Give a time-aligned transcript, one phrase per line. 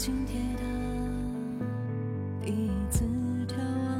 [0.00, 0.62] 紧贴的
[2.42, 3.04] 第一次
[3.46, 3.92] 眺望，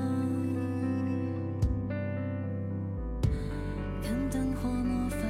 [4.02, 5.20] 看灯火模仿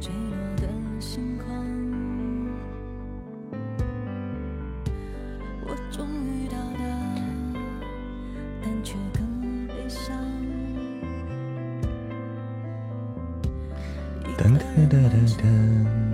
[0.00, 0.66] 坠落的
[0.98, 1.46] 星光，
[5.64, 6.80] 我终于到达，
[8.60, 10.16] 但却更悲伤。
[14.36, 14.60] 噔噔
[14.90, 16.05] 噔噔噔。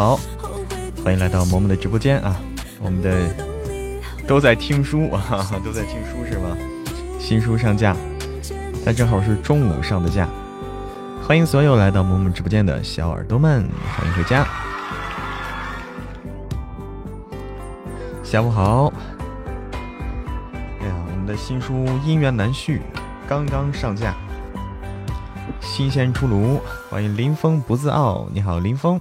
[0.00, 0.18] 好，
[1.04, 2.34] 欢迎来到萌萌的直播间啊！
[2.80, 3.36] 我们的
[4.26, 6.56] 都在听书啊，都在听书是吗？
[7.18, 7.94] 新书上架，
[8.82, 10.26] 但正好是中午上的架。
[11.22, 14.46] 欢迎所有来到萌萌直播间的小耳朵们，欢迎回家。
[18.24, 18.90] 下午好。
[20.80, 21.74] 哎呀，我们的新书
[22.06, 22.78] 《姻缘难续》
[23.28, 24.14] 刚刚上架，
[25.60, 26.58] 新鲜出炉。
[26.88, 28.98] 欢迎林峰不自傲，你好，林峰。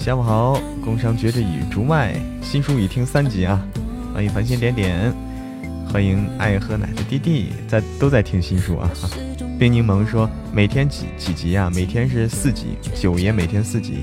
[0.00, 3.62] 下午好，工商绝对语竹麦新书已听三集啊！
[4.14, 5.12] 欢迎繁星点点，
[5.92, 8.90] 欢迎爱喝奶的弟弟在都在听新书啊！
[9.58, 11.70] 冰柠檬说每天几几集啊？
[11.74, 13.98] 每天是四集，九爷每天四集。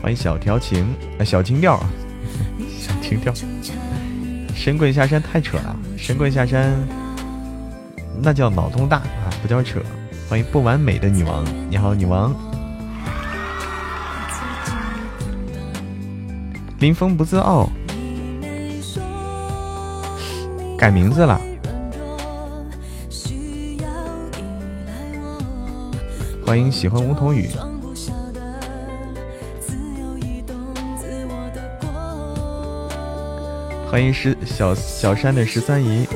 [0.00, 0.86] 欢迎小调情，
[1.22, 1.78] 小情调，
[2.78, 3.30] 小情调。
[4.54, 6.74] 神棍下山太扯了，神棍下山
[8.22, 9.80] 那叫脑洞大啊，不叫扯。
[10.30, 12.34] 欢迎不完美的女王，你好，女王。
[16.80, 17.68] 林峰不自傲，
[20.78, 21.38] 改名字了。
[26.42, 27.50] 欢迎喜欢梧桐雨，
[33.90, 36.06] 欢迎十小小山的十三姨。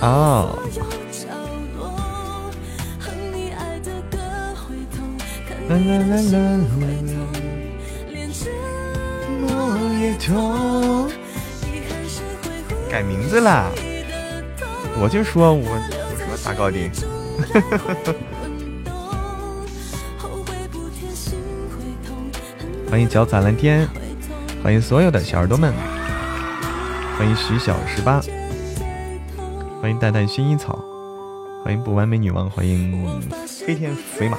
[0.00, 0.58] 哦。
[5.74, 6.62] 啦啦啦啦啦！
[12.88, 13.72] 改名字啦！
[15.00, 15.76] 我就说，我我
[16.16, 16.78] 说咋搞的？
[22.88, 23.88] 欢迎脚踩蓝天，
[24.62, 25.74] 欢迎所有的小耳朵们，
[27.18, 28.22] 欢迎徐小十八，
[29.82, 30.78] 欢迎淡淡薰衣草，
[31.64, 34.38] 欢迎不完美女王，欢迎飞天肥马。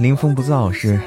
[0.00, 0.98] 林峰不造是。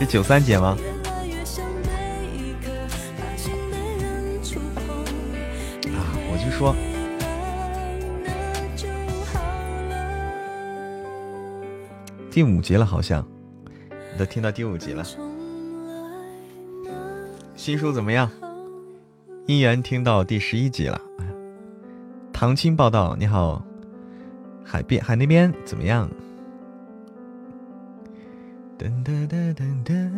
[0.00, 0.74] 是九三姐吗？
[5.92, 6.74] 啊，我就说
[12.30, 13.22] 第五集了，好像。
[14.24, 15.04] 听到第五集了，
[17.54, 18.30] 新书怎么样？
[19.46, 21.00] 姻缘听到第十一集了。
[22.32, 23.64] 唐青报道，你好，
[24.64, 26.08] 海边海那边怎么样？
[28.78, 30.14] 噔噔噔噔噔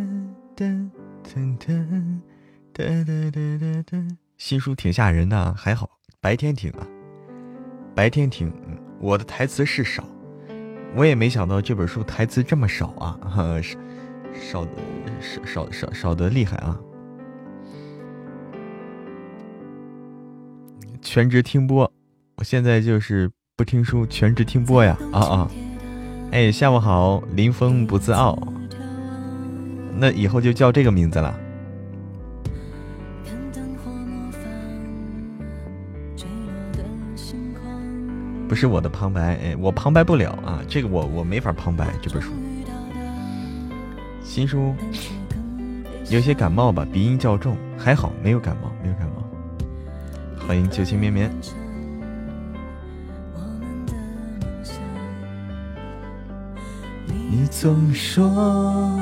[0.56, 0.90] 噔
[1.26, 2.24] 噔噔
[2.74, 5.90] 噔噔噔噔，新书挺吓人的，还好
[6.20, 6.86] 白天听啊，
[7.94, 8.52] 白天听。
[9.00, 10.02] 我的台词是少。
[10.96, 13.18] 我也没想到这本书台词这么少啊，
[13.60, 13.76] 少
[14.34, 14.70] 少的
[15.20, 16.78] 少少少少的厉害啊！
[21.00, 21.90] 全职听播，
[22.36, 24.98] 我现在就是不听书，全职听播呀！
[25.12, 25.50] 啊啊！
[26.32, 28.36] 哎，下午好，林峰不自傲，
[29.96, 31.38] 那以后就叫这个名字了。
[38.48, 42.30] 不是我的旁白，哎，我旁白不了啊，这个我我没法旁白这本书。
[44.34, 44.74] 新书
[46.10, 49.22] 有些感冒吧鼻音较重还好没有感冒没有感冒。
[50.44, 51.30] 欢迎旧情绵绵。
[57.06, 58.98] 你总说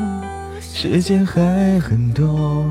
[0.61, 2.67] 时间还很多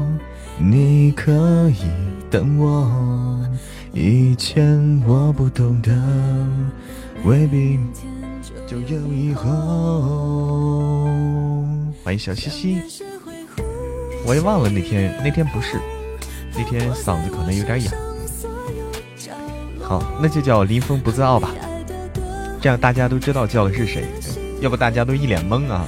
[0.60, 1.90] 你可以
[2.30, 3.44] 等我
[3.92, 5.92] 以前我不懂得
[7.26, 7.80] 未必
[8.72, 9.44] 就有以后。
[12.06, 12.82] 欢迎小西西，
[14.26, 15.78] 我也忘了那天，那天不是，
[16.56, 17.92] 那天嗓子可能有点哑。
[19.82, 21.50] 好，那就叫林峰不自傲吧，
[22.62, 24.06] 这样大家都知道叫的是谁，
[24.62, 25.86] 要不大家都一脸懵啊，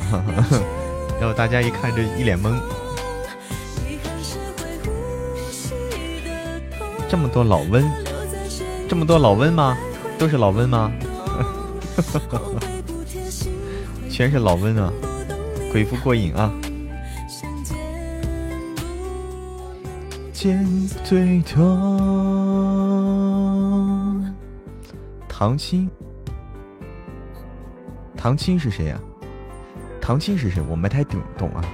[1.22, 2.54] 要不大家一看这一脸懵。
[7.08, 7.90] 这么多老温，
[8.90, 9.78] 这么多老温吗？
[10.20, 10.92] 都是老温吗？
[14.14, 14.94] 全是老温啊！
[15.74, 16.54] 回复过瘾啊！
[25.28, 25.90] 唐青，
[28.16, 29.00] 唐青是谁呀？
[30.00, 30.62] 唐青是谁？
[30.70, 31.66] 我没太懂懂啊。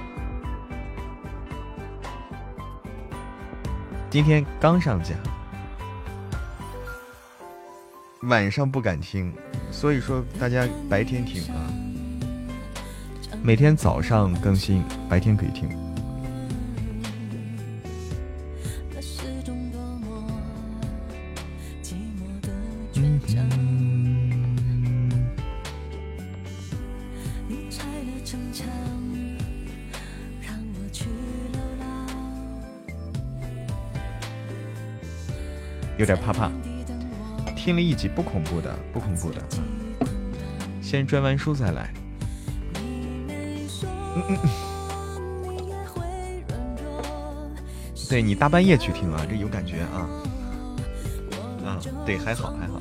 [4.08, 5.14] 今天刚上架，
[8.22, 9.30] 晚上不敢听，
[9.70, 11.68] 所以说大家白天听啊。
[13.42, 15.68] 每天早上更新，白天可以听。
[35.98, 36.50] 有点怕怕，
[37.54, 39.42] 听了一集不恐怖的，不恐怖的，
[40.80, 41.92] 先专完书再来。
[44.16, 44.38] 嗯嗯
[48.08, 50.08] 对你大半夜去听啊，这有感觉啊。
[51.64, 52.78] 啊，对，还好还好。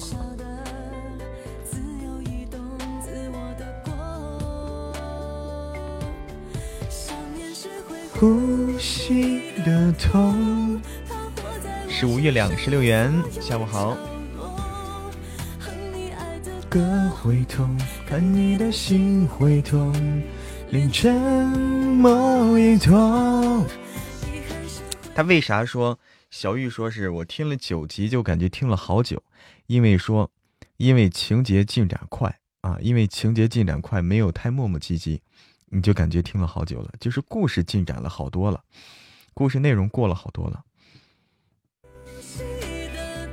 [8.19, 10.81] 呼吸的痛。
[11.87, 13.95] 十五月亮十六元，下午好。
[16.67, 16.79] 歌
[17.21, 17.77] 会痛，
[18.07, 19.93] 看你的心会痛。
[20.71, 21.15] 凌晨
[21.97, 23.65] 某一痛。
[25.15, 25.97] 他为啥说
[26.29, 29.23] 小玉说是我听了九集就感觉听了好久？
[29.65, 30.29] 因为说，
[30.77, 35.19] 因为情节进展快啊，因为情节进展快，没有太磨磨唧唧，
[35.69, 36.91] 你就感觉听了好久了。
[36.99, 38.63] 就是故事进展了好多了，
[39.33, 40.63] 故事内容过了好多了。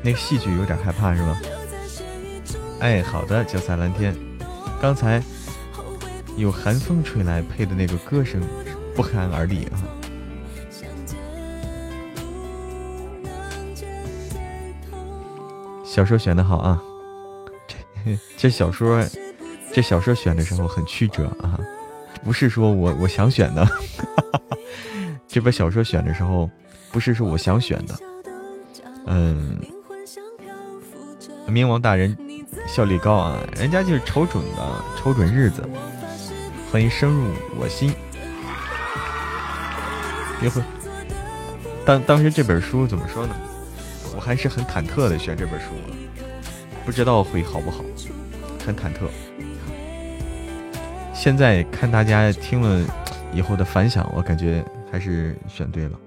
[0.02, 1.38] 那戏剧有点害怕是吧？
[2.80, 4.16] 哎，好的，九彩蓝天，
[4.80, 5.22] 刚才。
[6.36, 8.40] 有寒风吹来，配的那个歌声
[8.94, 9.76] 不寒而栗啊！
[15.84, 16.82] 小说选的好啊，
[18.04, 19.02] 这这小说
[19.72, 21.58] 这小说选的时候很曲折啊，
[22.22, 23.66] 不是说我我想选的，
[25.26, 26.50] 这本小说选的时候
[26.92, 27.94] 不是说我想选的，
[29.06, 29.58] 嗯，
[31.48, 32.14] 冥王大人
[32.68, 35.66] 效率高啊，人家就是瞅准的，瞅准日子。
[36.76, 37.90] 欢迎深入我心。
[40.38, 40.62] 别会。
[41.86, 43.34] 当当时这本书怎么说呢？
[44.14, 45.68] 我还是很忐忑的选这本书，
[46.84, 47.82] 不知道会好不好，
[48.62, 49.08] 很忐忑。
[51.14, 52.86] 现在看大家听了
[53.32, 55.98] 以后的反响，我感觉还是选对了。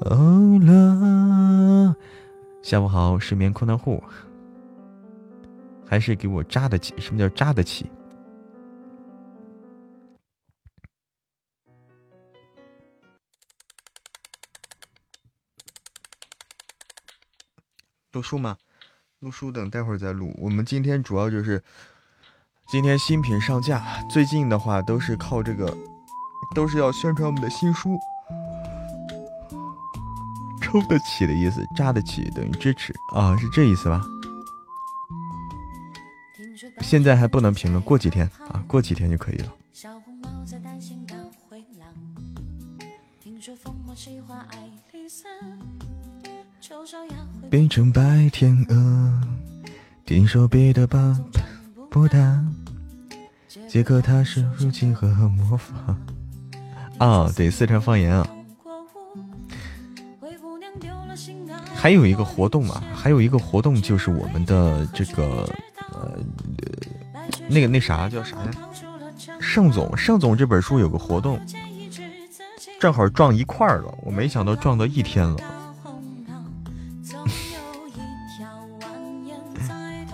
[0.00, 1.96] 哦了，
[2.60, 4.04] 下午好，失眠困难户。
[5.90, 6.94] 还是给我扎得起？
[7.00, 7.90] 什么叫扎得起？
[18.12, 18.56] 录书吗？
[19.18, 20.32] 录书等待会儿再录。
[20.38, 21.60] 我们今天主要就是
[22.68, 25.76] 今天新品上架，最近的话都是靠这个，
[26.54, 27.98] 都是要宣传我们的新书。
[30.62, 34.00] 抽得起的意思，扎得起等于支持啊，是这意思吧？
[36.80, 39.52] 现在还不能评论，过几天啊，过几天就可以了。
[47.48, 49.20] 变成白天鹅，
[50.04, 51.18] 听说彼得巴
[51.90, 52.44] 不达，
[53.68, 55.96] 杰克他是如今和魔法
[56.98, 58.26] 啊，对，四川方言啊。
[61.74, 65.48] 还有一个活动啊，还有一个活动就是我们的这个。
[65.92, 66.12] 呃，
[67.48, 68.50] 那个那啥叫啥呀？
[69.40, 71.38] 盛总，盛总这本书有个活动，
[72.78, 73.94] 正好撞一块儿了。
[74.02, 75.36] 我没想到撞到一天了。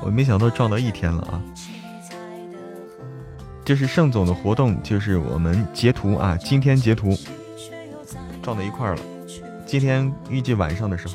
[0.03, 1.43] 我没想到撞到一天了啊！
[3.65, 7.19] 这是盛总的活动，就是我们截图啊，今天截图
[8.41, 9.01] 撞到一块了。
[9.67, 11.15] 今天预计晚上的时候。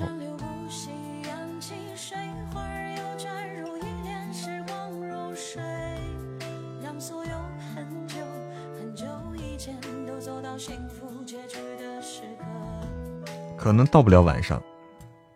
[13.61, 14.59] 可能到不了晚上，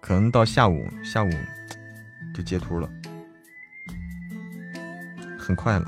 [0.02, 1.30] 可能到下午，下午
[2.34, 2.90] 就截图了，
[5.38, 5.86] 很快了。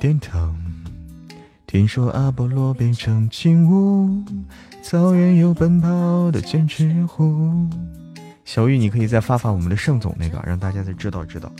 [0.00, 0.56] 殿堂，
[1.66, 4.24] 听说阿波罗变成金乌，
[4.80, 7.68] 草原有奔跑的剑齿虎。
[8.44, 11.50] 小玉，你可以再发发我们的盛总那个，让大家再知道知道。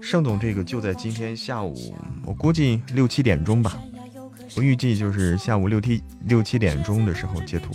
[0.00, 1.94] 盛总这个就在今天下午，
[2.24, 3.78] 我估计六七点钟吧。
[4.56, 7.74] 我预计就是下午六七六七点钟的时候截图。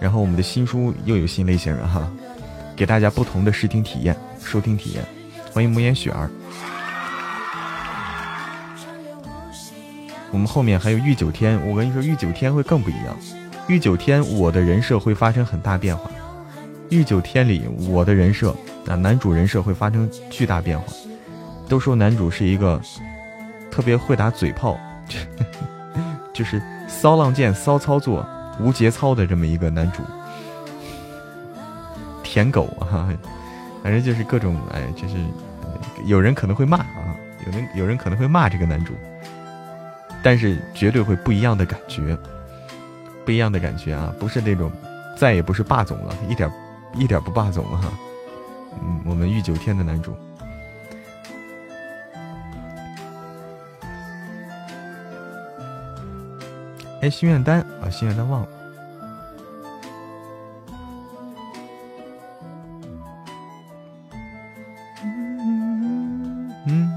[0.00, 2.08] 然后我们的新书又有新类型了哈，
[2.76, 5.04] 给大家不同的视听体验、收听体验。
[5.52, 6.30] 欢迎木言雪儿。
[10.30, 13.16] 我们后面还有御九天，我跟你说，御九天会更不一样。
[13.66, 16.10] 御九天，我的人设会发生很大变化。
[16.90, 18.54] 御九天里，我的人设
[18.86, 20.92] 啊，男主人设会发生巨大变化。
[21.68, 22.80] 都说男主是一个
[23.70, 24.78] 特别会打嘴炮，
[26.32, 28.26] 就是骚浪贱、骚操作、
[28.60, 30.02] 无节操的这么一个男主，
[32.22, 33.08] 舔狗啊，
[33.82, 35.16] 反正就是各种哎，就是
[36.04, 38.94] 有人可能会骂啊，有人有人可能会骂这个男主，
[40.22, 42.16] 但是绝对会不一样的感觉，
[43.24, 44.70] 不一样的感觉啊，不是那种
[45.16, 46.50] 再也不是霸总了，一点。
[46.94, 47.92] 一点不霸总啊！
[48.82, 50.16] 嗯，我们御九天的男主。
[57.00, 58.48] 哎，心愿单啊，心愿单忘了。
[66.66, 66.90] 嗯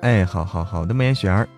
[0.00, 1.48] 哎，好好好的，莫言雪儿，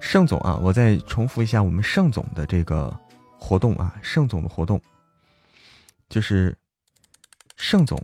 [0.00, 2.96] 盛总啊，我再重复一下我们盛总的这个。
[3.44, 4.80] 活动啊，盛总的活动
[6.08, 6.56] 就是
[7.56, 8.00] 盛总，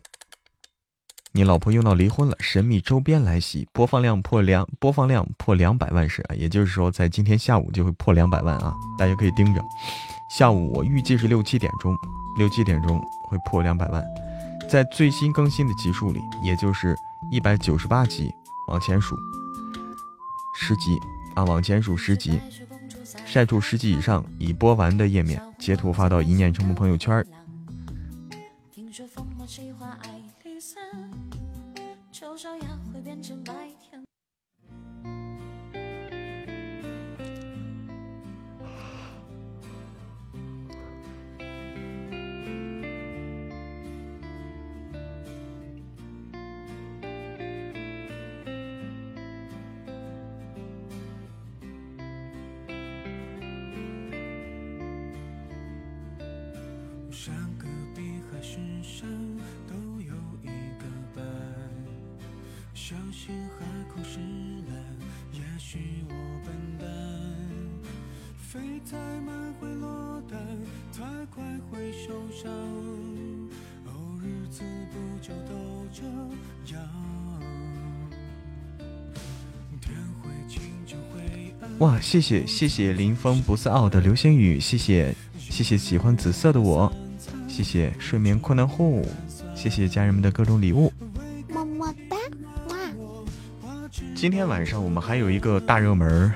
[1.39, 9.63] 你老婆用到离婚了，神秘周边来袭，播放量破两，播放量破两百万时啊，也就是说在今天下午就会破两百万啊，大家可以盯着，
[10.37, 11.97] 下午我预计是六七点钟，
[12.39, 14.05] 六七点钟会破两百万，
[14.69, 16.97] 在最新更新的集数里，也就是
[17.31, 18.35] 一百九十八集
[18.67, 19.17] 往前数
[20.55, 20.99] 十集
[21.37, 22.41] 啊，往前数十集。
[23.25, 27.25] 晒出十级以上已播完的页面，截图发到一念成魔朋友圈。
[82.09, 86.91] 谢谢谢谢林峰不是傲的流星雨，谢谢谢谢喜欢紫色的我，
[87.47, 89.07] 谢谢睡眠困难户，
[89.55, 90.91] 谢谢家人们的各种礼物，
[91.51, 92.17] 么么哒，
[92.71, 92.77] 哇！
[94.15, 96.33] 今天晚上我们还有一个大热门，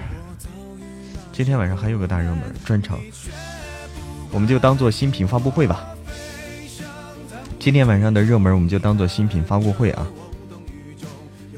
[1.33, 3.01] 今天晚上还有个大热门专场，
[4.31, 5.89] 我们就当做新品发布会吧。
[7.59, 10.07] 今天晚上的热门我们就当做新品发布会啊，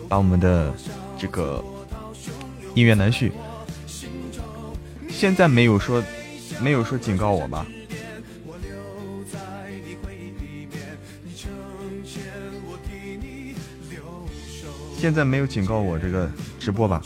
[0.08, 0.72] 把我们的
[1.18, 1.60] 这个
[2.76, 3.32] 音乐男婿，
[5.24, 6.04] 现在没有说
[6.60, 7.66] 没有说警告我吧？
[14.98, 17.00] 现在没有警告我这个直播吧？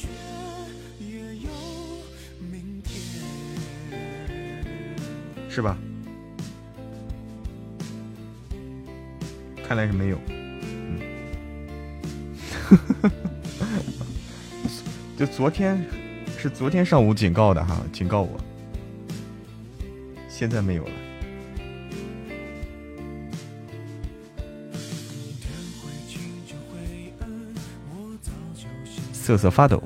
[5.49, 5.79] 是吧？
[9.65, 10.19] 看来是没有。
[10.27, 11.01] 嗯，
[15.17, 15.81] 就昨天
[16.41, 18.39] 是昨天上午警告的哈，警告我。
[20.29, 20.91] 现在没有了。
[29.13, 29.83] 瑟瑟发抖。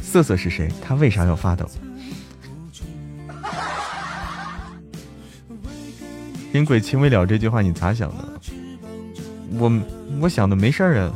[0.00, 0.72] 瑟瑟是谁？
[0.80, 1.68] 他为啥要发抖？
[6.54, 8.40] 人鬼情未了这句话你咋想的？
[9.58, 9.70] 我
[10.22, 11.12] 我想的没事儿啊，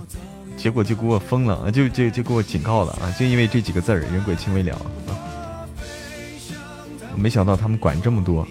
[0.62, 3.10] 结果就给我封了，就就就给我警告了啊！
[3.18, 4.72] 就因为这几个字儿，人鬼情未了
[5.08, 5.66] 啊！
[7.12, 8.46] 我没想到他们管这么多。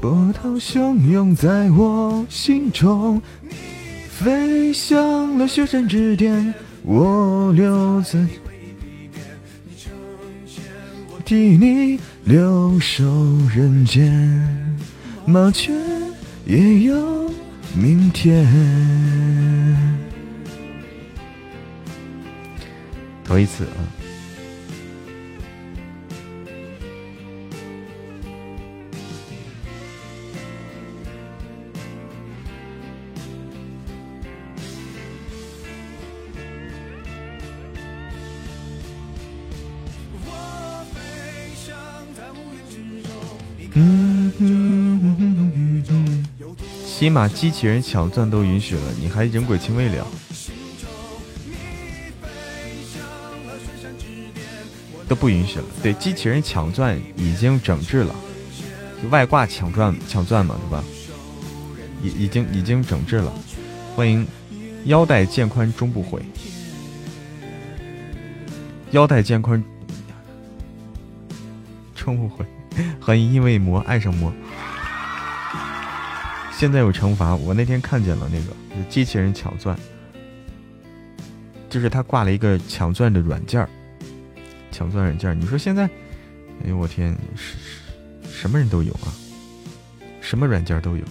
[0.00, 3.20] 波涛汹涌在我心中，
[4.08, 8.26] 飞向了雪山之巅，我留在。
[11.26, 13.04] 替你留守
[13.54, 14.78] 人间，
[15.26, 15.74] 麻雀
[16.46, 17.30] 也有
[17.78, 18.46] 明天。
[23.22, 24.06] 头一次啊。
[46.98, 50.06] 起码机器人抢钻都允许了，你还人鬼情未了？
[55.06, 55.64] 都不允许了。
[55.82, 58.14] 对，机器人抢钻已经整治了，
[59.10, 60.82] 外挂抢钻抢钻嘛，对吧？
[62.02, 63.30] 已已经已经整治了。
[63.94, 64.26] 欢迎
[64.86, 66.22] 腰带渐宽终不悔，
[68.92, 69.62] 腰带渐宽
[71.94, 72.46] 终不悔。
[72.98, 74.32] 欢迎因为魔爱上魔。
[76.58, 79.78] 现在有惩罚，我那天看见了那个机器人抢钻，
[81.68, 83.68] 就是他挂了一个抢钻的软件，
[84.72, 85.38] 抢钻软件。
[85.38, 85.84] 你说现在，
[86.64, 87.58] 哎呦我天，什
[88.30, 89.12] 什么人都有啊，
[90.22, 91.04] 什么软件都有。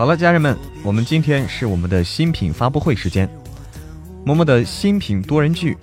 [0.00, 3.28] 好了，家人们，我们今天是我们的新品发布会时间。
[4.24, 5.76] 嬷嬷的新品多人剧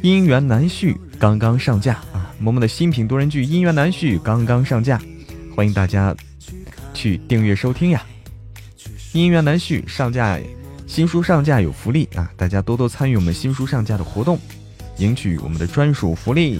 [0.02, 2.34] 《姻缘难续》刚刚上架啊！
[2.42, 4.98] 嬷嬷的新品多人剧《姻缘难续》刚刚上架，
[5.54, 6.16] 欢迎大家
[6.94, 8.02] 去订阅收听呀！
[9.14, 10.40] 《姻缘难续》上架，
[10.86, 12.32] 新书上架有福利啊！
[12.38, 14.38] 大家多多参与我们新书上架的活动，
[14.96, 16.58] 赢取我们的专属福利。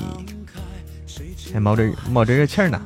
[1.55, 2.79] 还冒着冒着热气呢。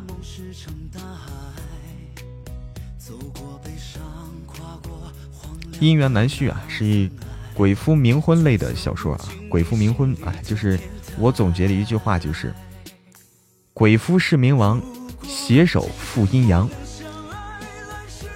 [5.81, 7.11] 姻缘难续啊，是一
[7.55, 9.29] 鬼夫冥婚类的小说啊。
[9.49, 10.79] 鬼夫冥婚啊，就是
[11.19, 12.53] 我总结的一句话，就是
[13.73, 14.83] 鬼夫是冥王，
[15.23, 16.69] 携手负阴阳。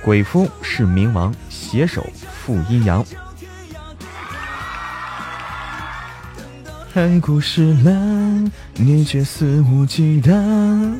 [0.03, 3.05] 鬼夫是冥王，携手负阴阳。
[6.92, 10.94] 海枯石烂，你却肆无忌惮。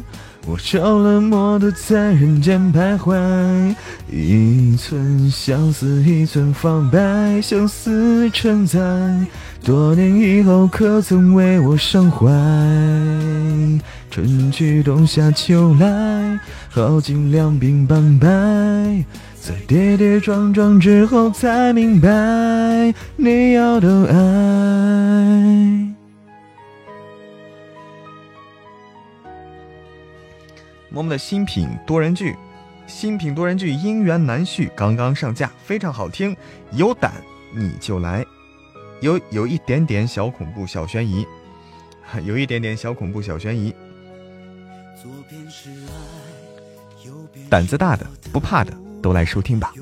[0.51, 3.73] 我着了魔的在人间徘徊，
[4.11, 8.81] 一寸相思一寸芳白，相思成灾，
[9.63, 12.27] 多年以后可曾为我伤怀？
[14.11, 18.27] 春去冬夏秋来，耗尽两鬓斑白，
[19.41, 25.90] 在跌跌撞撞之后才明白，你要的爱。
[30.93, 32.37] 我们的新品多人剧，
[32.87, 36.37] 新品多人剧，姻缘难续，刚刚上架，非常好听，
[36.73, 37.13] 有胆
[37.55, 38.27] 你就来，
[39.01, 41.25] 有有一点点小恐怖小悬疑，
[42.25, 43.73] 有一点点小恐怖小悬疑。
[45.01, 47.49] 左边是爱，右边。
[47.49, 49.73] 胆子大的不怕的都来收听吧。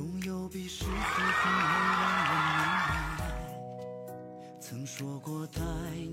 [4.61, 5.63] 曾说过带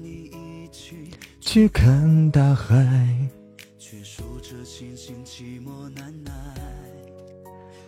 [0.02, 3.25] 你一起去看大海。
[4.76, 6.32] 寂寞难耐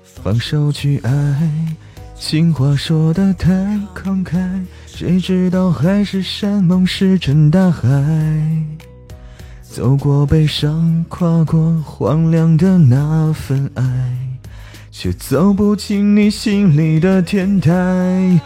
[0.06, 1.76] 放手去爱，
[2.18, 3.52] 情话说的太
[3.94, 4.38] 慷慨，
[4.86, 7.84] 谁知道海誓山盟石沉大海。
[9.62, 13.84] 走过悲伤，跨过荒凉的那份爱，
[14.90, 18.40] 却走不进你心里的天台。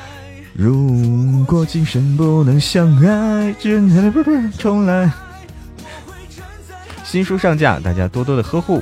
[0.54, 5.14] 如果今生不能相爱，只能重来。
[7.12, 8.82] 新书上架，大家多多的呵护。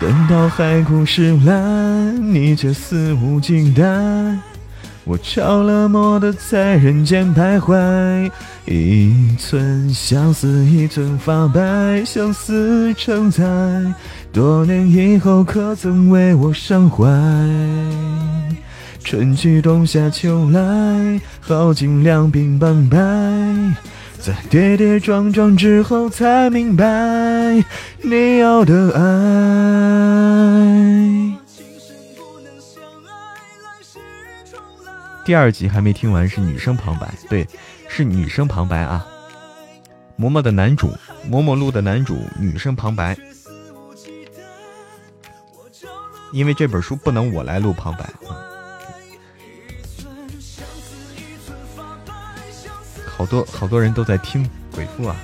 [0.00, 4.36] 等到海枯石烂，你却肆无忌惮。
[5.04, 8.28] 我着了魔的在人间徘徊，
[8.64, 13.44] 一寸相思一寸发白，相思成灾。
[14.32, 17.06] 多年以后，可曾为我伤怀？
[19.04, 22.98] 春去冬夏秋来，耗尽两鬓斑白。
[24.26, 26.84] 在跌跌撞撞之后，才明白
[28.02, 29.02] 你要的爱。
[35.24, 37.46] 第二集还没听完，是女生旁白，对，
[37.88, 39.06] 是女生旁白啊。
[40.18, 40.90] 嬷嬷的男主，
[41.30, 43.16] 嬷嬷录的男主，女生旁白。
[46.32, 48.42] 因为这本书不能我来录旁白啊。
[53.16, 55.16] 好多好多人都在听鬼父啊！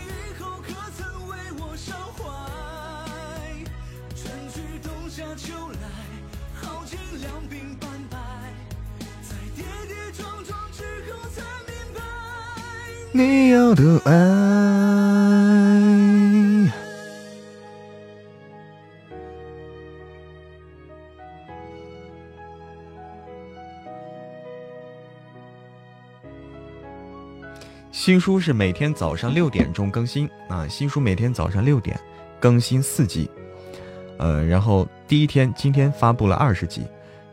[13.15, 14.13] 你要的爱。
[28.05, 30.67] 新书是每天早上六点钟更新啊！
[30.67, 31.97] 新书每天早上六点
[32.41, 33.31] 更新四集，
[34.19, 36.83] 呃，然后第一天今天发布了二十集，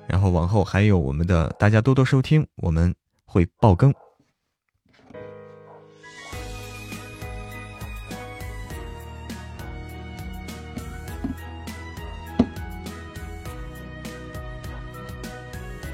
[0.07, 2.93] 然后往后还有我们的，大家多多收听，我们
[3.25, 3.91] 会爆更。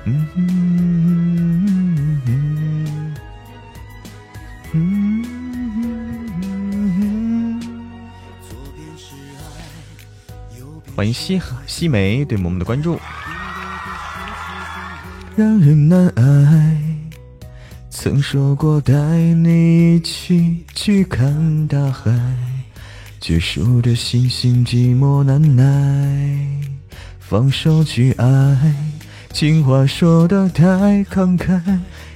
[0.03, 1.74] 嗯。
[10.95, 12.97] 欢迎西西梅对我们的关注。
[15.36, 16.77] 让人难挨，
[17.89, 22.13] 曾说过带你一起去看大海，
[23.19, 25.63] 却输得星星寂寞难耐。
[27.19, 28.73] 放手去爱，
[29.34, 31.60] 情话说的太慷慨，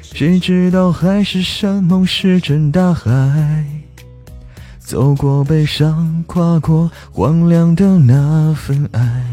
[0.02, 3.65] 谁知道海誓山盟石沉大海。
[4.89, 9.23] 走过悲伤，跨过荒凉的那份爱，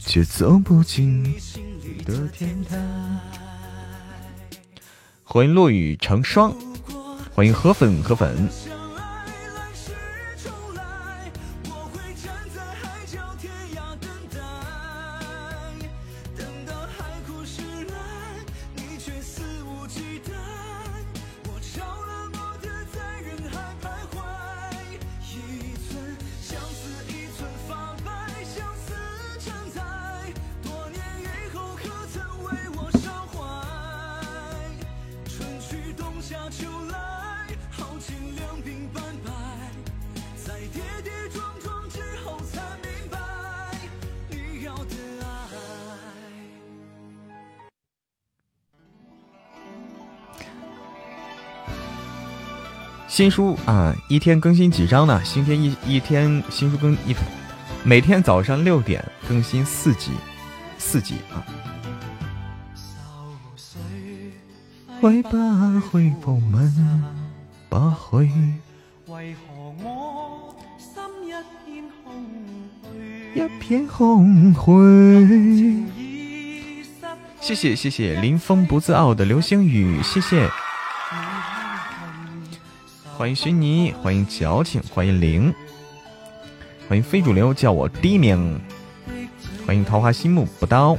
[0.00, 2.76] 却走不进你心里的天台。
[5.22, 6.52] 欢迎落雨成霜，
[7.32, 8.48] 欢迎河粉河粉。
[53.14, 55.22] 新书啊，一天更新几章呢？
[55.24, 57.14] 新天一一天新书更一，
[57.84, 60.10] 每天早上六点更新四集，
[60.78, 61.38] 四集啊。
[65.00, 65.30] 挥吧
[65.92, 67.04] 挥步门，
[67.68, 68.28] 把挥。
[73.32, 73.86] 一片。
[77.40, 80.50] 谢谢谢谢林峰不自傲的流星雨，谢谢。
[83.16, 85.54] 欢迎徐妮，欢迎矫情，欢迎零，
[86.88, 88.60] 欢迎非主流叫我低名，
[89.64, 90.98] 欢迎桃花心木不刀，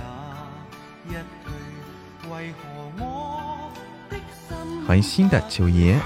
[4.88, 5.97] 欢迎新的九爷，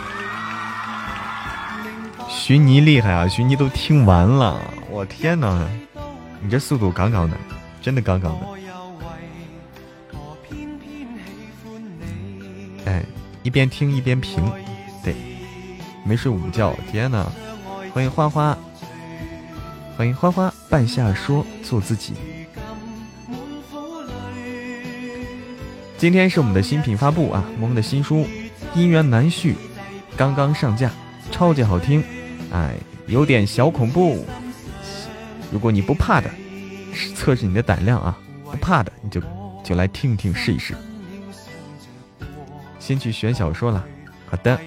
[2.27, 3.27] 徐妮厉害啊！
[3.27, 5.69] 徐妮都听完了，我天哪，
[6.41, 7.37] 你这速度杠杠的，
[7.81, 8.47] 真的杠杠的。
[12.85, 13.05] 哎
[13.43, 14.43] 一边听一边评。
[16.03, 17.25] 没睡午觉，天哪！
[17.93, 18.57] 欢迎花花，
[19.97, 22.13] 欢迎花花，半夏说做自己。
[25.97, 28.17] 今天是我们的新品发布啊，我们的新书
[28.75, 29.53] 《姻缘难续》
[30.15, 30.91] 刚刚上架，
[31.31, 32.03] 超级好听，
[32.51, 32.75] 哎，
[33.07, 34.25] 有点小恐怖。
[35.51, 36.29] 如果你不怕的，
[37.15, 39.21] 测试你的胆量啊，不怕的你就
[39.63, 40.75] 就来听听试一试。
[42.79, 43.85] 先去选小说了，
[44.29, 44.59] 好的。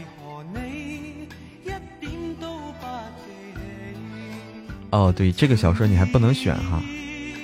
[4.92, 6.80] 哦，对，这个小说你还不能选哈，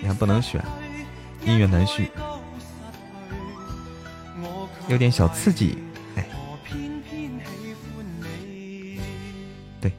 [0.00, 0.62] 你还不能选，
[1.44, 2.10] 音乐难续。
[4.86, 5.76] 有点小刺激，
[6.14, 6.26] 哎，
[9.80, 9.90] 对，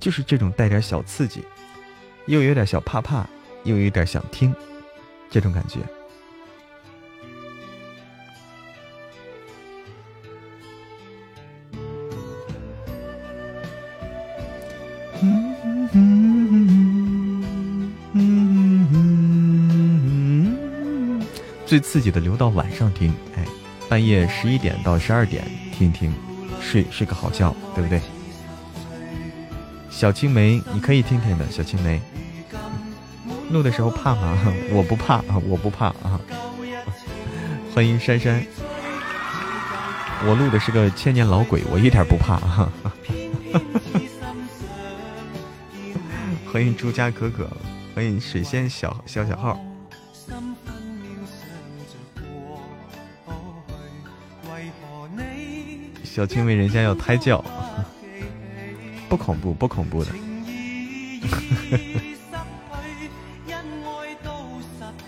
[0.00, 1.42] 就是这种带点小刺激，
[2.26, 3.26] 又有点小怕怕，
[3.64, 4.54] 又有点想听，
[5.30, 5.80] 这种感觉。
[21.74, 23.44] 最刺激的留到晚上听，哎。
[23.88, 26.14] 半夜十一点到十二点听一听，
[26.60, 28.00] 睡睡个好觉，对不对？
[29.90, 31.44] 小青梅，你可以听听的。
[31.50, 32.00] 小青梅，
[33.50, 34.38] 录的时候怕吗？
[34.70, 36.20] 我不怕啊， 我不怕啊。
[37.74, 38.46] 欢迎珊珊，
[40.28, 42.72] 我录的是个千年老鬼，我一点不怕啊。
[46.52, 47.50] 欢迎朱家可可，
[47.96, 49.58] 欢迎水仙小小小号。
[56.14, 57.44] 小青梅，人家要胎教，
[59.10, 60.12] 不恐怖，不恐怖的。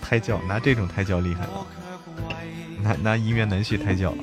[0.01, 1.65] 胎教拿这种胎教厉害了，
[2.83, 4.13] 拿拿姻缘难续胎教。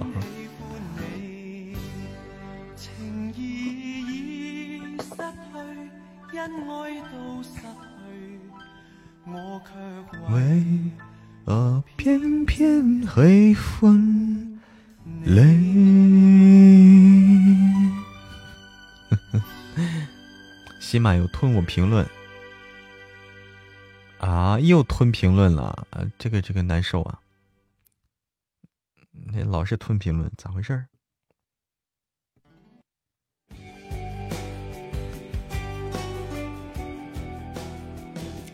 [10.30, 10.64] 为
[11.46, 14.60] 何偏偏会分
[15.24, 15.63] 泪？
[20.94, 22.08] 起码有吞我评论
[24.18, 24.60] 啊！
[24.60, 25.88] 又吞评论了！
[26.16, 27.20] 这个这个难受啊！
[29.10, 30.86] 那老是吞评论，咋回事？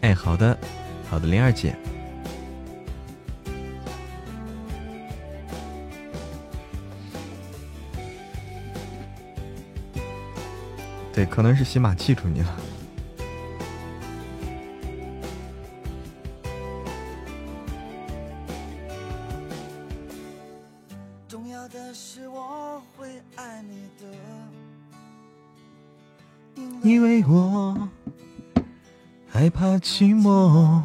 [0.00, 0.58] 哎，好的，
[1.10, 1.76] 好的，灵儿姐。
[11.20, 12.56] 对，可能是喜马记住你了。
[26.82, 27.90] 因为我
[29.28, 30.80] 害怕寂寞，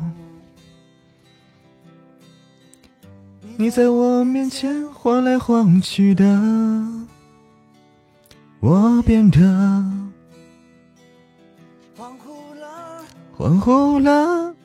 [3.55, 6.25] 你在我面前晃来晃去的，
[8.59, 9.94] 我变得。
[13.45, 14.55] 恍惚了，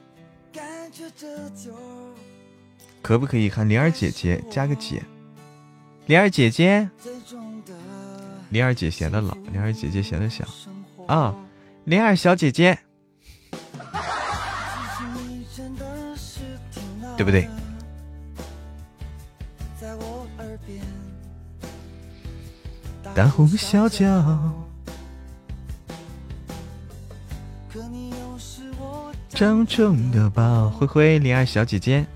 [3.03, 5.03] 可不可以喊灵儿姐姐加个姐？
[6.07, 6.89] 灵儿姐姐，
[8.49, 10.47] 灵儿姐显得老，灵儿姐姐显得小
[11.07, 11.35] 啊！
[11.85, 12.79] 灵儿小姐姐，
[17.19, 17.47] 对不对？
[23.15, 24.60] 大呼小叫。
[29.41, 32.05] 郑重的抱，灰灰，灵儿小姐姐。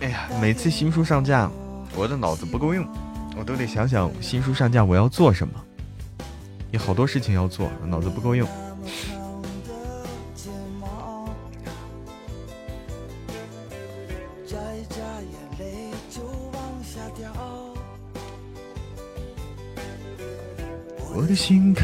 [0.00, 1.50] 哎呀，每次新书上架，
[1.94, 2.88] 我的脑子不够用，
[3.36, 5.52] 我都得想想新书上架我要做什么，
[6.70, 8.48] 有好多事情要做，脑子不够用。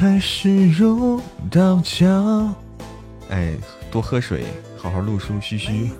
[0.03, 2.53] 开始如刀绞。
[3.31, 3.55] 哎，
[3.89, 4.45] 多喝水，
[4.77, 5.93] 好好录书，嘘嘘。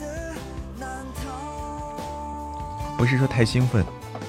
[2.96, 3.84] 不是说太兴奋，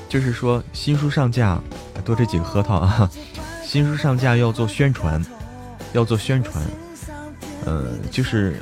[0.10, 1.58] 就是说新书上架，
[2.03, 3.10] 多这几个核桃啊！
[3.63, 5.25] 新书上架要做宣传，
[5.93, 6.62] 要做宣传。
[7.63, 8.62] 呃，就是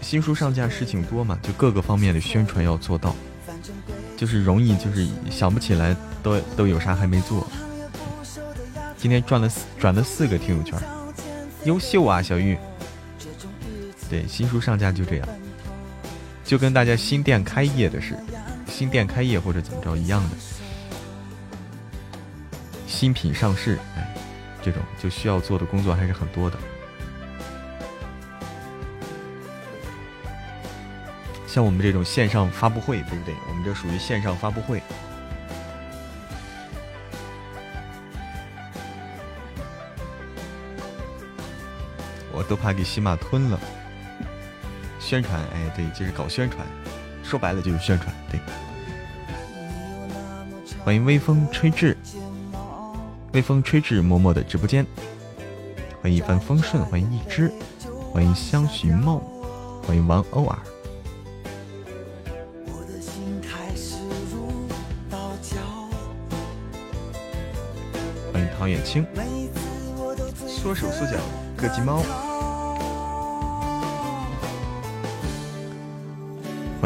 [0.00, 3.14] 新书上架事情多嘛，就各个方面的宣传要做到，
[4.16, 7.46] 就是容易就是想不起来都都有啥还没做。
[9.00, 10.78] 今天转了四转了四个听友圈，
[11.64, 12.58] 优秀啊，小玉。
[14.10, 15.26] 对，新书上架就这样，
[16.44, 18.14] 就跟大家新店开业的是，
[18.68, 20.36] 新店开业或者怎么着一样的。
[22.86, 24.14] 新品上市，哎，
[24.62, 26.58] 这种就需要做的工作还是很多的。
[31.46, 33.34] 像我们这种线上发布会，对不对？
[33.48, 34.82] 我们这属于线上发布会。
[42.50, 43.60] 都怕给喜马吞了。
[44.98, 46.66] 宣传，哎，对，就是搞宣传，
[47.22, 48.12] 说白了就是宣传。
[48.28, 48.40] 对，
[50.84, 51.96] 欢迎微风吹至，
[53.32, 54.84] 微风吹至默默的直播间。
[56.02, 57.52] 欢迎一帆风顺，欢迎一只，
[58.12, 59.22] 欢迎香寻梦，
[59.86, 60.58] 欢迎王欧尔。
[68.32, 69.06] 欢迎唐远清，
[70.48, 71.16] 缩手缩脚，
[71.56, 72.02] 哥吉猫。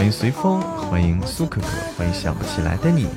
[0.04, 3.08] 欢迎随风，欢迎苏可可，欢迎想不起来的你，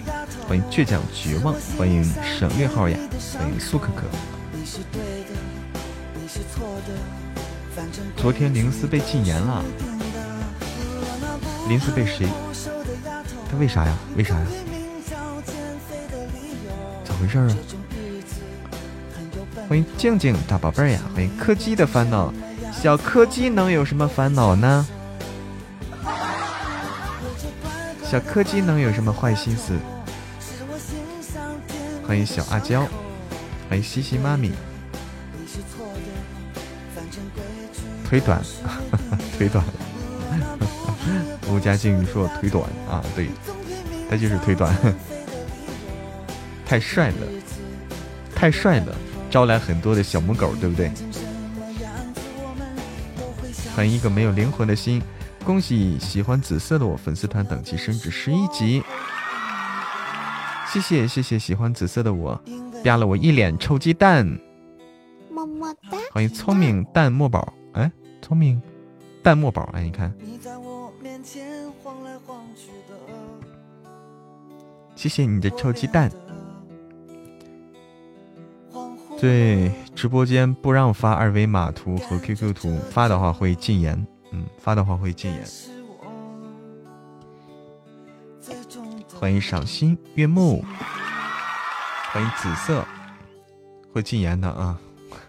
[0.48, 2.98] 欢迎倔强绝望，欢迎省略号呀，
[3.38, 4.04] 欢迎苏可可。
[8.16, 9.62] 昨天林思被禁言了，
[11.68, 12.26] 林思被谁？
[13.52, 13.94] 他为啥呀？
[14.16, 14.46] 为啥呀？
[17.04, 17.50] 咋回事啊？
[19.68, 22.34] 欢迎静静大宝贝儿呀，欢迎柯基的烦恼，
[22.72, 24.88] 小柯基能有什么烦恼呢？
[28.10, 29.74] 小柯基能有什么坏心思？
[32.08, 32.88] 欢迎小阿娇，
[33.68, 34.54] 欢迎西西妈咪。
[38.08, 38.42] 腿短，
[39.38, 39.62] 腿短。
[41.52, 43.28] 吴家静说腿短啊，对，
[44.10, 44.74] 他就是腿短。
[46.66, 47.28] 太帅了，
[48.34, 48.96] 太帅了，
[49.30, 50.90] 招来很多的小母狗，对不对？
[53.76, 55.02] 欢迎一个没有灵魂的心。
[55.48, 58.84] 恭喜喜欢紫色的我粉丝团等级升至十一级，
[60.68, 62.38] 谢谢谢谢喜欢紫色的我，
[62.84, 64.26] 啪了我一脸臭鸡蛋，
[65.32, 65.98] 么么哒！
[66.12, 67.90] 欢迎聪明蛋墨宝，哎，
[68.22, 68.62] 聪明
[69.24, 70.14] 蛋墨宝，哎，你看，
[74.98, 76.12] 谢谢你的臭鸡蛋。
[79.18, 84.06] 对，直播间不让发二维码图和 QQ 图，发的话会禁言。
[84.32, 85.44] 嗯，发的话会禁言。
[89.20, 90.64] 欢迎赏心悦目，
[92.12, 92.86] 欢迎紫色，
[93.92, 94.80] 会禁言的啊。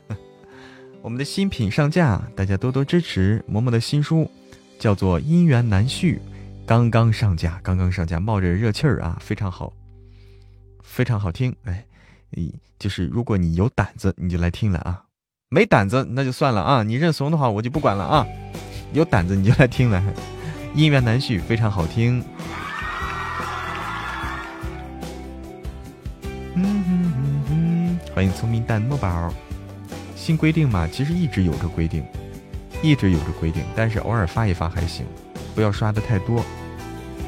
[1.01, 3.43] 我们的新品上架，大家多多支持。
[3.51, 4.31] 嬷嬷的新书
[4.79, 6.17] 叫做《姻缘难续》，
[6.67, 9.73] 刚刚上架，刚刚上架，冒着热气儿啊，非常好，
[10.83, 11.55] 非常好听。
[11.65, 11.87] 哎，
[12.79, 15.07] 就是如果你有胆子，你就来听了啊；
[15.49, 16.83] 没胆子那就算了啊。
[16.83, 18.27] 你认怂的话，我就不管了啊。
[18.93, 20.03] 有胆子你就来听来，
[20.75, 22.25] 姻缘难续非常好听。
[28.15, 29.33] 欢迎聪明蛋墨宝。
[30.17, 32.05] 新规定嘛，其实一直有着规定，
[32.83, 35.05] 一直有着规定，但是偶尔发一发还行，
[35.55, 36.43] 不要刷的太多，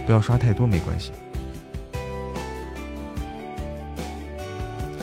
[0.07, 1.13] 不要刷太多没关系。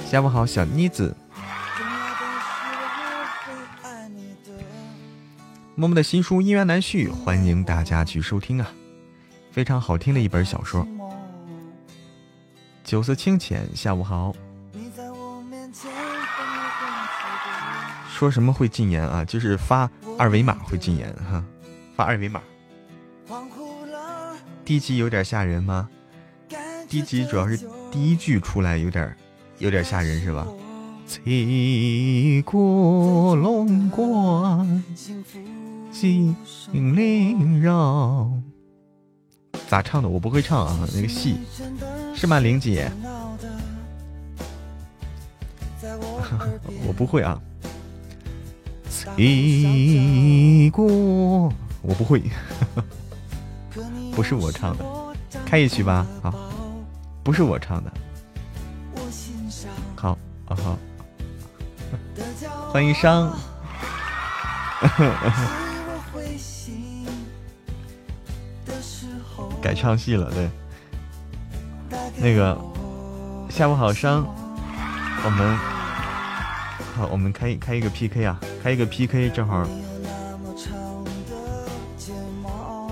[0.10, 1.16] 下午好，小妮子。
[5.80, 8.68] 默默的新书《姻缘难续》，欢迎大家去收听啊！
[9.52, 10.88] 非常好听的一本小说。
[12.84, 14.34] 酒色清浅，下午好。
[18.12, 19.24] 说什么会禁言啊？
[19.24, 21.46] 就是发二维码会禁言哈，
[21.96, 22.42] 发二维码。
[24.66, 25.88] 第一集有点吓人吗？
[26.90, 27.56] 第一集主要是
[27.92, 29.16] 第一句出来有点
[29.60, 30.48] 有点吓人是吧？
[31.06, 34.84] 骑过龙关。
[35.92, 36.36] 心
[36.96, 38.32] 灵绕，
[39.68, 40.08] 咋唱的？
[40.08, 41.40] 我不会唱啊，那个戏
[42.16, 42.40] 是吗？
[42.40, 42.92] 玲姐，
[46.86, 47.40] 我不会啊。
[49.16, 50.86] 一过，
[51.82, 52.22] 我不会，
[54.14, 54.86] 不是我唱的，
[55.46, 56.06] 开一曲吧。
[56.22, 56.34] 好，
[57.24, 57.92] 不是我唱的。
[59.96, 60.78] 好，啊好，
[62.72, 63.36] 欢迎伤。
[69.62, 70.50] 改唱戏了，对，
[72.20, 72.58] 那个
[73.50, 74.26] 下午好伤，
[75.24, 75.58] 我们
[76.96, 79.68] 好，我们开开一个 PK 啊，开一个 PK，正好，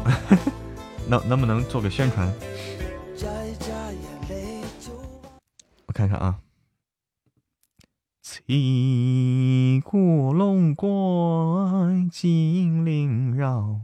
[1.07, 2.31] 能能不能做个宣传？
[5.85, 6.39] 我看看啊，
[8.21, 13.81] 起古龙关，金陵绕。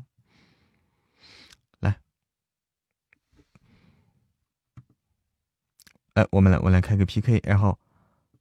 [6.29, 7.77] 我们来，我来开个 PK，然后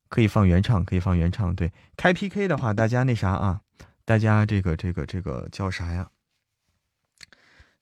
[0.08, 1.54] 可以放原唱，可以放原唱。
[1.54, 3.60] 对，开 PK 的话，大家那啥啊，
[4.04, 6.10] 大家这个这个这个叫啥呀？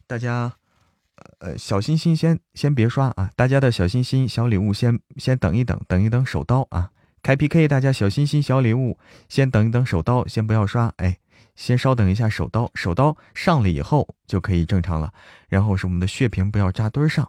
[0.06, 0.54] 大家。
[1.40, 3.32] 呃，小心心先先别刷啊！
[3.34, 6.92] 大家的小心心、小礼物先先等一等，等一等手刀啊！
[7.22, 8.96] 开 PK，大家小心心、小礼物
[9.28, 11.18] 先等一等手刀，先不要刷，哎，
[11.56, 15.12] 先稍等一下手刀，手刀上了以后就可以正常了。
[15.48, 17.28] 然后是我们的血瓶不要扎堆上，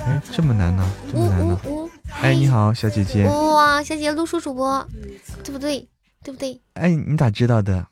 [0.00, 0.84] 哎，这么难呢？
[1.10, 1.60] 这么难呢？
[2.20, 3.24] 哎，你好，小姐姐。
[3.24, 4.86] 哇，小姐姐录书主播，
[5.42, 5.88] 对不对？
[6.22, 6.60] 对不对？
[6.74, 7.86] 哎，你咋知道的？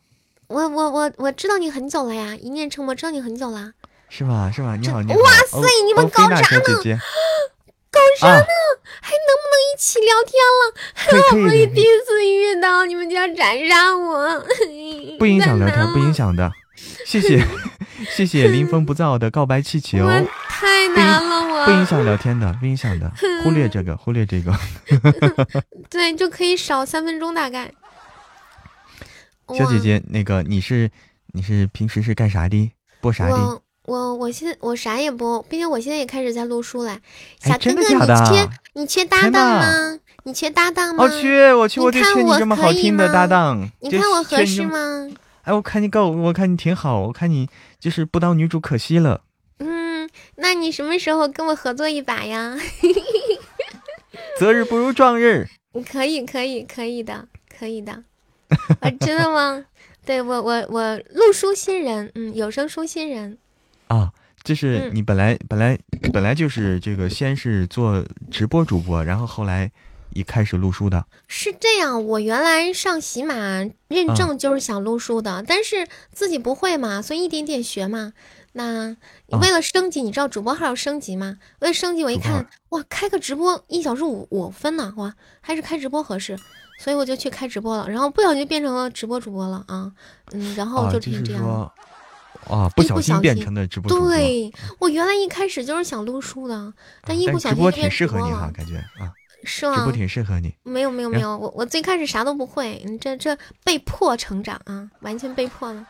[0.49, 3.73] 我我我我知道你很久了呀，一念成魔，知道你很久了。
[4.09, 4.51] 是吧？
[4.55, 4.77] 是吧？
[4.77, 5.19] 你好，你好。
[5.21, 6.43] 哇塞，你们搞啥呢？
[7.91, 8.45] 搞啥 呢？
[9.01, 10.75] 还能不能一起聊天了？
[10.95, 14.45] 好不容易第一次遇到，你们就要斩杀我？
[15.19, 16.51] 不影响聊天，不影响的。
[17.07, 17.45] 谢谢，
[18.15, 19.99] 谢谢 临风不燥的告白气球。
[20.49, 23.11] 太难了，我不影响聊天的，不影响的。
[23.43, 24.53] 忽略这个，忽略这个。
[25.91, 27.73] 对，就可以少三分钟大概。
[29.57, 30.91] 小姐姐，那个你是
[31.33, 32.73] 你是平时是干啥的？
[33.01, 33.61] 播啥的？
[33.85, 36.97] 我我现在我啥也播，并且我现在也开始在录书了。
[37.41, 39.99] 小哥哥，你缺你缺搭档吗？
[40.23, 41.03] 你缺搭档吗？
[41.03, 43.69] 我缺，我缺，我就缺你这么好听的搭档。
[43.81, 45.09] 你看我合适吗？
[45.43, 49.23] 哎，我看你够，我看你挺好，我看你就是不当女主可惜了。
[49.59, 52.57] 嗯，那你什么时候跟我合作一把呀？
[54.39, 55.49] 择日不如撞日。
[55.91, 57.27] 可以，可以，可以的，
[57.59, 57.93] 可以的。
[58.81, 59.65] 啊，真的吗？
[60.05, 63.39] 对我，我我录书新人，嗯，有声书新人。
[63.89, 64.13] 啊，
[64.43, 65.79] 就是你本来本来
[66.13, 69.71] 本来就是这个，先是做直播主播，然后后来
[70.15, 71.07] 一开始录书的。
[71.29, 73.35] 是这样，我原来上喜马
[73.89, 78.13] 认证就是想录书的，但是自己不会嘛，所以一点点学嘛。
[78.53, 78.97] 那
[79.29, 81.39] 为了升级，你知道主播号要升级吗？
[81.61, 86.39] 为了升级，我一看，哇，开个直播一小时五五分呢，哇，还是开直播合适，
[86.79, 89.93] 所以我就去开直播了，然后不小心变成了直播主播了啊，
[90.33, 91.73] 嗯，然后就成这样。
[92.49, 92.69] 啊！
[92.75, 99.77] 不小心变成的直播对我原来一开始就是想录书的，但一不小心直播挺适合你哈，感觉啊，是吗？
[99.77, 100.55] 直播挺适合你。
[100.63, 105.87] 没有没有没有，我我最开始啥都不会，你这这被迫成长啊，完全被迫了。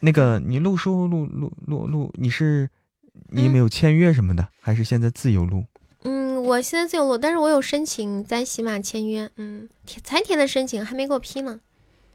[0.00, 2.68] 那个你录书录录录录，你是
[3.30, 5.64] 你没有签约什么的，还是现在自由录？
[6.04, 9.68] 嗯，我现在自由录，但是我有申请在喜马签约，嗯，
[10.04, 11.60] 才填的申请，还没给我批呢。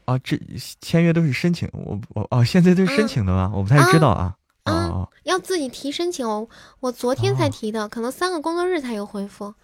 [0.06, 0.38] 啊，这
[0.80, 3.52] 签约都是申请，我我哦，现在都是申请的吗？
[3.54, 4.34] 我不太知道啊。
[4.64, 6.48] 啊，要自己提申请哦，
[6.80, 9.54] 我昨天才提的，可能三个工作日才有回复。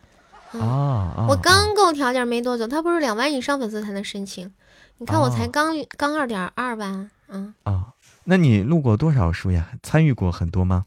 [0.58, 4.52] 啊我刚够条件没多久，他不是两万以上粉丝才能申请，
[4.98, 7.10] 你看我才刚刚二点二万。
[7.28, 7.94] 嗯啊，
[8.24, 9.70] 那你录过多少书呀？
[9.82, 10.86] 参与过很多吗？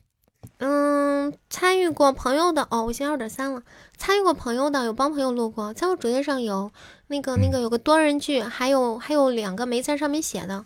[0.58, 3.64] 嗯，参与过朋友的哦，我现在二点三了。
[3.98, 6.72] 参与过朋友的有帮朋友录过，在我主页上有。
[7.08, 10.66] 那个那个有个多人剧，还有还有两个没在上面写的。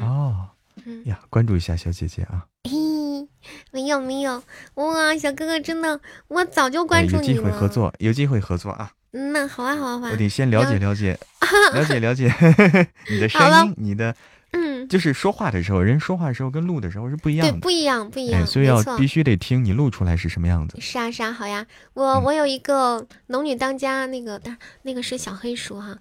[0.00, 0.48] 哦，
[1.04, 2.46] 呀，关注一下小姐姐啊。
[2.64, 3.28] 嘿，
[3.72, 4.42] 没有没有，
[4.74, 7.34] 哇，小哥哥真的，我早就关注你了。
[7.34, 8.90] 有机会合作，有机会合作啊。
[9.12, 10.10] 嗯，那好啊好啊好啊。
[10.10, 11.18] 我得先了解了解，
[11.72, 12.32] 了解了解
[13.10, 14.14] 你的声音，你的。
[14.56, 20.80] 嗯，就是说话的时候，人说话的时候跟录的时候是不一样的，不一样，不一样，所以要必须得听你录出来是什么样子。
[20.80, 25.98] 是啊，是啊，好呀，我我有一个《龙女当家》那个，但那个是小黑鼠哈，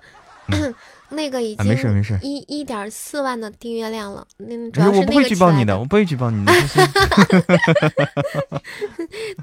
[1.14, 4.26] 那个已经没事没事，一一点四万的订阅量了。
[4.40, 6.54] 嗯，我不会举报你的，我不会举报你的。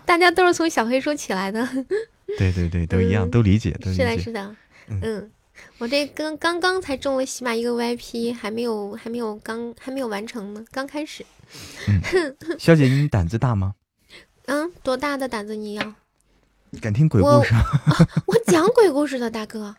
[0.04, 1.66] 大家都是从小黑书起来的。
[2.38, 4.04] 对对对，都一样，都理解，都理解。
[4.04, 4.56] 是的，是的，
[5.02, 5.30] 嗯。
[5.76, 11.24] 我这刚刚刚才中了喜马一个 VIP，还没有还没有刚还没有完成呢，刚开始。
[12.58, 13.74] 小姐，你胆子大吗？
[14.46, 15.94] 嗯，多大的胆子你要？
[16.80, 17.54] 敢听鬼故事？
[18.26, 19.74] 我讲鬼故事的大哥。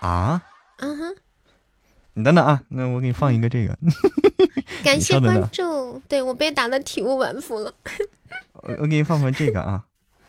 [0.00, 0.42] 啊？
[0.78, 1.14] 嗯哼。
[2.18, 3.78] 你等等啊，那我给你放一个这个。
[4.82, 7.72] 感谢关注，对我被打的体无完肤了。
[8.54, 9.84] 我我给你放放这个啊，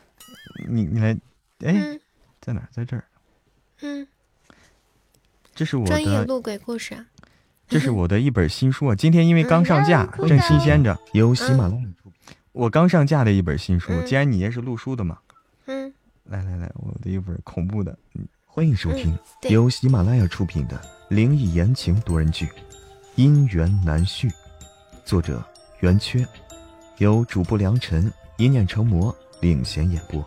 [0.70, 1.18] 你你来，
[1.66, 2.00] 哎，
[2.40, 2.62] 在哪？
[2.72, 3.04] 在这儿。
[3.82, 4.08] 嗯。
[5.56, 7.04] 这是我的专业录鬼故事啊。
[7.68, 10.96] 这是我的一本新书啊， 今天因为刚上架，正新鲜着。
[11.14, 12.22] 由喜马拉雅出品。
[12.52, 15.18] 我刚上架的一本新书，既然你也是录书的嘛。
[15.66, 15.92] 嗯。
[16.26, 17.98] 来来来，我的一本恐怖的，
[18.46, 19.18] 欢迎收听
[19.50, 20.80] 由喜马拉雅出品的
[21.10, 22.46] 灵异言情多人剧
[23.16, 24.28] 《姻缘难续》，
[25.04, 25.44] 作者
[25.80, 26.24] 圆缺，
[27.00, 30.24] 由主播良辰一念成魔领衔演播。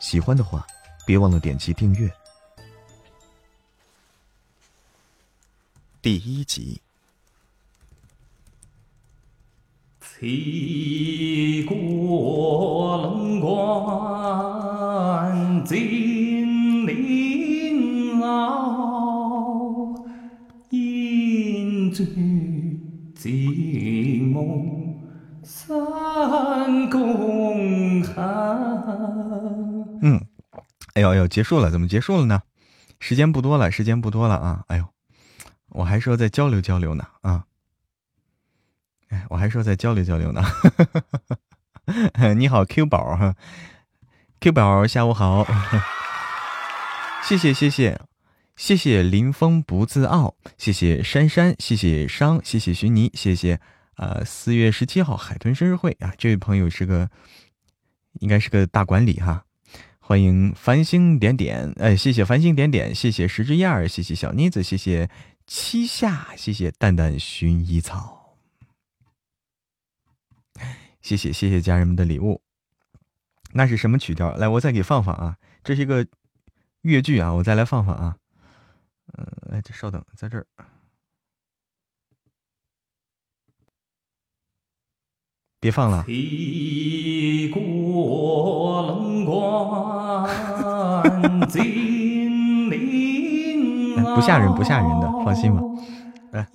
[0.00, 0.66] 喜欢的话，
[1.06, 2.10] 别忘了点击订阅。
[6.00, 6.80] 第一集。
[10.00, 14.54] 七过冷关
[15.66, 17.23] 金陵
[21.94, 22.04] 醉
[23.14, 25.00] 惊梦
[25.44, 28.14] 三公寒。
[30.02, 30.20] 嗯，
[30.94, 32.42] 哎呦哎呦，结束了，怎么结束了呢？
[32.98, 34.64] 时间不多了，时间不多了啊！
[34.68, 34.84] 哎呦，
[35.68, 37.44] 我还说再交流交流呢啊！
[39.10, 40.42] 哎，我还说再交流交流呢。
[42.36, 43.36] 你好，Q 宝哈
[44.40, 45.46] ，Q 宝，下午好。
[47.22, 48.00] 谢谢谢谢
[48.56, 53.60] 谢谢林峰不自傲，谢谢珊珊，谢谢商，谢谢徐妮，谢谢
[53.94, 57.10] 啊，四月十七号海豚生日会啊，这位朋友是个
[58.20, 59.44] 应该是个大管理哈。
[59.98, 65.10] 欢迎繁星点点，哎，谢谢繁星点点，谢谢十只燕儿，谢谢小妮子，谢谢
[65.46, 68.36] 七夏，谢谢淡淡薰衣草。
[71.00, 72.40] 谢谢谢谢家人们的礼物，
[73.52, 74.34] 那是什么曲调？
[74.36, 75.36] 来，我再给放放啊！
[75.64, 76.06] 这是一个
[76.82, 78.16] 越剧啊，我再来放放啊。
[79.16, 80.46] 嗯，哎，这稍等，在这儿，
[85.60, 86.04] 别放了。
[94.14, 95.60] 不吓人，不吓人的，放心吧。
[96.32, 96.46] 来，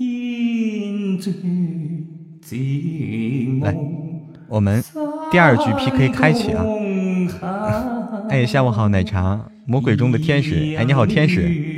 [3.62, 3.78] 来。
[4.48, 4.84] 我们
[5.32, 6.66] 第二局 PK 开启啊！
[8.30, 10.76] 哎，下午好，奶茶，魔鬼中的天使。
[10.78, 11.69] 哎，你好，天使。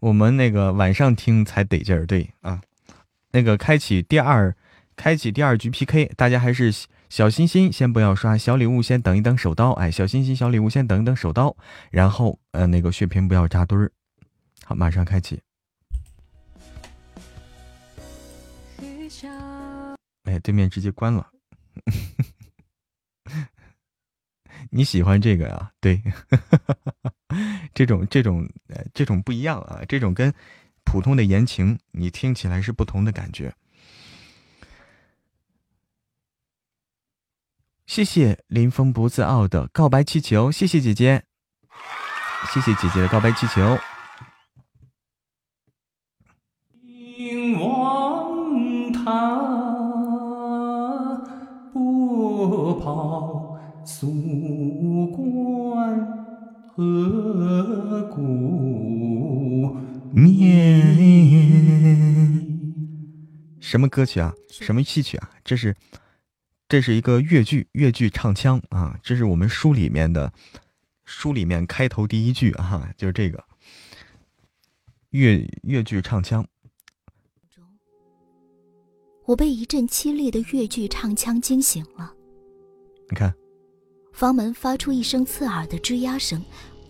[0.00, 2.60] 我们那个晚上听才得劲儿，对啊。
[3.32, 4.56] 那个开启第二，
[4.96, 6.72] 开启第二局 PK，大家还是
[7.08, 9.72] 小心心，先不要刷小礼物，先等一等手刀。
[9.72, 11.56] 哎，小心心，小礼物先等一等手刀，
[11.90, 13.90] 然后呃，那个血瓶不要扎堆儿。
[14.64, 15.40] 好，马上开启。
[20.24, 21.30] 哎，对面直接关了。
[24.70, 25.72] 你喜欢这个呀？
[25.80, 26.02] 对，
[27.78, 30.34] 这种这种呃这种不一样啊，这种跟
[30.82, 33.54] 普通的言情你听起来是不同的感觉。
[37.86, 41.22] 谢谢林峰不自傲的告白气球，谢谢姐姐，
[42.52, 43.78] 谢谢姐姐的告白气球。
[53.84, 54.06] 宿
[55.16, 55.67] 关
[56.78, 59.76] 河谷
[60.12, 60.96] 面。
[63.58, 64.32] 什么歌曲啊？
[64.48, 65.28] 什么戏曲啊？
[65.42, 65.74] 这是，
[66.68, 68.96] 这是一个越剧，越剧唱腔啊！
[69.02, 70.32] 这是我们书里面的，
[71.04, 73.42] 书里面开头第一句啊，就是这个
[75.10, 76.46] 越越剧唱腔。
[79.24, 82.14] 我被一阵凄厉的越剧唱腔惊醒了。
[83.10, 83.34] 你看。
[84.18, 86.42] 房门发出一声刺耳的吱呀声，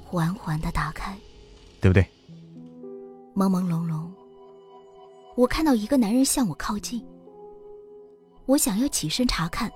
[0.02, 1.14] 缓缓的打开，
[1.78, 2.02] 对不对？
[3.36, 4.08] 朦朦胧胧，
[5.36, 7.04] 我看到一个男人向我靠近。
[8.46, 9.70] 我想要起身查看，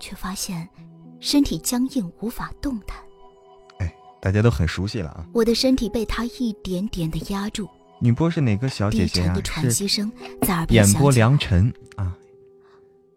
[0.00, 0.68] 却发现
[1.20, 2.98] 身体僵硬，无法动弹。
[3.78, 5.24] 哎，大家都很熟悉了啊！
[5.32, 7.68] 我的身体被他一点点的压住。
[8.00, 9.32] 女播是哪个小姐姐啊？
[9.32, 10.10] 的喘息声
[10.42, 12.12] 在耳边响演播良辰啊！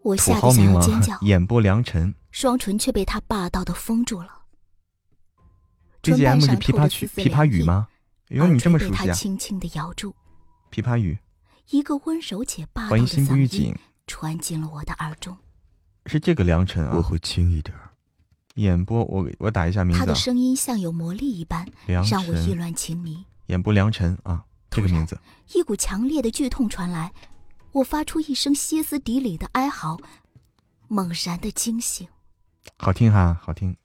[0.04, 1.18] 我吓得想要尖叫。
[1.26, 2.14] 演播良辰。
[2.34, 4.42] 双唇却被他霸道的封住了。
[6.02, 7.86] 这节 M 是琵琶曲、琵琶语吗？
[8.26, 9.14] 有，你这么熟悉啊！
[9.14, 10.12] 轻轻的咬住。
[10.72, 11.16] 琵琶语。
[11.70, 13.72] 一个温柔且霸道的嗓音
[14.08, 15.36] 传进了我的耳中。
[16.06, 16.96] 是这个良辰啊！
[16.96, 17.72] 我会轻一点。
[18.56, 20.00] 演播，我我打一下名字。
[20.00, 23.24] 他的声音像有魔力一般，让我意乱情迷。
[23.46, 25.16] 演播良辰啊，这个名字。
[25.52, 27.12] 一股强烈的剧痛传来，
[27.70, 29.96] 我发出一声歇斯底里的哀嚎，
[30.88, 32.08] 猛然的惊醒。
[32.76, 33.76] 好听哈，好听。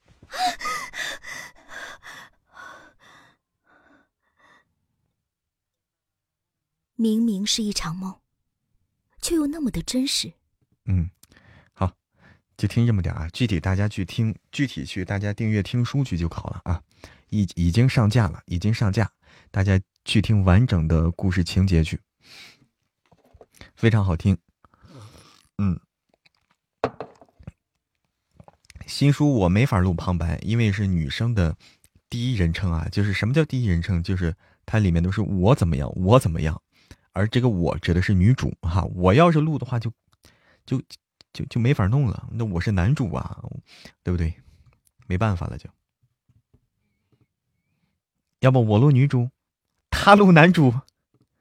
[6.95, 8.19] 明明是一场梦，
[9.21, 10.34] 却又那么的真实。
[10.84, 11.09] 嗯，
[11.73, 11.93] 好，
[12.57, 13.30] 就听这么点啊。
[13.30, 16.84] 具体大家去听，具体去大家订阅听书去就好了啊。
[17.30, 19.09] 已已经上架了，已经上架，
[19.49, 22.01] 大家去听完整的故事情节去，
[23.75, 24.38] 非常好听。
[25.57, 25.80] 嗯，
[28.89, 31.55] 新书我没法录旁白，因为是女生的
[32.09, 32.87] 第一人称啊。
[32.91, 34.01] 就是什么叫第一人称？
[34.01, 34.35] 就是
[34.65, 36.59] 它里面都是我怎么样，我怎么样，
[37.13, 38.83] 而这个我指的是女主哈。
[38.95, 39.91] 我要是录的话，就
[40.65, 40.81] 就
[41.31, 42.27] 就就没法弄了。
[42.31, 43.37] 那我是男主啊，
[44.03, 44.33] 对不对？
[45.05, 45.69] 没办法了就。
[48.39, 49.29] 要不我录女主，
[49.91, 50.73] 他录男主，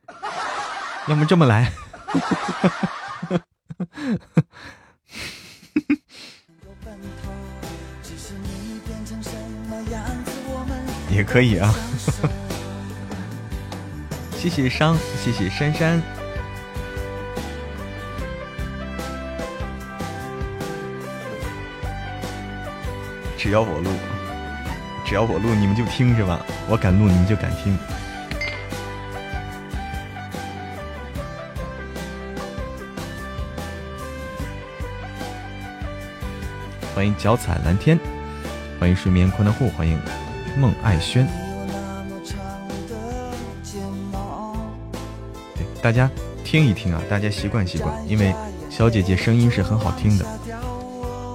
[1.09, 1.73] 要么这么来，
[11.19, 11.75] 也可以啊。
[14.39, 16.01] 谢谢商，谢谢珊珊，
[23.37, 23.91] 只要我录。
[25.05, 26.39] 只要我录，你们就听是吧？
[26.69, 27.77] 我敢录，你们就敢听。
[36.95, 37.99] 欢迎脚踩蓝天，
[38.79, 40.01] 欢迎睡眠困难户，欢迎
[40.59, 41.27] 孟爱轩。
[45.55, 46.11] 对，大家
[46.45, 48.35] 听一听啊，大家习惯习惯，因为
[48.69, 50.27] 小姐姐声音是很好听的。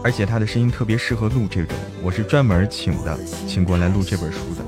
[0.03, 3.17] 而且她的声音特别适合录这种，我是专门请的，
[3.47, 4.63] 请过来录这本书的。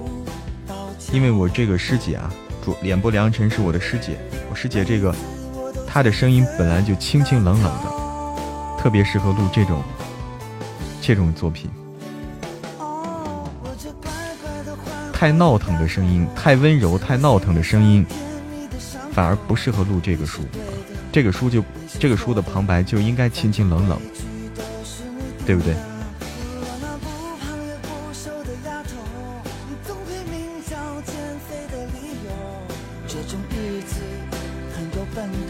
[1.12, 2.32] 因为我这个师姐啊，
[2.64, 4.18] 主脸部良辰是我的师姐，
[4.50, 5.14] 我师姐这个
[5.86, 9.84] 她的声音本来就清清冷冷的，特别适合录这种
[11.02, 11.70] 这种作品。
[15.26, 18.06] 太闹腾的声音，太温柔、太闹腾的声音，
[19.12, 20.44] 反而不适合录这个书。
[21.12, 21.66] 这个书就
[22.00, 24.00] 这个书的旁白就应该清清冷冷。
[25.44, 25.74] 对不对？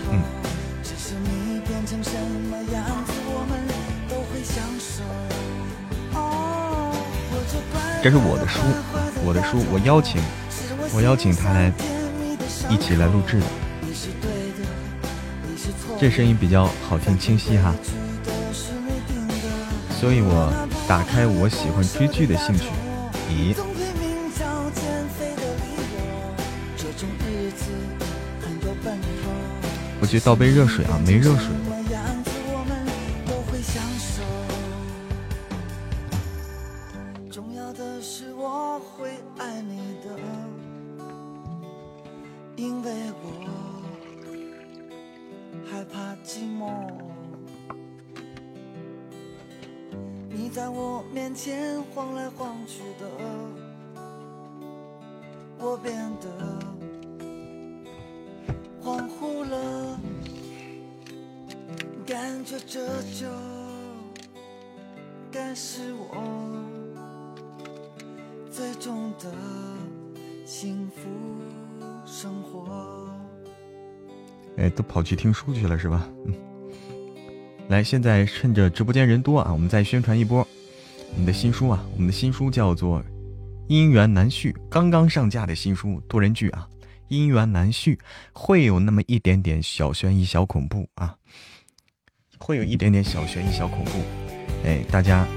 [0.09, 0.21] 嗯。
[8.01, 8.59] 这是我的书，
[9.25, 10.21] 我的书，我邀请，
[10.93, 11.73] 我邀请他来
[12.69, 13.45] 一起来录制的。
[15.99, 17.73] 这声音比较好听，清晰哈。
[19.99, 20.53] 所以我
[20.87, 22.65] 打开我喜欢追剧的兴趣。
[23.31, 23.55] 咦？
[29.99, 31.47] 我去倒杯热水啊，没热水。
[74.95, 76.07] 跑去听书去了是吧？
[76.25, 76.33] 嗯，
[77.67, 80.47] 来，现在趁着直播间人多啊，我们再宣传一波
[81.11, 81.85] 我们的新书啊。
[81.95, 82.99] 我们的新书叫做
[83.67, 86.65] 《姻缘难续》，刚刚上架的新书，多人剧啊，
[87.13, 87.95] 《姻缘难续》
[88.31, 91.13] 会有那么一点点小悬疑、小恐怖啊，
[92.37, 93.99] 会有一点点小悬疑、小恐怖。
[94.63, 95.27] 哎，大家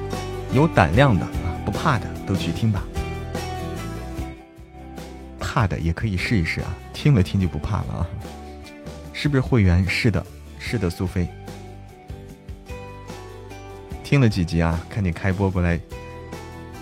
[0.54, 2.84] 有胆量的啊，不怕的都去听吧。
[5.40, 8.06] 怕的也可以试一试啊，听了听就不怕了啊。
[9.20, 9.84] 是不是会员？
[9.88, 10.24] 是的，
[10.60, 11.28] 是的，苏菲。
[14.04, 14.80] 听了几集啊？
[14.88, 15.78] 看你开播过来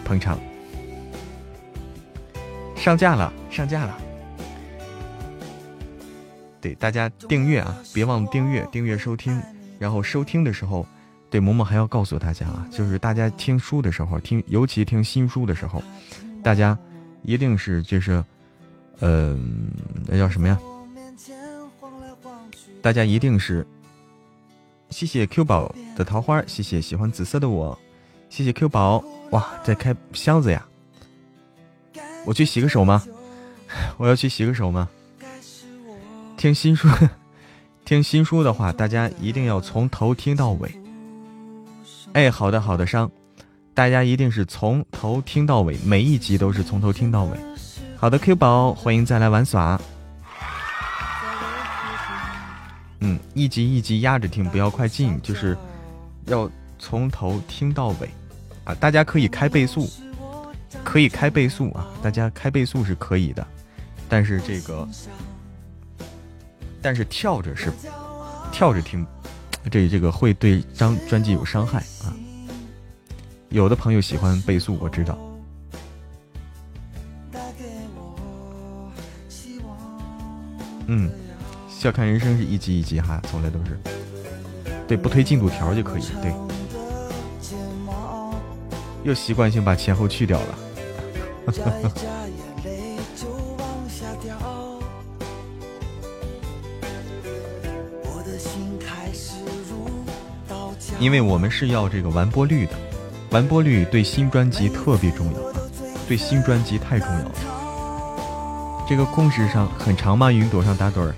[0.04, 0.38] 捧场，
[2.76, 3.98] 上架了，上架了。
[6.60, 9.42] 对，大家订阅啊，别忘了订阅，订阅收听。
[9.78, 10.86] 然后收听的时候，
[11.30, 15.82] 对萌萌还要告诉大家啊，就是大家听书的时候，听尤其听新书的时候，
[16.42, 16.78] 大家
[17.22, 18.22] 一定是就是，
[19.00, 19.70] 嗯，
[20.04, 20.58] 那叫什么呀？
[22.82, 23.66] 大家一定是，
[24.90, 27.76] 谢谢 Q 宝的桃花，谢谢喜欢紫色的我，
[28.30, 30.64] 谢谢 Q 宝，哇，在开箱子呀！
[32.24, 33.02] 我去洗个手吗？
[33.98, 34.88] 我要去洗个手吗？
[36.36, 36.88] 听新书，
[37.84, 40.70] 听新书的话，大家一定要从头听到尾。
[42.12, 43.10] 哎，好的好的，商，
[43.74, 47.36] 大家一定是从头听到尾，每一集都是从头听到尾。
[47.96, 49.80] 好的，Q 宝，欢迎再来玩耍。
[53.00, 55.56] 嗯，一集一集压着听，不要快进，就是
[56.26, 58.08] 要从头听到尾
[58.64, 58.74] 啊！
[58.76, 59.88] 大家可以开倍速，
[60.82, 61.86] 可以开倍速啊！
[62.02, 63.46] 大家开倍速是可以的，
[64.08, 64.88] 但是这个，
[66.80, 67.70] 但是跳着是
[68.50, 69.06] 跳着听，
[69.70, 72.16] 这这个会对张专辑有伤害啊！
[73.50, 75.18] 有的朋友喜欢倍速，我知道。
[80.88, 81.10] 嗯，
[81.86, 83.78] 笑看人生是一集一集哈，从来都是，
[84.88, 86.34] 对，不推进度条就可以，对。
[89.04, 90.58] 又习惯性把前后去掉了。
[100.98, 102.72] 因为我们是要这个完播率的，
[103.30, 105.38] 完播率对新专辑特别重要，
[106.08, 108.86] 对新专辑太重要了。
[108.88, 110.32] 这个故事上很长吗？
[110.32, 111.14] 云朵上打盹儿。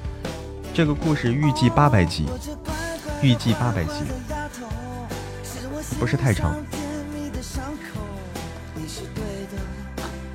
[0.79, 2.25] 这个故事预计八百集，
[3.21, 3.95] 预计八百集，
[5.99, 6.55] 不是太长。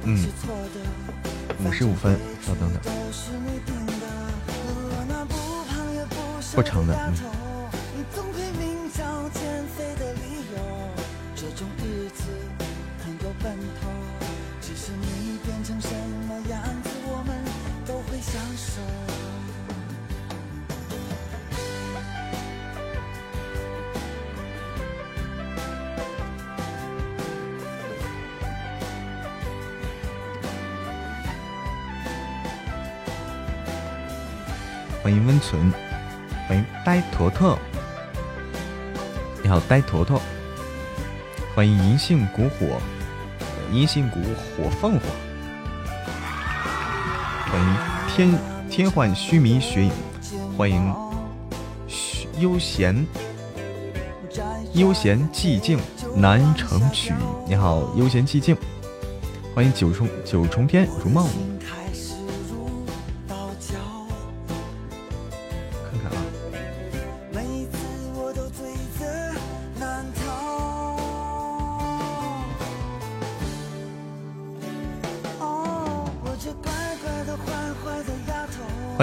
[0.04, 0.28] 嗯，
[1.64, 2.82] 五十五分，稍等等，
[6.54, 7.43] 不长的，嗯。
[35.14, 35.72] 欢迎温存，
[36.47, 37.55] 欢迎呆坨坨，
[39.43, 40.20] 你好呆坨坨，
[41.53, 42.82] 欢迎银杏古火，
[43.72, 44.20] 银杏谷
[44.57, 45.01] 火凤凰，
[47.45, 48.39] 欢迎天
[48.72, 49.91] 天幻虚迷雪影，
[50.57, 50.91] 欢迎
[52.39, 53.05] 悠闲
[54.74, 55.78] 悠闲寂静
[56.16, 57.14] 南城曲，
[57.47, 58.57] 你好悠闲寂静，
[59.53, 61.30] 欢迎九重九重天如梦。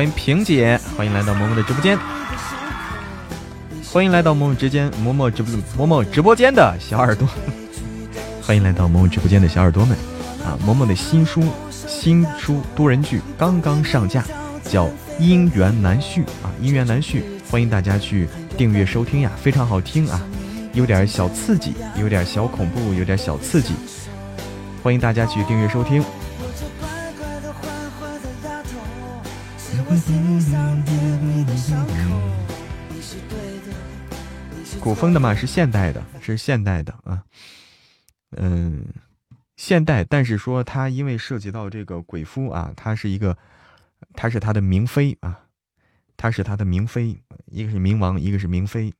[0.00, 1.98] 欢迎萍姐，欢迎来到嬷嬷的直播间。
[3.92, 7.28] 欢迎来到嬷嬷直间，嬷嬷直播嬷嬷直播间的小耳朵。
[8.40, 9.94] 欢迎来到嬷嬷直播间的小耳朵们
[10.42, 10.56] 啊！
[10.66, 14.24] 嬷嬷的新书新书多人剧刚刚上架，
[14.64, 14.86] 叫
[15.20, 18.26] 《姻缘难续》啊，《姻缘难续》，欢迎大家去
[18.56, 20.18] 订阅收听呀，非常好听啊，
[20.72, 23.74] 有点小刺激，有点小恐怖，有点小刺激，
[24.82, 26.02] 欢迎大家去订阅收听。
[34.80, 37.22] 古风的嘛是现代的，是现代的啊，
[38.30, 38.84] 嗯，
[39.56, 43.36] 现代，但是说它因为涉及到这个鬼夫啊，他是一个，
[44.14, 45.46] 他是他的明妃啊，
[46.16, 48.94] 他是他的明妃，一个是冥王，一个是明妃，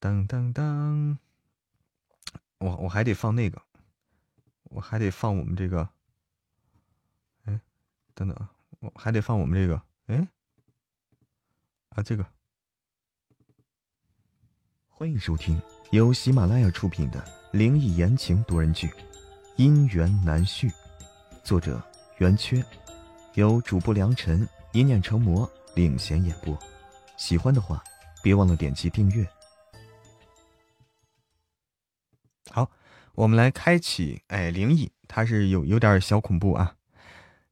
[0.00, 1.18] 当当当，
[2.58, 3.60] 我我还得放那个，
[4.64, 5.86] 我还得放我们这个，
[7.44, 7.60] 哎，
[8.14, 8.50] 等等啊。
[8.82, 10.28] 我还得放我们这个，哎，
[11.90, 12.26] 啊，这个，
[14.88, 15.62] 欢迎收听
[15.92, 18.88] 由喜马拉雅出品的灵异言情多人剧
[19.56, 20.68] 《姻缘难续》，
[21.44, 21.80] 作者
[22.18, 22.60] 圆缺，
[23.34, 26.58] 由主播良辰一念成魔领衔演播。
[27.16, 27.80] 喜欢的话，
[28.20, 29.24] 别忘了点击订阅。
[32.50, 32.68] 好，
[33.14, 36.74] 我们来开启，哎，灵异，它是有有点小恐怖啊。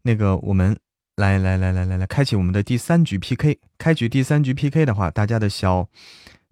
[0.03, 0.77] 那个，我们。
[1.21, 3.61] 来来来来来来，开启我们的第三局 PK。
[3.77, 5.87] 开局第三局 PK 的话，大家的小，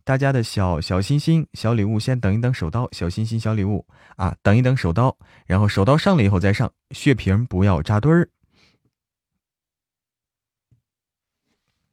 [0.04, 2.86] 大家的小小心心、小礼物，先等一等手刀。
[2.92, 5.16] 小心心、小礼物啊，等一等手刀，
[5.46, 6.70] 然后手刀上了以后再上。
[6.90, 8.28] 血瓶不要扎堆儿。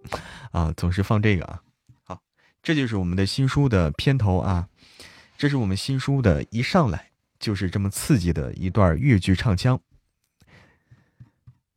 [0.52, 1.62] 啊，总是放这个啊。
[2.02, 2.22] 好，
[2.62, 4.68] 这就是我们的新书的片头啊。
[5.36, 9.80] 这是我们新书的一上来就是这么刺激的一段越剧唱腔。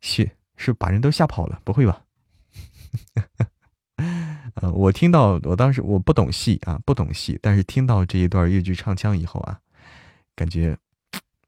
[0.01, 1.61] 是是把人都吓跑了？
[1.63, 2.03] 不会吧？
[4.55, 9.59] 呃，我听到我当时我不懂戏啊，不懂戏，但是听到这一段越剧唱腔以后啊，
[10.35, 10.77] 感觉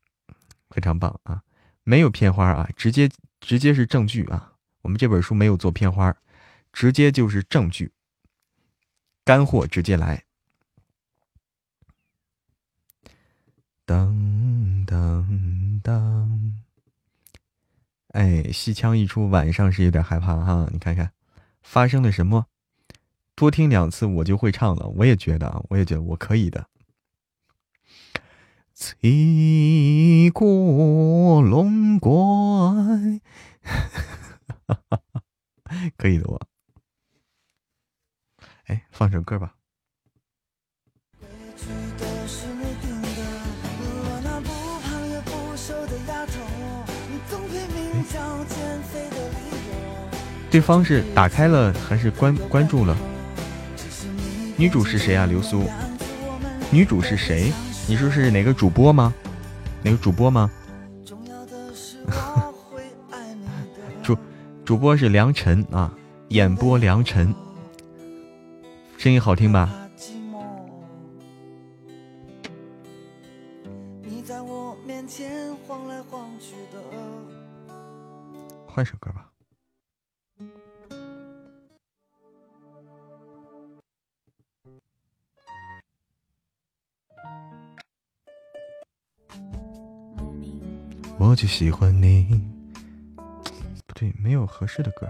[0.70, 1.42] 非常棒啊！
[1.86, 3.10] 没有片花啊，直接
[3.40, 4.52] 直接是证据啊。
[4.82, 6.14] 我们这本书没有做片花。
[6.74, 7.94] 直接就是证据，
[9.24, 10.26] 干货直接来。
[13.86, 16.60] 当当当！
[18.10, 20.68] 哎，戏腔一出，晚上是有点害怕哈。
[20.74, 21.14] 你看看，
[21.62, 22.48] 发生了什么？
[23.36, 24.86] 多听两次，我就会唱了。
[24.98, 26.68] 我也觉得啊，我也觉得我可以的。
[28.76, 33.22] 七过龙关，
[35.96, 36.38] 可以的吧。
[38.66, 39.56] 哎，放首歌吧。
[50.52, 52.98] 对方是打开了还是关关注了？
[54.58, 55.26] 女主是谁啊？
[55.26, 55.64] 流苏。
[56.72, 57.54] 女主是谁？
[57.88, 59.14] 你说是哪个主播吗？
[59.84, 60.50] 哪个主播吗？
[64.02, 64.18] 主
[64.66, 65.94] 主播是良辰啊，
[66.30, 67.34] 演播良辰。
[68.98, 69.70] 声音好听吧？
[78.66, 79.25] 换首歌吧。
[91.18, 92.42] 我就喜欢你。
[93.86, 95.08] 不对，没有合适的歌。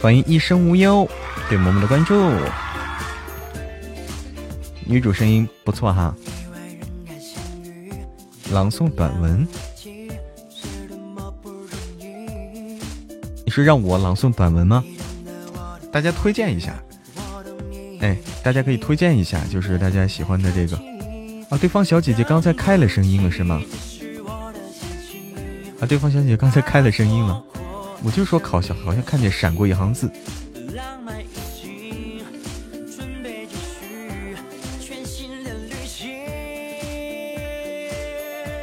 [0.00, 1.08] 欢迎一生无忧
[1.48, 2.14] 对萌萌的关注，
[4.86, 6.14] 女主声音不错哈。
[8.52, 9.46] 朗诵短文，
[13.58, 14.84] 是让我朗诵短文吗？
[15.90, 16.80] 大家推荐一下，
[17.98, 20.76] 哎，大家可以推荐一下，就是大家喜欢的这个
[21.48, 21.58] 啊。
[21.58, 23.60] 对方小姐姐刚才开了声音了是吗？
[25.80, 27.42] 啊，对方小姐姐刚才开了声音了。
[28.04, 30.08] 我就说考校好像看见闪过一行字。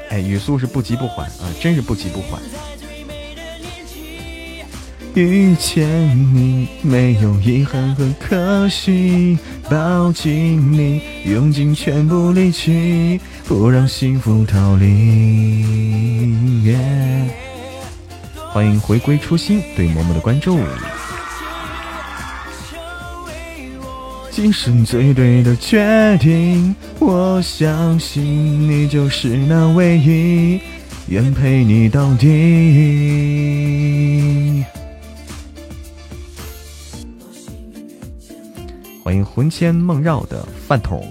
[0.09, 2.41] 哎，语速是不急不缓啊，真是不急不缓。
[5.15, 5.87] 遇见
[6.33, 9.37] 你没有遗憾和可惜，
[9.69, 15.63] 抱紧你，用尽全部力气，不让幸福逃离。
[18.51, 20.59] 欢迎回归初心，对嬷嬷的关注。
[24.31, 30.59] 今生最对的决定，我相信你就是那唯一，
[31.07, 33.94] 愿陪你到底。
[39.05, 41.05] 欢迎魂牵梦绕的饭桶，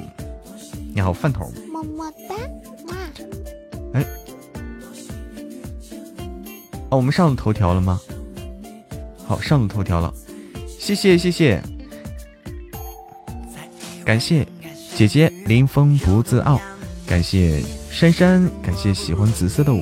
[0.92, 1.48] 你好，饭桶。
[1.72, 2.34] 么么哒。
[6.90, 8.00] 啊我们上了头条了吗？
[9.24, 10.12] 好，上了头条了，
[10.76, 11.62] 谢谢谢谢，
[14.04, 14.44] 感谢
[14.96, 16.60] 姐姐林峰不自傲，
[17.06, 19.80] 感谢珊珊，感谢喜欢紫色的我，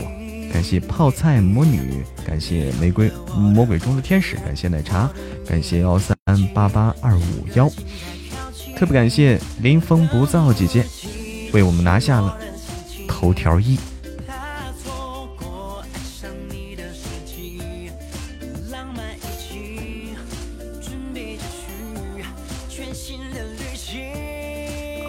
[0.53, 5.11] 感谢泡菜魔女，感谢玫瑰魔鬼中的天使，感谢奶茶，
[5.47, 6.17] 感谢幺三
[6.55, 7.23] 八八二五
[7.55, 7.69] 幺，
[8.77, 10.85] 特别感谢临风不燥姐姐，
[11.53, 12.39] 为我们拿下了
[13.07, 13.79] 头条一。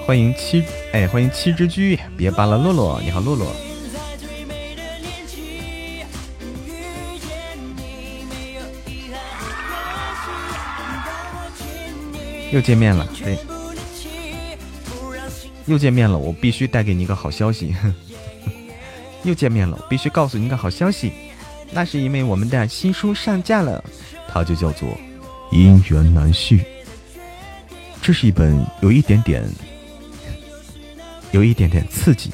[0.06, 0.62] 欢迎七
[0.92, 3.48] 哎，欢迎七只居，别扒拉，洛洛，你好，洛洛，
[12.54, 13.36] 又见面了，对，
[15.66, 17.76] 又见面了，我必须带给你一个好消息。
[19.26, 21.12] 又见面了，我必须告诉你一个好消息，
[21.72, 23.84] 那是因为我们的新书上架了，
[24.28, 24.88] 它就叫做
[25.52, 26.60] 《姻缘难续》。
[28.04, 29.44] 这是一本有一点点、
[31.32, 32.30] 有一点点刺激、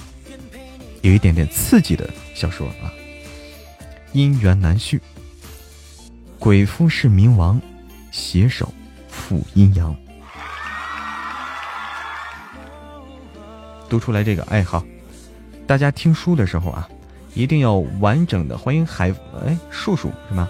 [1.01, 2.91] 有一点点刺激的小说啊，
[4.17, 4.97] 《姻缘难续》。
[6.37, 7.61] 鬼夫是冥王，
[8.11, 8.73] 携手
[9.07, 9.95] 赴阴阳。
[13.89, 14.85] 读出来这个，哎好，
[15.65, 16.87] 大家听书的时候啊，
[17.33, 18.57] 一定要完整的。
[18.57, 19.09] 欢迎海
[19.45, 20.47] 哎树树是吗？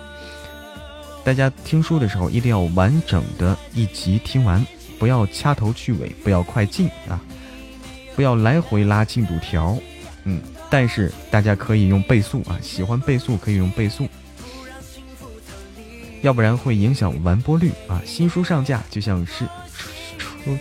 [1.24, 4.66] 大家听书的时候一定要完整的一集听完，
[4.98, 7.22] 不要掐头去尾，不要快进啊，
[8.16, 9.78] 不要来回拉进度条。
[10.26, 14.08] 嗯，但是大家可以用倍速啊，喜欢倍速可以用倍速，
[16.22, 18.02] 要不然会影响完播率啊。
[18.06, 19.46] 新书上架就像是
[20.18, 20.58] 出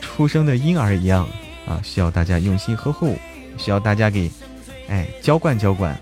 [0.00, 1.28] 出生的婴儿一样。
[1.66, 3.16] 啊，需要大家用心呵护，
[3.56, 4.30] 需要大家给，
[4.88, 5.98] 哎，浇灌浇灌，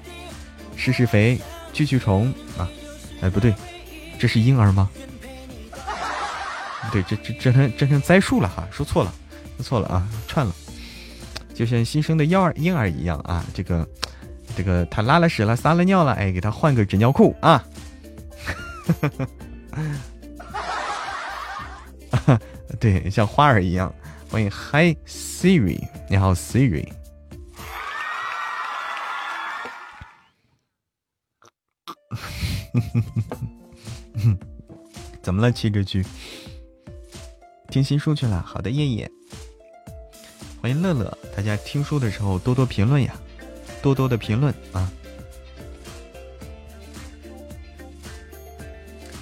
[0.76, 1.38] 施施肥，
[1.72, 2.68] 驱驱虫啊！
[3.20, 3.54] 哎，不对，
[4.18, 4.90] 这是婴儿吗？
[6.90, 9.14] 对，这这这成这成栽树了哈，说错了，
[9.56, 10.52] 说错了啊，串了，
[11.54, 13.88] 就像新生的婴儿婴儿一样啊，这个
[14.56, 17.64] 这个他拉了屎了，撒了尿了，哎，给他换个纸尿裤啊！
[22.80, 23.92] 对，像花儿一样。
[24.32, 25.78] 欢迎，Hi Siri，
[26.08, 26.90] 你好 Siri。
[35.22, 36.02] 怎么了，七只居？
[37.68, 38.40] 听新书去了。
[38.40, 39.10] 好的，叶叶。
[40.62, 43.14] 欢迎乐乐，大家听书的时候多多评论呀，
[43.82, 44.90] 多多的评论啊。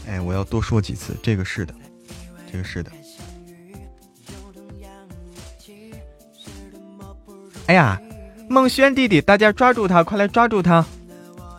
[0.07, 1.75] 哎，我要多说几次，这个是的，
[2.53, 2.93] 这个是的。
[7.71, 8.03] 哎呀，
[8.49, 10.85] 孟轩弟弟，大家抓住他，快来抓住他，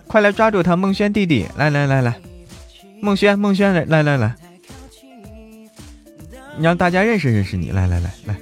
[0.07, 0.75] 快来抓住他！
[0.75, 2.19] 孟轩弟弟，来来来来，
[3.01, 4.35] 孟轩孟轩来来来来，
[6.57, 8.37] 你让大家认识认识你，来来来来，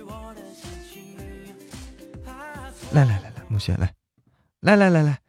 [2.91, 3.93] 来来来来，孟轩来，
[4.61, 5.19] 来来来来，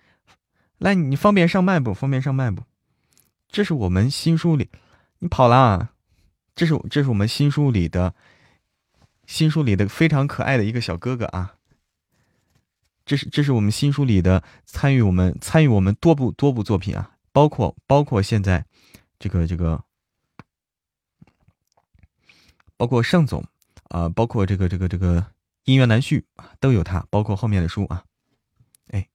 [0.79, 1.93] 来你方便上麦不？
[1.93, 2.63] 方便上麦不？
[3.51, 4.71] 这是我们新书里，
[5.19, 5.91] 你跑了，
[6.55, 8.15] 这是这是我们新书里的，
[9.27, 11.57] 新书里的非常可爱的一个小哥哥啊。
[13.11, 18.65] 这是这是我们新书里的参与我们参与我们多部多部作品啊，包括包括现在
[19.19, 19.83] 这个这个，
[22.77, 23.45] 包括盛总
[23.89, 25.27] 啊，包括这个这个这个
[25.65, 28.05] 音乐难续啊，都有他，包括后面的书啊，
[28.93, 29.09] 哎，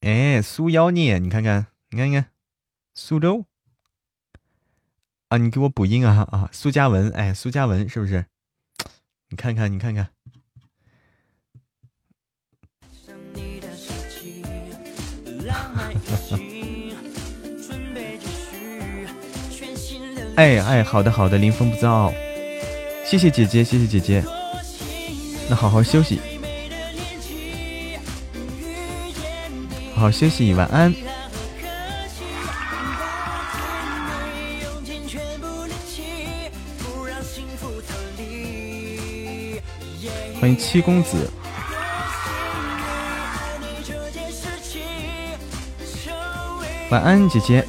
[0.00, 2.32] 哎，苏妖孽，你看看，你看看，
[2.96, 3.46] 苏州。
[5.28, 8.26] 啊，你给我补音啊啊，苏嘉文，哎，苏嘉文是不是？
[9.32, 10.06] 你看看，你看看，
[20.36, 22.12] 哎哎，好的好的，临风不躁，
[23.06, 24.22] 谢谢姐姐，谢谢姐姐，
[25.48, 26.20] 那好好休息，
[29.94, 30.94] 好好休息，晚安。
[40.42, 41.30] 欢迎七公子，
[46.90, 47.64] 晚安，姐姐。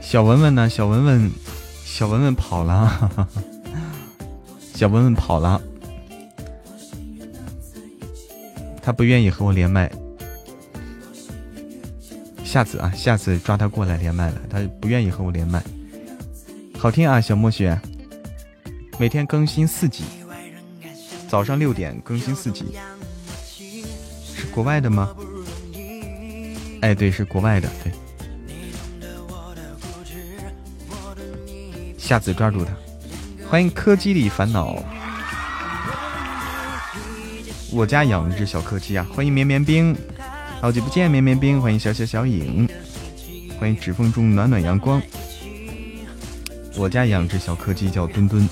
[0.00, 0.68] 小文文呢？
[0.68, 1.30] 小文文，
[1.84, 3.28] 小文文跑了，
[4.74, 5.62] 小文文跑了，
[8.82, 9.88] 他不愿意和我连麦。
[12.48, 15.62] 下次啊，下次抓他过来连麦了，他不愿意和我连麦。
[16.78, 17.78] 好听啊，小墨雪，
[18.98, 20.04] 每天更新四集，
[21.28, 22.64] 早上六点更新四集，
[24.34, 25.14] 是国外的吗？
[26.80, 27.92] 哎，对，是国外的，对。
[31.98, 32.72] 下次抓住他，
[33.46, 34.82] 欢迎柯基里烦恼，
[37.70, 39.94] 我家养一只小柯基啊，欢迎绵绵冰。
[40.60, 42.68] 好久不见，绵绵冰，欢迎小小小影，
[43.60, 45.00] 欢迎指缝中暖暖阳光。
[46.76, 48.48] 我家养只小柯基叫墩墩。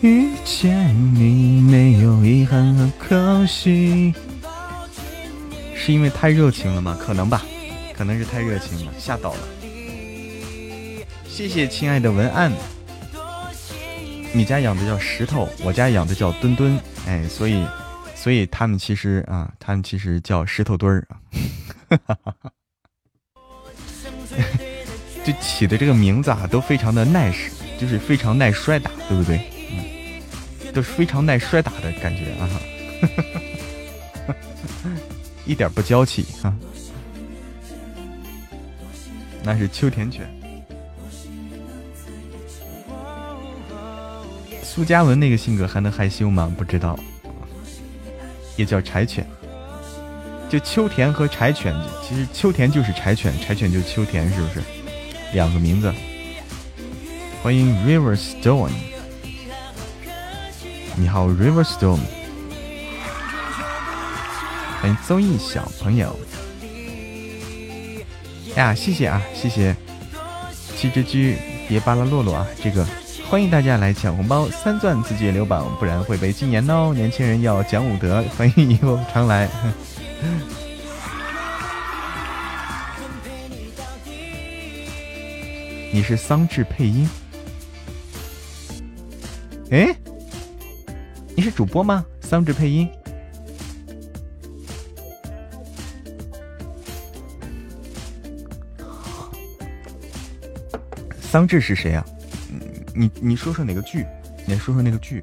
[0.00, 4.14] 遇见你没有遗憾和可惜，
[5.74, 6.96] 是因为太热情了吗？
[6.98, 7.44] 可能吧，
[7.92, 9.40] 可能是太热情了，吓到了。
[11.28, 12.50] 谢谢亲爱的文案。
[14.36, 17.66] 你家养的叫石头，我家养的叫墩墩，哎，所以，
[18.14, 21.16] 所以他们其实啊，他们其实叫石头墩儿啊，
[25.24, 29.40] 就起的这个名字啊，都非常的耐实，就是非常耐摔打，对不对？
[29.70, 29.82] 嗯，
[30.74, 32.50] 都是非常耐摔打的感觉啊，
[35.46, 36.54] 一点不娇气啊，
[39.42, 40.30] 那是秋田犬。
[44.76, 46.54] 苏嘉文那个性格还能害羞吗？
[46.54, 46.98] 不知道，
[48.56, 49.26] 也叫柴犬，
[50.50, 51.74] 就秋田和柴犬，
[52.06, 54.60] 其实秋田就是柴犬，柴犬就是秋田，是不是？
[55.32, 55.90] 两个名字。
[57.42, 58.68] 欢迎 River Stone，
[60.94, 62.00] 你好 River Stone，
[64.82, 66.14] 欢迎综艺小朋友。
[68.54, 69.74] 哎呀，谢谢啊，谢谢
[70.76, 71.34] 七只鸡，
[71.66, 72.86] 别巴拉洛洛啊，这个。
[73.28, 76.92] 欢迎大家来抢红包，三钻自己留榜，不然会被禁言哦。
[76.94, 79.48] 年轻人要讲武德，欢迎以后常来。
[85.92, 87.10] 你是桑稚配音？
[89.70, 89.92] 哎，
[91.34, 92.06] 你是主播吗？
[92.20, 92.88] 桑稚配音？
[101.20, 102.06] 桑稚是谁呀？
[102.96, 104.06] 你你说说哪个剧？
[104.46, 105.22] 你说说那个剧。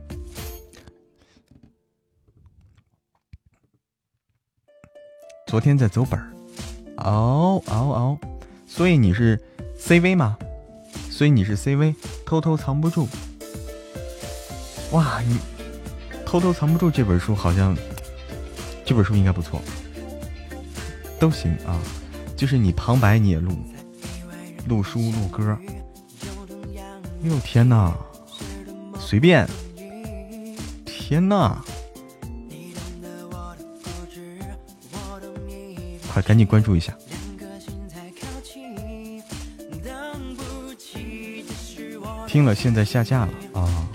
[5.47, 6.33] 昨天在走本儿，
[6.97, 8.19] 哦哦哦，
[8.67, 9.39] 所以你是
[9.77, 10.37] CV 吗？
[11.09, 11.95] 所以你是 CV，
[12.25, 13.07] 偷偷藏不住。
[14.91, 15.37] 哇，你
[16.25, 17.75] 偷偷藏不住这本书好像，
[18.85, 19.61] 这本书应该不错，
[21.19, 21.79] 都行啊。
[22.35, 23.53] 就是你旁白你也录，
[24.67, 25.57] 录书录歌。
[27.23, 27.95] 哟天哪，
[28.99, 29.47] 随便，
[30.85, 31.63] 天哪，
[36.11, 36.93] 快赶紧关注一下。
[42.27, 43.87] 听了，现在下架了啊！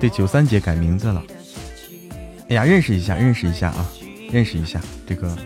[0.00, 1.22] 对，九三姐改名字了。
[2.48, 3.86] 哎呀，认识一下，认识一下啊，
[4.30, 5.36] 认识一下这个，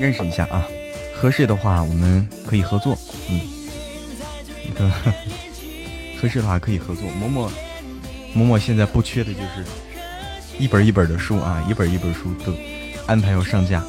[0.00, 0.66] 认识一下啊。
[1.20, 2.96] 合适的话，我们可以合作。
[3.28, 3.40] 嗯，
[4.74, 4.90] 那个
[6.18, 7.04] 合适的话可以合作。
[7.10, 7.50] 嬷嬷，
[8.34, 9.64] 嬷嬷现在不缺的就是
[10.58, 12.54] 一本一本的书啊，一本一本书都
[13.06, 13.84] 安排要上架。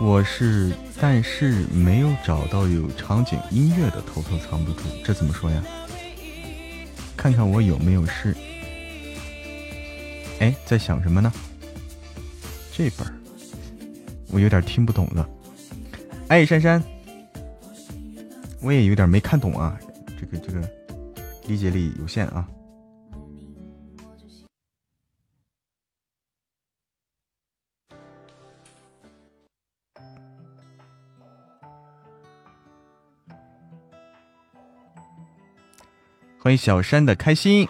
[0.00, 0.72] 我是。
[1.02, 5.64] 但是没有找到有场景音乐的，偷偷藏不住，这怎么说呀？
[7.16, 8.36] 看看我有没有事。
[10.40, 11.32] 哎，在想什么呢？
[12.70, 13.06] 这本
[14.30, 15.26] 我有点听不懂了。
[16.28, 16.82] 哎，珊珊，
[18.60, 19.78] 我也有点没看懂啊，
[20.20, 20.60] 这个这个
[21.46, 22.46] 理解力有限啊。
[36.56, 37.68] 小山的开心。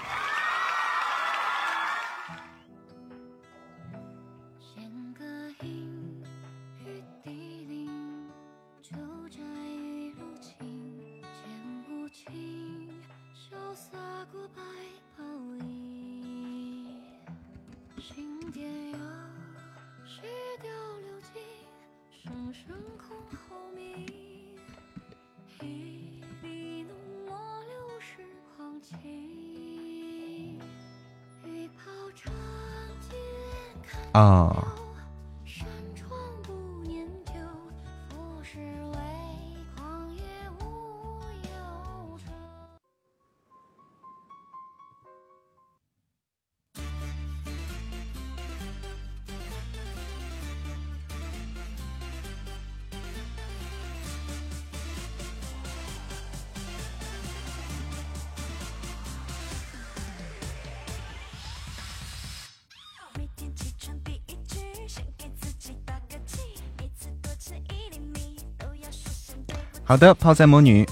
[69.90, 70.88] 好的，泡菜魔女。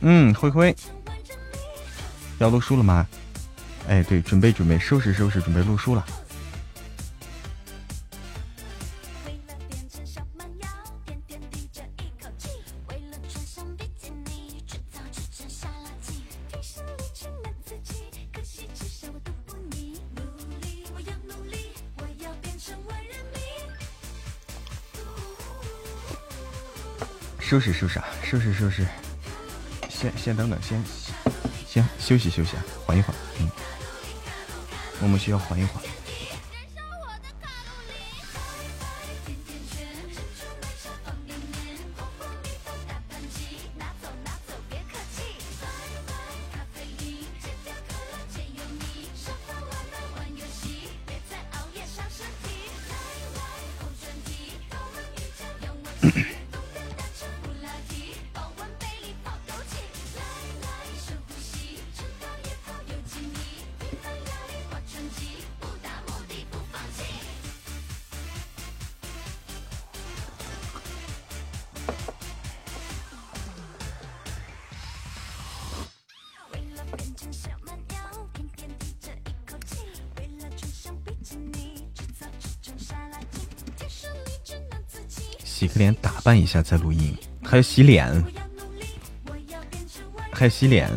[0.00, 0.74] 嗯，灰灰，
[2.38, 3.06] 要录书了吗？
[3.86, 6.04] 哎，对，准备准备，收拾收拾，准备录书了。
[27.72, 28.86] 拾收拾啊，收拾收拾。
[29.88, 30.82] 先先等等，先
[31.66, 33.14] 先休息休息啊，缓一缓。
[33.40, 33.50] 嗯，
[35.00, 35.82] 我们需要缓一缓。
[86.48, 88.24] 下再录音，还要洗脸，
[90.32, 90.90] 还要洗脸。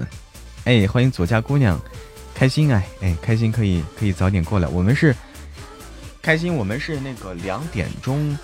[0.63, 1.79] 哎，欢迎左家姑娘，
[2.33, 4.67] 开心哎哎，开心可以可以早点过来。
[4.67, 5.15] 我们是
[6.21, 8.37] 开心，我们是那个两点钟，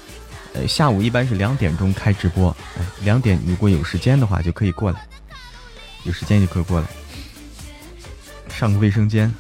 [0.54, 2.50] 呃，下午一般是两点钟开直播。
[2.78, 5.08] 哎，两点如果有时间的话就可以过来，
[6.04, 6.88] 有时间就可以过来，
[8.50, 9.34] 上个卫生间，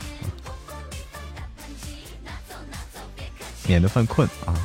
[3.68, 4.57] 免得犯困啊。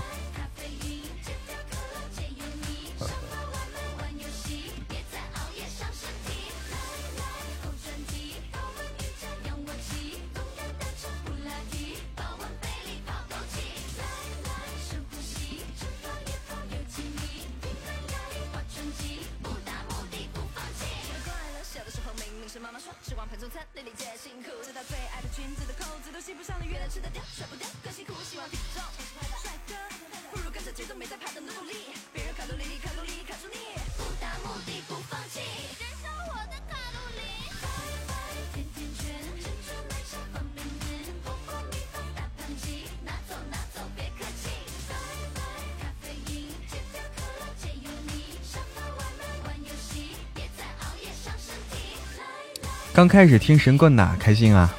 [53.12, 54.74] 开始听神棍呐，开心啊！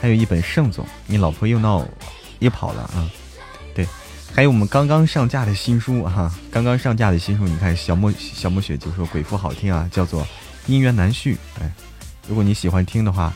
[0.00, 1.84] 还有一本盛总，你老婆又闹
[2.38, 3.10] 又跑了啊？
[3.74, 3.84] 对，
[4.32, 10.22] 还有我们刚刚上架的新书哈，刚刚上架的新书，你看小莫小莫雪就说鬼父好听啊，叫做
[10.70, 11.34] 《姻缘难续》。
[11.60, 11.68] 哎，
[12.28, 13.34] 如果你喜欢听的话，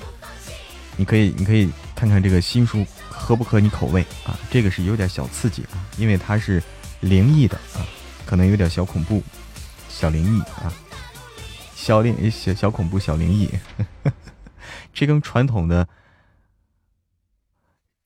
[0.97, 4.39] 你可以你可以看看这个新书合不合你口味啊？
[4.49, 6.63] 这个是有点小刺激啊，因为它是
[7.01, 7.83] 灵异的啊，
[8.25, 9.21] 可能有点小恐怖，
[9.89, 10.73] 小灵异啊。
[11.87, 13.49] 小灵小小恐怖小灵异，
[14.93, 15.87] 这跟传统的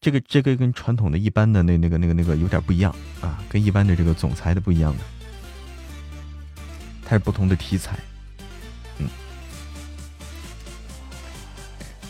[0.03, 5.05] 这个这个跟传统的一般的那那个那个那个有点不一样啊，跟一般的这个总裁的不一样的，
[7.07, 7.99] 它是不同的题材，
[8.99, 9.09] 嗯，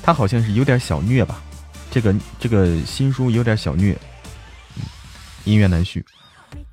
[0.03, 1.41] 它好像是有点小虐吧，
[1.89, 3.97] 这个这个新书有点小虐，
[5.45, 6.05] 音乐难续。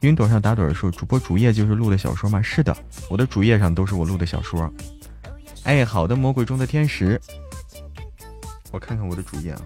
[0.01, 2.75] 云朵上打盹说：“主播主页就是录的小说吗？”是的，
[3.09, 4.71] 我的主页上都是我录的小说。
[5.67, 7.19] 哎，好的，魔鬼中的天使，
[8.71, 9.61] 我看看我的主页啊。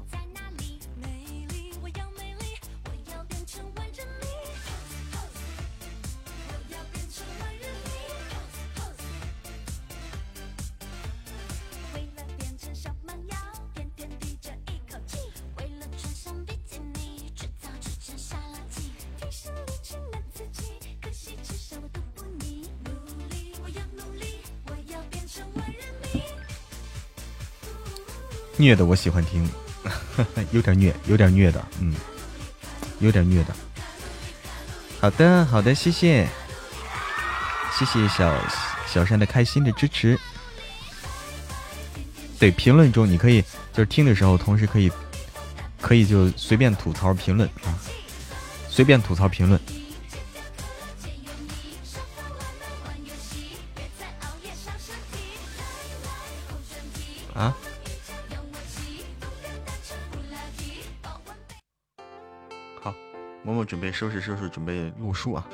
[28.62, 29.50] 虐的我喜欢听，
[30.54, 31.96] 有点虐，有点虐的，嗯，
[33.00, 33.56] 有点虐的。
[35.00, 36.28] 好的，好的，谢谢，
[37.78, 38.34] 谢谢小
[38.88, 40.18] 小山的开心的支持。
[42.40, 43.42] 对，评论中你可以
[43.74, 44.92] 就是听的时候，同时可以
[45.82, 47.74] 可以就随便吐槽评论啊，
[48.70, 49.60] 随便吐槽评论。
[64.02, 65.48] 收拾收拾，准备录书啊！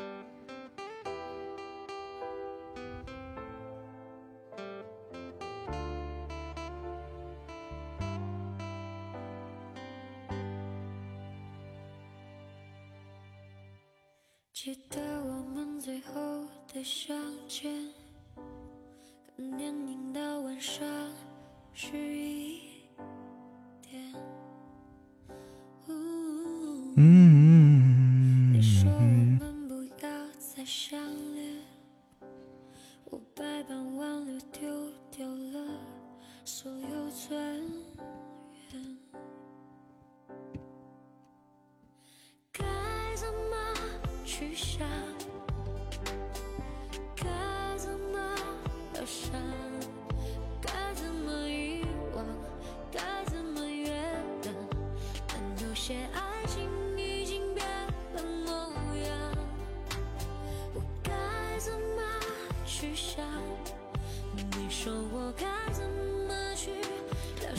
[14.54, 16.14] 记得我们最后
[16.74, 17.14] 的相
[17.50, 17.70] 见，
[19.36, 20.88] 看电影到晚上
[21.74, 22.37] 十一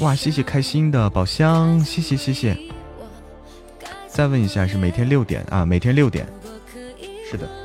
[0.00, 2.56] 哇，谢谢开心的宝箱，谢谢谢谢。
[4.06, 5.64] 再问一下，是每天六点啊？
[5.64, 6.24] 每天六点，
[7.28, 7.57] 是的。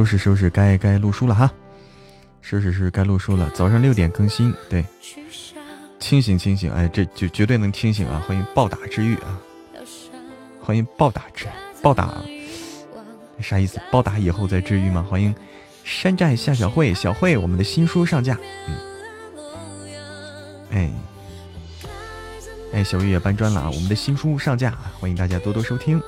[0.00, 1.52] 收拾收拾，该该录书了哈。
[2.40, 3.50] 收拾收拾，该录书了。
[3.50, 4.82] 早上六点更新，对，
[5.98, 8.24] 清醒清醒，哎，这就绝对能清醒啊！
[8.26, 9.38] 欢迎暴打治愈啊！
[10.58, 11.46] 欢迎暴打治
[11.82, 12.14] 暴打，
[13.42, 13.78] 啥意思？
[13.92, 15.06] 暴打以后再治愈吗？
[15.06, 15.34] 欢迎
[15.84, 18.74] 山寨夏小慧，小慧，我们的新书上架，嗯，
[20.70, 20.90] 哎，
[22.72, 23.70] 哎，小玉也搬砖了啊！
[23.70, 26.00] 我们的新书上架，欢迎大家多多收听，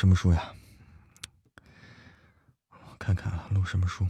[0.00, 0.54] 什么书呀？
[2.70, 4.06] 我看看啊，录什么书？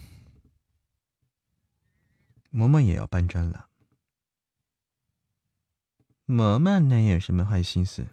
[2.53, 3.69] 嬷嬷也要搬砖了。
[6.29, 8.07] 嬷嬷能有什么坏心思？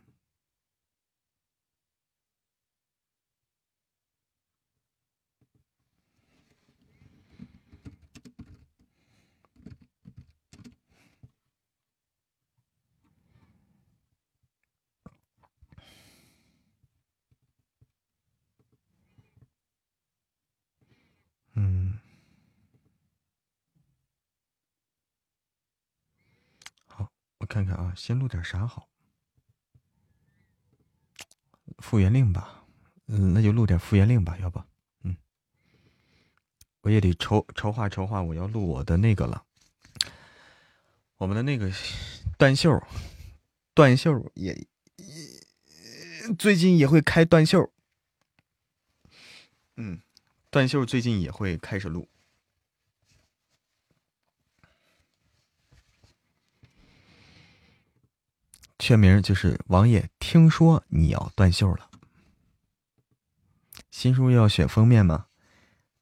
[27.97, 28.87] 先录点啥好？
[31.79, 32.63] 复原令吧，
[33.07, 34.63] 嗯，那就录点复原令吧，要不，
[35.01, 35.17] 嗯，
[36.81, 39.43] 我也得筹筹划筹划，我要录我的那个了，
[41.17, 41.69] 我们的那个
[42.37, 42.81] 断袖，
[43.73, 44.53] 断袖也
[44.95, 47.69] 也最近也会开断袖，
[49.75, 50.01] 嗯。
[50.49, 52.07] 断袖最近也会开始录，
[58.79, 60.09] 全名就是王爷。
[60.19, 61.89] 听说你要断袖了，
[63.91, 65.27] 新书又要选封面吗？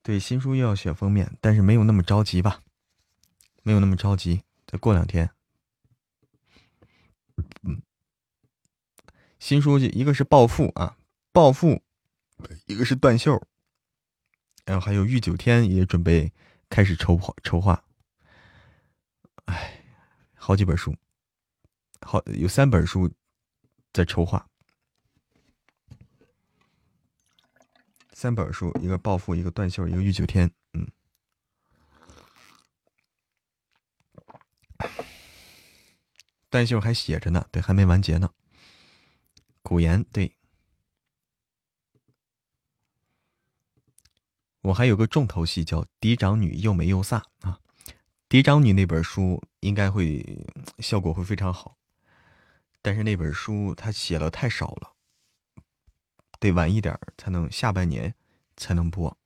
[0.01, 2.61] 对，新书又要选封面，但是没有那么着急吧？
[3.63, 5.31] 没有那么着急，再过两天。
[7.63, 7.81] 嗯，
[9.39, 10.97] 新书记一个是暴富啊，
[11.31, 11.81] 暴富，
[12.65, 13.41] 一个是断袖。
[14.65, 16.33] 然后还有御九天也准备
[16.69, 17.83] 开始筹划筹划，
[19.45, 19.83] 哎，
[20.33, 20.95] 好几本书，
[22.07, 23.11] 好有三本书
[23.91, 24.47] 在筹划，
[28.13, 30.87] 三本书，一个暴富，一个断袖，一个御九天，嗯，
[36.51, 38.29] 断袖还写着呢，对，还没完结呢，
[39.63, 40.37] 古言对。
[44.61, 47.59] 我还有个重头戏叫《嫡长女又美又飒》啊，
[48.29, 50.45] 《嫡长女》那本书应该会
[50.79, 51.77] 效果会非常好，
[52.85, 54.93] 但是那本书他写了太少了，
[56.39, 58.13] 得晚一点才能下半年
[58.57, 59.17] 才能播。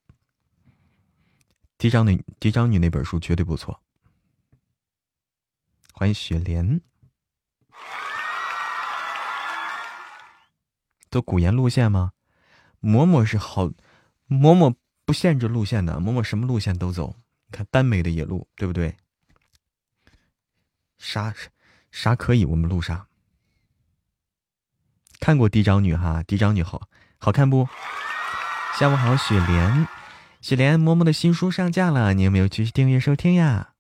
[1.78, 3.84] 嫡长女嫡长女那本书绝对不错。
[5.92, 6.80] 欢迎雪莲，
[11.12, 12.14] 走古言路线吗？
[12.80, 14.74] 嬷嬷是好，嬷嬷
[15.04, 17.14] 不限制路线的，嬷嬷什么路线都走。
[17.52, 18.96] 看耽美的野路，对不对？
[20.98, 21.36] 啥
[21.92, 22.46] 啥可以？
[22.46, 23.09] 我们路上
[25.20, 26.88] 看过嫡长女哈，嫡长女好
[27.18, 27.68] 好看不？
[28.78, 29.88] 下午好，雪莲，
[30.42, 33.74] 雪莲，嬷嬷的新书上架了，你有没有去订阅收听呀？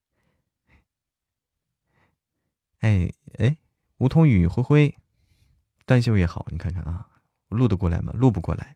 [2.81, 3.57] 哎哎，
[3.97, 4.97] 梧桐雨灰灰，
[5.85, 7.07] 断袖也好，你看看啊，
[7.47, 8.11] 录得过来吗？
[8.13, 8.75] 录不过来，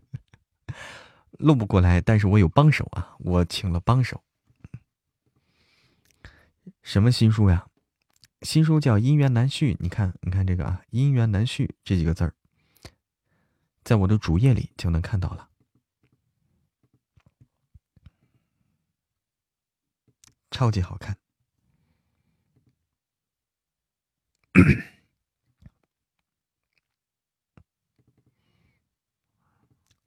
[1.38, 4.22] 录不过来，但是我有帮手啊，我请了帮手。
[6.82, 7.66] 什么新书呀？
[8.42, 12.34] 新书叫《姻缘难续》，你看，你看这个啊，《姻缘难续》这几个字儿，
[13.84, 15.50] 在我的主页里就能看到了，
[20.50, 21.18] 超级好看。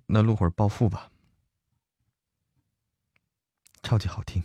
[0.07, 1.11] 那录会儿暴富吧，
[3.84, 4.43] 超级好听，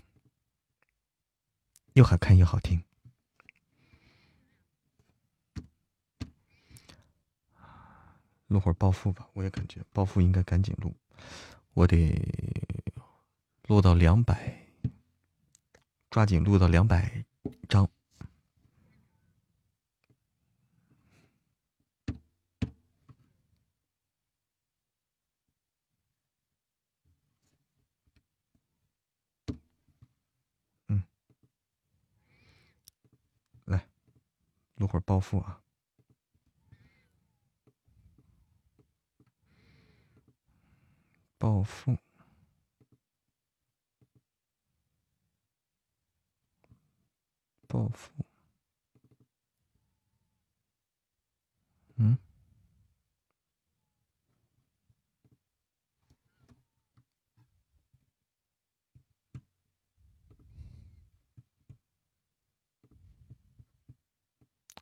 [1.94, 2.87] 又好看又好听。
[8.48, 10.94] 录会儿暴富吧，我也感觉暴富应该赶紧录，
[11.74, 12.18] 我得
[13.66, 14.66] 录到两百，
[16.10, 17.24] 抓紧录到两百
[17.68, 17.88] 张。
[30.88, 31.02] 嗯，
[33.66, 33.86] 来
[34.76, 35.60] 录会儿暴富啊！
[41.38, 41.96] 暴富，
[47.68, 48.10] 暴富，
[51.96, 52.18] 嗯。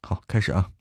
[0.03, 0.73] 好，开始啊！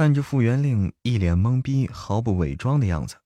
[0.00, 3.16] 看着傅元令一脸懵逼、毫不伪装的样子，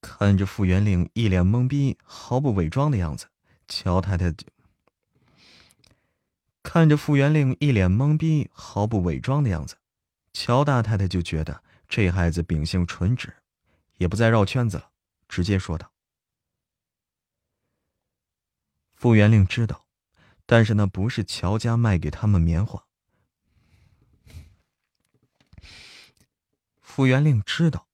[0.00, 3.26] 看着傅元令一脸懵逼、毫不伪装的样子，
[3.66, 4.46] 乔太太就
[6.62, 9.76] 看着傅元令一脸懵逼、毫不伪装的样子。
[10.32, 13.34] 乔大太太就觉得这孩子秉性纯直，
[13.96, 14.92] 也不再绕圈子了，
[15.26, 15.90] 直接说道
[18.94, 19.86] ：“傅元令知道，
[20.46, 22.86] 但是那不是乔家卖给他们棉花。
[26.92, 27.86] 傅元令知道，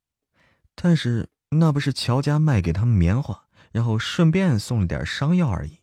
[0.74, 5.80] 但是那不是乔家卖给他们棉花，然后顺便送了点伤药而已，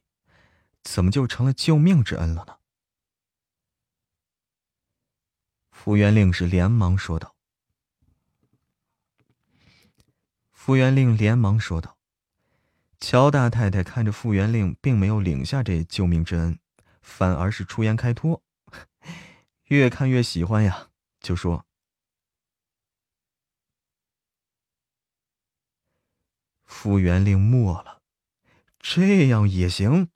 [0.81, 2.57] 怎么就成了救命之恩了呢？”
[5.69, 7.35] 傅元令是连忙说道
[10.52, 11.99] ：“傅元令连忙说道，
[12.99, 16.57] 乔大太太看着傅元令，并没有领下这救命之恩，
[17.02, 18.41] 反而是出言开脱，
[19.69, 21.65] 越看越喜欢呀，就说
[26.76, 28.02] ：‘傅元令默了，
[28.80, 30.10] 这样也行。’”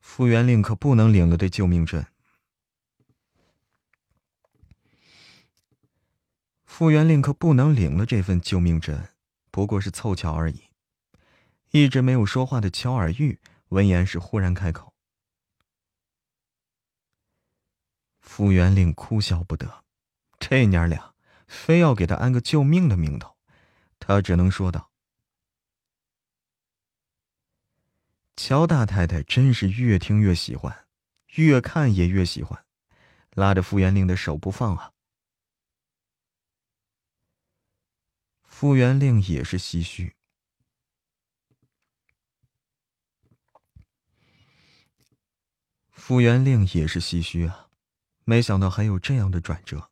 [0.00, 2.04] 傅元令可不能领了这救命针。
[6.64, 9.08] 傅元令可不能领了这份救命针，
[9.52, 10.64] 不过是凑巧而已。
[11.70, 13.38] 一直没有说话的乔尔玉
[13.68, 14.92] 闻言是忽然开口。
[18.18, 19.84] 傅元令哭笑不得，
[20.40, 21.09] 这娘俩
[21.50, 23.36] 非要给他安个救命的名头，
[23.98, 24.92] 他只能说道。
[28.36, 30.86] 乔大太太真是越听越喜欢，
[31.34, 32.64] 越看也越喜欢，
[33.32, 34.92] 拉着傅元令的手不放啊。
[38.44, 40.14] 傅元令也是唏嘘，
[45.90, 47.68] 傅元令也是唏嘘啊，
[48.24, 49.89] 没想到还有这样的转折，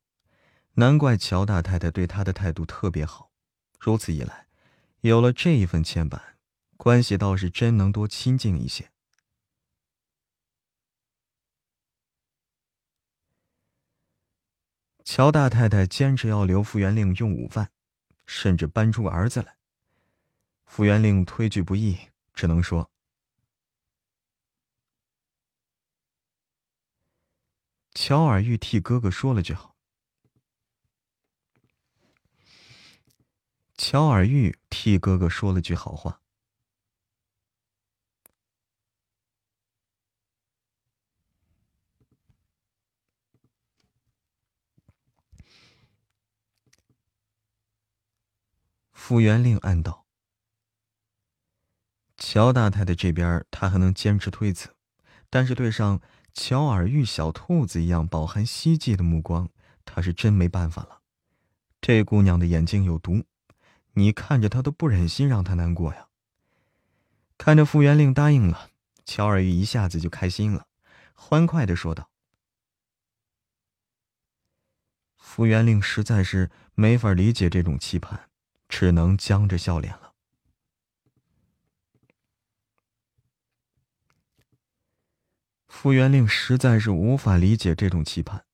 [0.78, 3.32] 难怪乔大太太对他的态度特别好，
[3.80, 4.46] 如此一来，
[5.00, 6.22] 有了这一份牵绊。
[6.76, 8.92] 关系倒是真能多亲近一些。
[15.02, 17.72] 乔大太太坚持要留傅元令用午饭，
[18.26, 19.56] 甚至搬出儿子来。
[20.64, 21.98] 傅元令推拒不易，
[22.32, 22.88] 只能说
[27.94, 29.74] ：“乔尔玉替哥哥说了句好。”
[33.78, 36.20] 乔尔玉替哥哥说了句好话。
[48.92, 50.04] 傅元令暗道
[52.18, 54.74] ：“乔大太太这边，他还能坚持推辞，
[55.30, 56.02] 但是对上
[56.34, 59.48] 乔尔玉小兔子一样饱含希冀的目光，
[59.84, 61.00] 他是真没办法了。
[61.80, 63.24] 这姑娘的眼睛有毒，
[63.92, 66.08] 你看着他都不忍心让他难过呀。”
[67.38, 68.70] 看着傅元令答应了，
[69.04, 70.66] 乔尔玉一下子就开心了，
[71.14, 72.10] 欢快的说道
[75.16, 78.24] ：“傅元令实在是没法理解这种期盼。”
[78.68, 80.12] 只能僵着笑脸了。
[85.68, 88.44] 傅元令实在是无法理解这种期盼，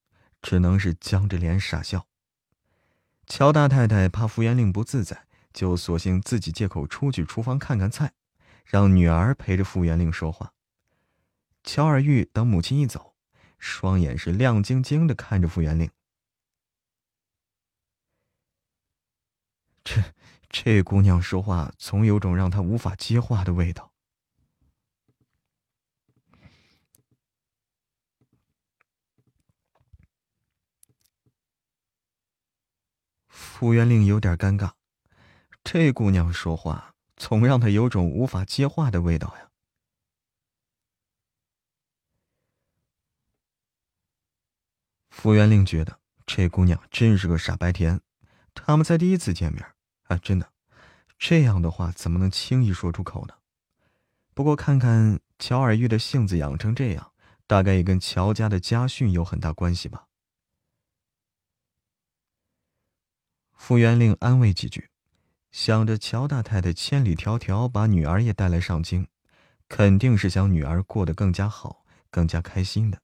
[0.40, 2.06] 只能是僵着脸傻笑。
[3.27, 8.13] 乔大太太怕傅元令不自在，就索性自己借口出去厨房看看菜，
[8.65, 10.53] 让女儿陪着傅元令说话。
[11.63, 13.15] 乔尔玉等母亲一走，
[13.59, 15.91] 双眼是亮晶晶的看着傅元令。
[19.83, 20.03] 这
[20.51, 23.94] 这姑娘说话总有种让他无法接话的味道。
[33.65, 34.73] 傅元令有点尴尬，
[35.65, 39.49] 这姑娘说话总让他有种无法接话的味道呀。
[45.09, 48.03] 傅元令觉得这姑娘真是个傻白甜，
[48.53, 49.66] 他们才第一次见面。
[50.09, 50.53] 啊，真的，
[51.19, 53.32] 这样的话怎么能轻易说出口呢？
[54.35, 57.12] 不过看看乔尔玉的性子养成这样，
[57.47, 60.09] 大概也跟乔家的家训有很大关系吧。
[63.55, 64.90] 傅元令安慰几句，
[65.51, 69.06] 想着乔大太太千里迢迢把女儿也带来上京，
[69.68, 73.01] 肯定是想女儿过得更加好，更加开心的。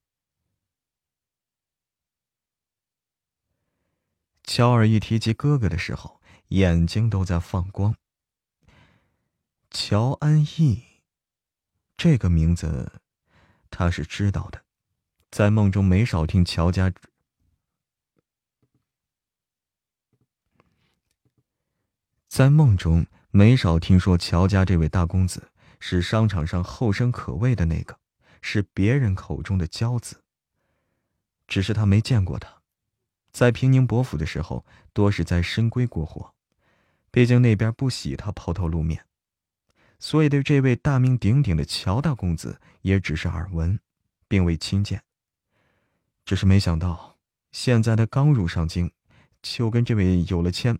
[4.43, 6.21] 乔尔一提及哥哥的时候。
[6.51, 7.95] 眼睛都在放光。
[9.69, 10.83] 乔安逸，
[11.95, 12.99] 这个名字，
[13.69, 14.65] 他是知道的，
[15.29, 16.91] 在梦中没少听乔家，
[22.31, 25.51] 在梦中没少听说乔家这位大公子
[25.81, 27.99] 是商场上后生可畏的那个，
[28.41, 30.23] 是别人口中的骄子。
[31.45, 32.61] 只是他没见过他，
[33.33, 36.33] 在平宁伯府的时候，多是在深闺过活。
[37.11, 39.05] 毕竟那边不喜他抛头露面，
[39.99, 43.77] 所以对这位大名鼎鼎的乔大公子也只是耳闻，
[44.29, 45.03] 并未亲见。
[46.23, 47.17] 只是没想到，
[47.51, 48.89] 现在他刚入上京，
[49.41, 50.79] 就跟这位有了牵。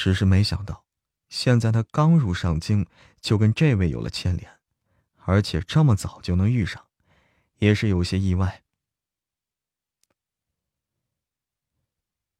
[0.00, 0.84] 只是没想到，
[1.28, 2.86] 现在他刚入上京，
[3.20, 4.60] 就跟这位有了牵连，
[5.24, 6.86] 而且这么早就能遇上，
[7.56, 8.62] 也是有些意外。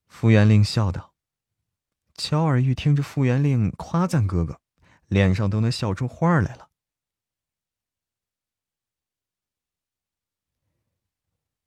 [0.06, 1.16] 傅元令笑道
[2.14, 4.60] ：“乔尔玉听着傅元令夸赞哥哥，
[5.08, 6.70] 脸上都能笑出花来了。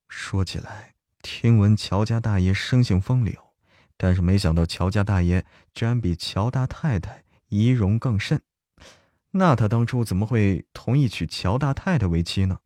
[0.08, 3.51] 说起来，听闻乔家大爷生性风流，
[4.04, 5.46] 但是没想到乔家大爷
[5.76, 8.42] 居然比乔大太太仪容更甚。
[9.30, 12.62] 那他当初怎么会同意娶乔大太太为妻呢？”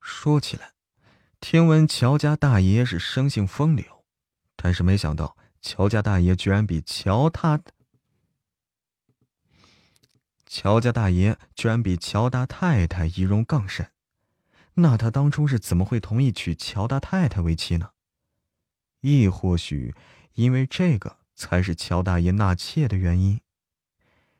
[0.00, 0.72] 说起来，
[1.38, 4.04] 听闻乔家大爷是生性风流，
[4.56, 5.36] 但是没想到
[5.68, 7.60] 乔家大爷居然比乔他
[10.46, 13.90] 乔家大爷居然比乔大太太仪容更甚。
[14.74, 17.90] 那他当初是怎么会同意娶乔大太太为妻呢？
[19.00, 19.92] 亦或许
[20.34, 23.40] 因为这个才是乔大爷纳妾的原因。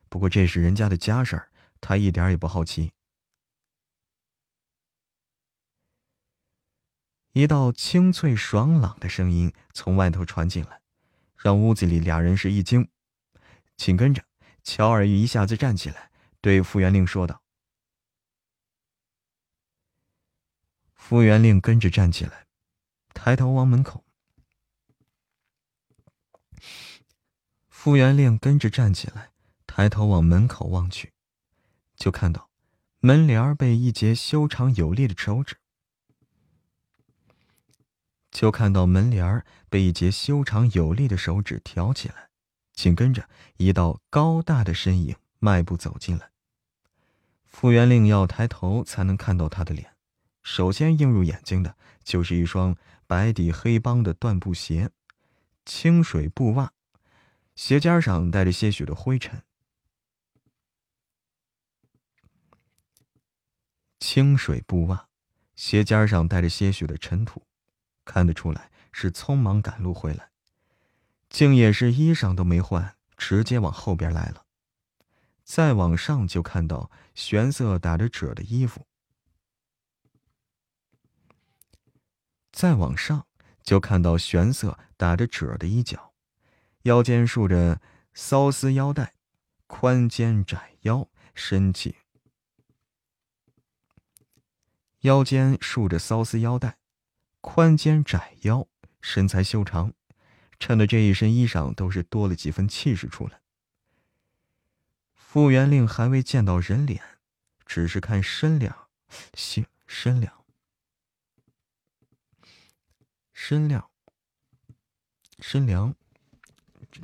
[0.08, 1.50] 不过这是人家的家事儿，
[1.80, 2.92] 他一点也不好奇。
[7.32, 10.80] 一道清脆爽朗的声音从外头传进来，
[11.36, 12.88] 让屋子里俩人是一惊。
[13.76, 14.24] 紧跟着，
[14.62, 16.10] 乔尔玉一下子站起来，
[16.40, 17.42] 对傅元令说道
[20.94, 22.46] ：“傅元令跟着站起来，
[23.12, 24.04] 抬头往门口。
[27.68, 29.30] 傅元令跟着站起来，
[29.66, 31.12] 抬头往门口望去，
[31.94, 32.50] 就看到
[33.00, 35.60] 门帘被一截修长有力的手指，
[38.36, 42.28] 就看到门帘被一截修长有力的手指挑起来，
[42.74, 46.30] 紧跟着一道高大的身影迈步走进来。
[47.46, 49.96] 傅元令要抬头才能看到他的脸，
[50.42, 52.76] 首先映入眼睛的就是一双
[53.06, 54.90] 白底黑帮的缎布鞋，
[55.64, 56.74] 清水布袜。
[57.54, 59.42] 鞋尖上带着些许的灰尘，
[63.98, 65.08] 清水布袜，
[65.54, 67.45] 鞋尖上带着些许的尘土，
[68.06, 70.30] 看得出来是匆忙赶路回来，
[71.28, 74.46] 竟也是衣裳都没换，直接往后边来了。
[75.44, 78.86] 再往上就看到玄色打着褶的衣服，
[82.50, 83.26] 再往上
[83.62, 86.14] 就看到玄色打着褶的衣角。
[86.82, 87.80] 腰间束着
[88.14, 89.14] 骚丝腰带，
[89.66, 91.96] 宽肩窄腰，身气。
[95.00, 96.78] 腰间束着骚丝腰带，
[97.48, 98.66] 宽肩窄腰，
[99.00, 99.94] 身材修长，
[100.58, 103.40] 衬得这一身衣裳都是多了几分气势出来。
[105.14, 107.20] 傅元令还未见到人脸，
[107.64, 108.88] 只是看身量，
[109.34, 110.44] 行身量，
[113.32, 113.88] 身量，
[115.38, 115.94] 身量。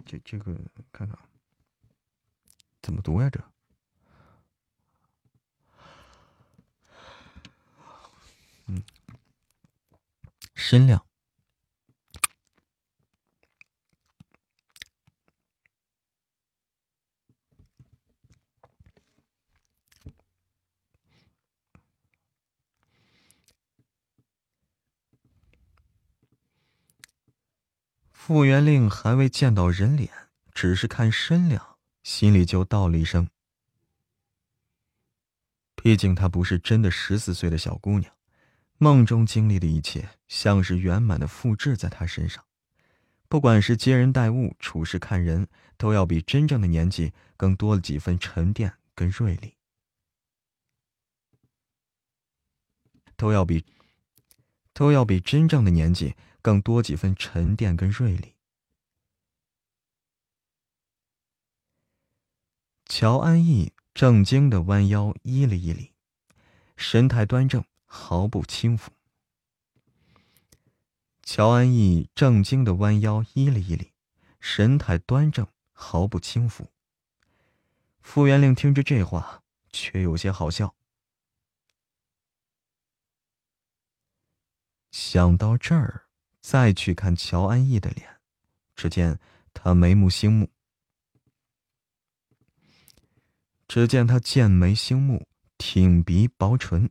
[0.04, 0.58] 这这个
[0.90, 1.16] 看看
[2.82, 3.30] 怎么读呀？
[3.30, 3.40] 这，
[8.66, 8.82] 嗯，
[10.54, 11.06] 身量。
[28.12, 30.08] 傅元令还未见到人脸，
[30.54, 33.28] 只是看身量，心里就道了一声。
[35.74, 38.14] 毕竟她不是真的十四岁的小姑娘，
[38.82, 42.44] 梦中经历的一切像是圆满的复制在他身上。
[43.28, 45.46] 不管是接人待物、处事看人，
[45.76, 49.54] 都要比真正的年纪更多了几分沉淀跟锐利，
[53.14, 53.64] 都要比，
[54.72, 56.16] 都要比真正的年纪。
[56.42, 58.34] 更多几分沉淀跟锐利。
[62.86, 65.92] 乔安逸正经的弯腰依了一礼，
[66.76, 67.64] 神态端正，
[67.94, 68.90] 毫不轻浮。
[71.22, 73.92] 乔安逸正经的弯腰依了一礼，
[74.40, 76.72] 神态端正，毫不轻浮。
[78.00, 80.74] 傅元令听着这话，却有些好笑。
[84.90, 86.06] 想到这儿。
[86.40, 88.20] 再去看乔安逸的脸，
[88.74, 89.20] 只见
[89.54, 90.50] 他眉目星目。
[93.68, 96.90] 只见他剑眉星目，挺鼻薄唇，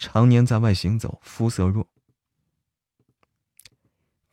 [0.00, 1.86] 常年在外行走，肤色弱。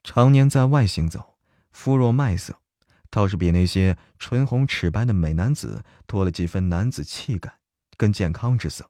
[0.01, 1.37] 常年在外行走，
[1.71, 2.61] 肤若麦色，
[3.09, 7.59] 倒是比那些唇红齿白的美男子多了几分男子气概
[7.97, 8.89] 跟健康之色。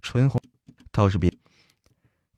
[0.00, 0.40] 唇红，
[0.92, 1.40] 倒是比。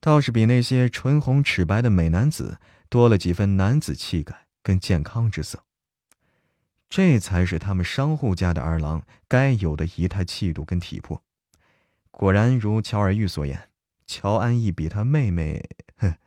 [0.01, 2.59] 倒是比那些唇红齿白的美男子
[2.89, 5.63] 多了几分男子气概跟健康之色。
[6.95, 11.25] 这才是他们商户家的二郎该有的仪态气度跟体魄。
[12.11, 13.71] 果然如乔尔玉所言，
[14.07, 15.67] 乔安逸比他妹妹，
[15.97, 16.19] 哼，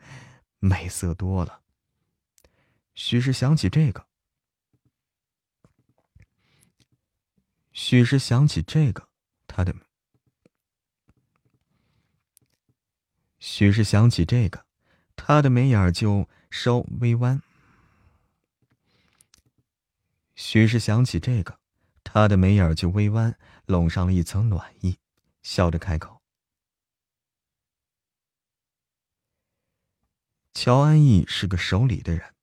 [0.58, 1.62] 美色多了。
[2.96, 4.08] 许是想起这个，
[7.72, 9.08] 许是想起这个，
[9.46, 9.76] 他的。
[13.38, 14.66] 许是想起这个，
[15.16, 17.44] 他的眉眼就稍微弯。
[20.36, 21.60] 许是想起这个，
[22.04, 24.98] 他的眉眼就微弯，笼上了一层暖意，
[25.42, 26.22] 笑着开口
[30.54, 32.34] ：“乔安逸是个守礼的人，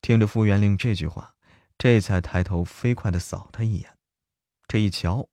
[0.00, 1.34] 听着傅元令这句话，
[1.76, 3.96] 这才抬头飞快的扫他一眼。
[4.66, 5.28] 这一瞧，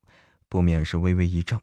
[0.47, 1.61] 不免是微微一怔，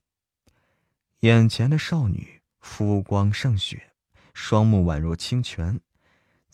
[1.21, 3.93] 眼前的少女。”肤光胜雪，
[4.35, 5.81] 双目宛若清泉，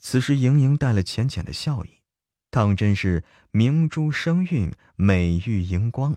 [0.00, 1.97] 此时盈盈带了浅浅的笑意，
[2.50, 6.16] 当真是明珠生韵，美玉荧光，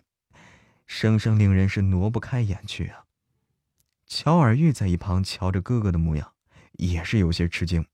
[0.87, 3.05] 生生令人是挪不开眼去啊！
[4.07, 6.33] 乔尔玉在一旁瞧着哥哥的模样，
[6.73, 7.85] 也是有些吃惊，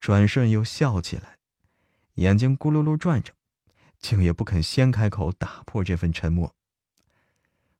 [0.00, 1.38] 转瞬又笑起来，
[2.14, 3.32] 眼睛咕噜噜转着，
[3.98, 6.54] 竟也不肯先开口打破这份沉默。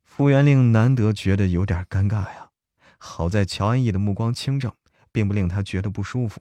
[0.02, 2.51] 傅元令难得觉得有点尴尬呀。
[2.98, 4.72] 好在乔安逸的目光清正，
[5.12, 6.40] 并不令他觉得不舒服，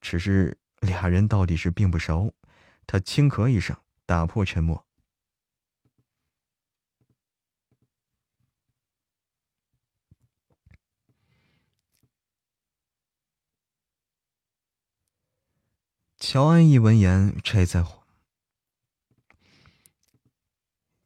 [0.00, 0.56] 只是
[0.86, 2.32] 俩人到底是并不熟。
[2.86, 3.76] 他轻咳一声，
[4.06, 4.86] 打破沉默。
[16.18, 17.84] 乔安一闻言，这才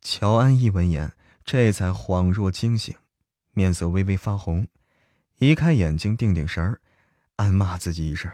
[0.00, 1.12] 乔安一闻言，
[1.44, 2.96] 这才恍若惊醒，
[3.52, 4.66] 面色微微发红，
[5.38, 6.80] 移开眼睛，定定神儿，
[7.36, 8.32] 暗骂自己一声。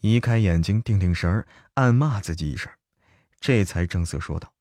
[0.00, 2.72] 移开眼睛，定定神儿，暗骂自己一声，
[3.38, 4.52] 这才正色说道：“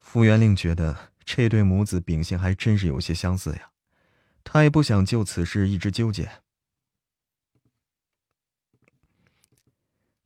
[0.00, 3.72] 傅元令觉得这对母子秉性还真是有些相似呀。”
[4.42, 6.42] 他也不想就此事一直纠结，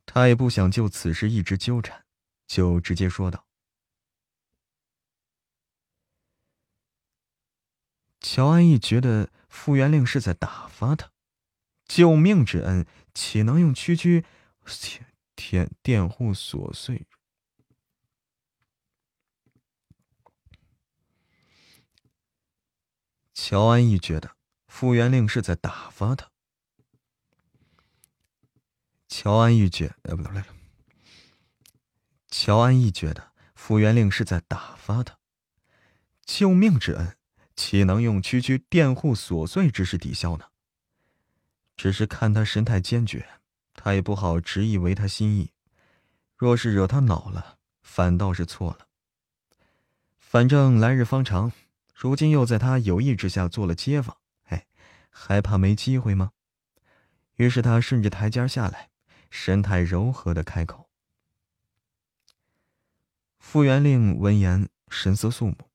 [0.06, 2.04] 他也不想就此事一直纠缠，
[2.46, 3.44] 就直接说道
[8.22, 11.10] ：“乔安逸觉得傅元令是在打发他，
[11.86, 14.24] 救命之恩岂能用区区
[15.36, 17.06] 天电户琐碎？”
[23.34, 24.36] 乔安义觉得
[24.68, 26.30] 傅元令是在打发他。
[29.08, 30.44] 乔安义觉，呃，不对，来
[32.28, 35.18] 乔安义觉得傅元令是在打发他。
[36.24, 37.16] 救命之恩，
[37.54, 40.46] 岂能用区区佃户琐碎之事抵消呢？
[41.76, 43.26] 只是看他神态坚决，
[43.74, 45.52] 他也不好执意违他心意。
[46.36, 48.88] 若是惹他恼了，反倒是错了。
[50.18, 51.52] 反正来日方长。
[51.94, 54.66] 如今又在他有意之下做了街坊，哎，
[55.08, 56.32] 还怕没机会吗？
[57.36, 58.90] 于是他顺着台阶下来，
[59.30, 60.90] 神态柔和的开口。
[63.38, 65.70] 傅元令闻言，神色肃穆。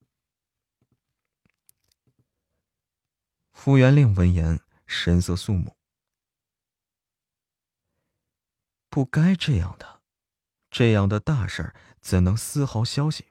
[3.53, 5.78] 傅元令闻言，神色肃穆。
[8.89, 10.01] 不该这样的，
[10.71, 13.27] 这样的大事儿怎能丝毫消息？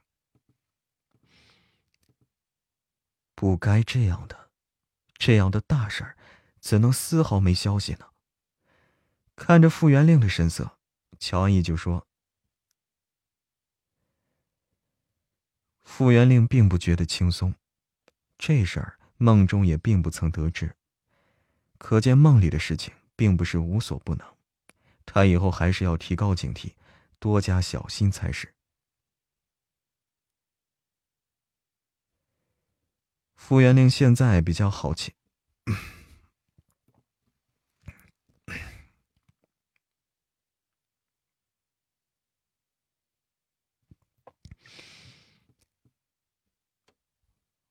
[3.35, 4.51] 不该这样的，
[5.17, 6.17] 这样的大事儿，
[6.61, 8.11] 怎能丝毫没消息呢？
[9.35, 10.79] 看着傅元令的神色，
[11.19, 12.07] 乔安逸就说
[15.83, 17.55] ：“傅元令并不觉得轻松，
[18.37, 20.77] 这事儿梦中也并不曾得知，
[21.79, 24.38] 可见梦里的事情并不是无所不能。
[25.11, 26.75] 他以后还是要提高警惕，
[27.19, 28.55] 多加小心才是。”
[33.35, 35.15] 傅元令现在比较好奇。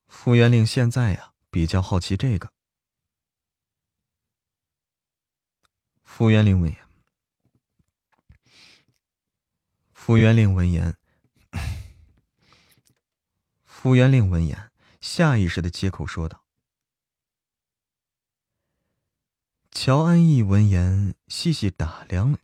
[0.07, 2.51] 傅元令现在呀，比较好奇这个。
[6.03, 6.86] 傅元令闻言，
[10.07, 10.95] 傅元令闻言，
[13.65, 14.71] 傅元令闻言。
[15.01, 16.45] 下意识的接口说道
[19.69, 22.39] ：“乔安义闻言，细细打量了。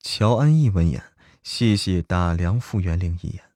[0.00, 1.12] 乔安义闻言，
[1.44, 3.52] 细细打量傅元令一眼。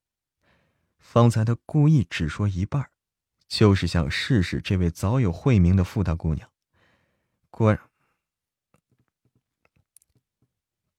[0.99, 2.91] 方才他故意只说一半，
[3.49, 6.49] 就是想试试这位早有慧名的傅大姑娘。
[7.51, 7.91] 果然，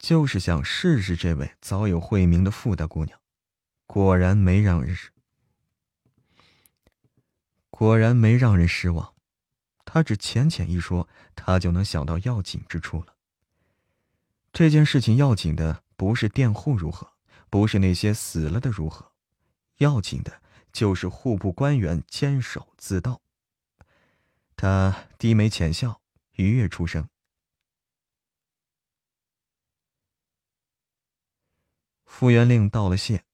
[0.08, 3.20] 就是想试试这位早有慧名的傅大姑娘。”
[3.88, 5.10] 果然没让人失，
[7.72, 9.16] 果然没让人失望。
[9.84, 13.16] 他只浅浅一说，他就能想到要紧之处了。
[14.54, 17.14] 这件事情要紧的不是佃户如何，
[17.50, 19.12] 不是那些死了的如何，
[19.78, 20.40] 要紧的
[20.72, 23.22] 就是户部官员监守自盗。
[24.56, 26.00] 他低眉浅笑，
[26.34, 27.10] 愉悦出声
[32.18, 33.26] ：“傅元令道了谢。”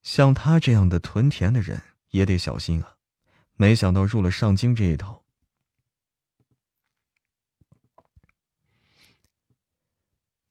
[0.00, 2.96] 像他这样的屯田的人也得小心啊！
[3.52, 5.22] 没想到入了上京这一套。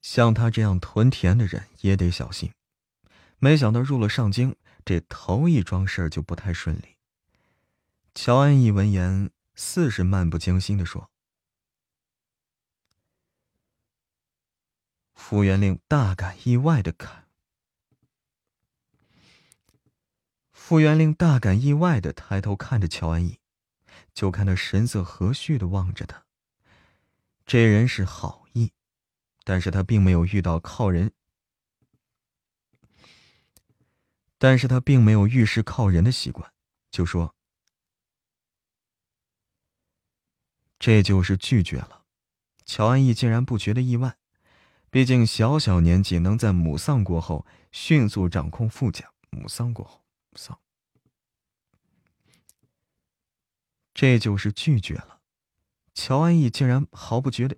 [0.04, 2.54] 像他这样屯田的人也得小心，
[3.40, 4.56] 没想到入了上京，
[4.86, 6.98] 这头一桩事儿就不太顺利。
[8.14, 11.10] 乔安义闻言，似是漫不经心的说
[15.18, 17.28] ：“傅元令大感意外的看。”
[20.54, 23.40] 傅元令大感意外的抬头看着乔安逸，
[24.14, 26.26] 就看他神色和煦的望着他。
[27.46, 28.72] 这人是好意，
[29.44, 31.12] 但是他并没有遇到靠人。
[34.38, 36.54] 但是他并没有遇事靠人的习惯，
[36.92, 37.34] 就说
[40.78, 42.06] ：“这就是拒绝了。”
[42.66, 44.18] 乔安逸竟然不觉得意外，
[44.90, 49.12] 毕竟小小年纪能在母丧过后迅速掌控副驾。
[49.30, 50.02] 母丧过后，
[50.36, 50.58] 丧，
[53.94, 55.20] 这就是拒绝了。
[55.94, 57.58] 乔安逸竟然毫不觉得，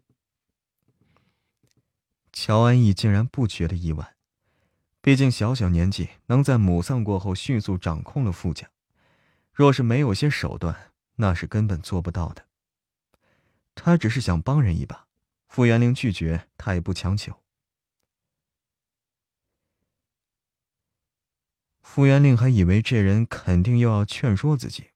[2.33, 4.15] 乔安逸竟然不觉得意外。
[4.99, 8.71] 毕竟小小年纪能在母丧过后迅速掌控了副驾，
[9.53, 12.47] 若是没有些手段，那是根本做不到的。
[13.75, 15.07] 他只是想帮人一把，
[15.49, 17.43] 傅元玲拒绝他也不强求。
[21.81, 24.91] 傅元令还以为这人肯定又要劝说自己。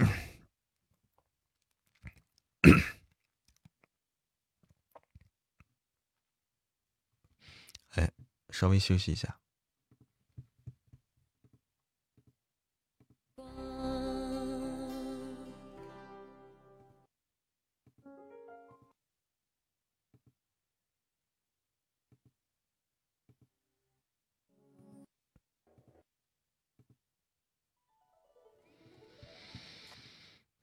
[7.90, 8.10] 哎，
[8.50, 9.43] 稍微休息一下。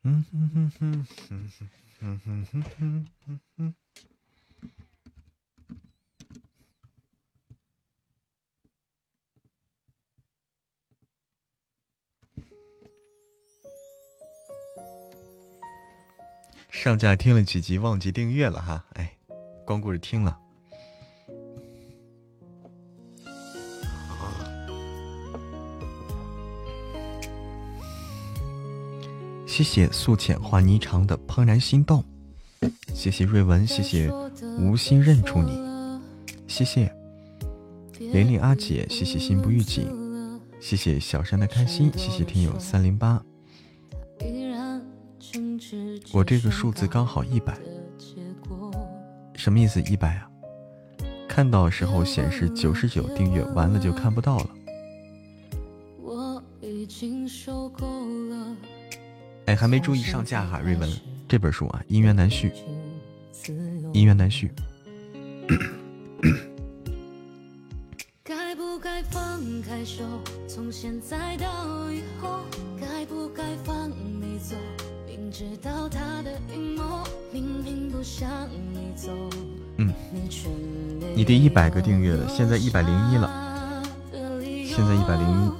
[0.03, 1.47] 嗯哼哼哼哼
[1.99, 3.75] 哼哼哼哼哼哼。
[16.71, 19.15] 上架听了几集，忘记订阅了哈，哎，
[19.67, 20.39] 光顾着听了。
[29.51, 32.01] 谢谢素浅画霓裳的怦然心动，
[32.93, 34.09] 谢谢瑞文，谢谢
[34.57, 35.51] 无心认出你，
[36.47, 36.89] 谢谢
[37.99, 43.21] 玲玲阿姐，谢谢心不预警，谢谢小山的开心，谢谢听友三零八。
[46.13, 47.57] 我这个数字刚好一百，
[49.35, 49.81] 什么意思？
[49.81, 50.29] 一百啊？
[51.27, 54.49] 看到时候显示九十九订阅，完了就看不到了。
[59.51, 60.89] 哎，还没注意上架哈，瑞文
[61.27, 62.49] 这本书啊，《姻缘难续》，
[63.91, 64.49] 《姻缘难续》。
[68.23, 70.05] 该不该放开手？
[70.47, 72.43] 从现在到以后，
[72.79, 74.55] 该不该放你走？
[75.05, 77.03] 明知道他的阴谋，
[77.33, 78.29] 明明不想
[78.71, 79.11] 你走。
[79.75, 79.93] 嗯，
[81.13, 83.83] 你第一百个订阅了，现在一百零一了，
[84.13, 85.51] 现在一百零一。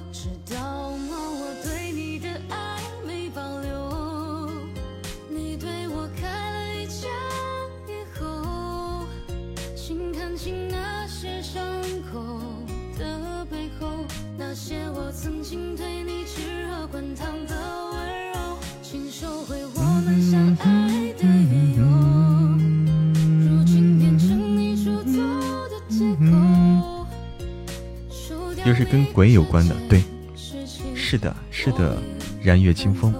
[29.12, 30.02] 鬼有关的，对，
[30.94, 32.00] 是的，是的，
[32.42, 33.14] 燃月清风，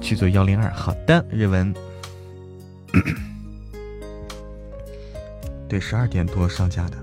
[0.00, 1.72] 去做幺零二，好的，瑞文，
[5.68, 6.96] 对，十二点多上架的。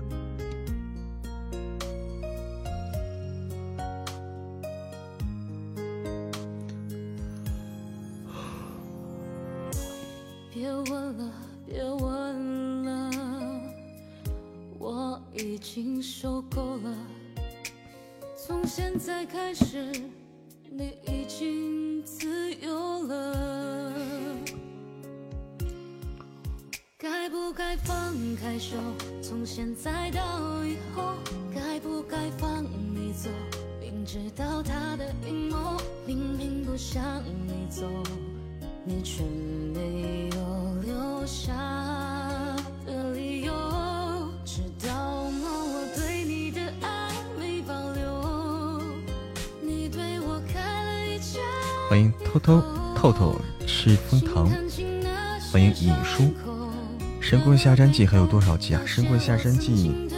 [57.80, 58.82] 山记还有多少集啊？
[58.84, 60.12] 神棍下山记，我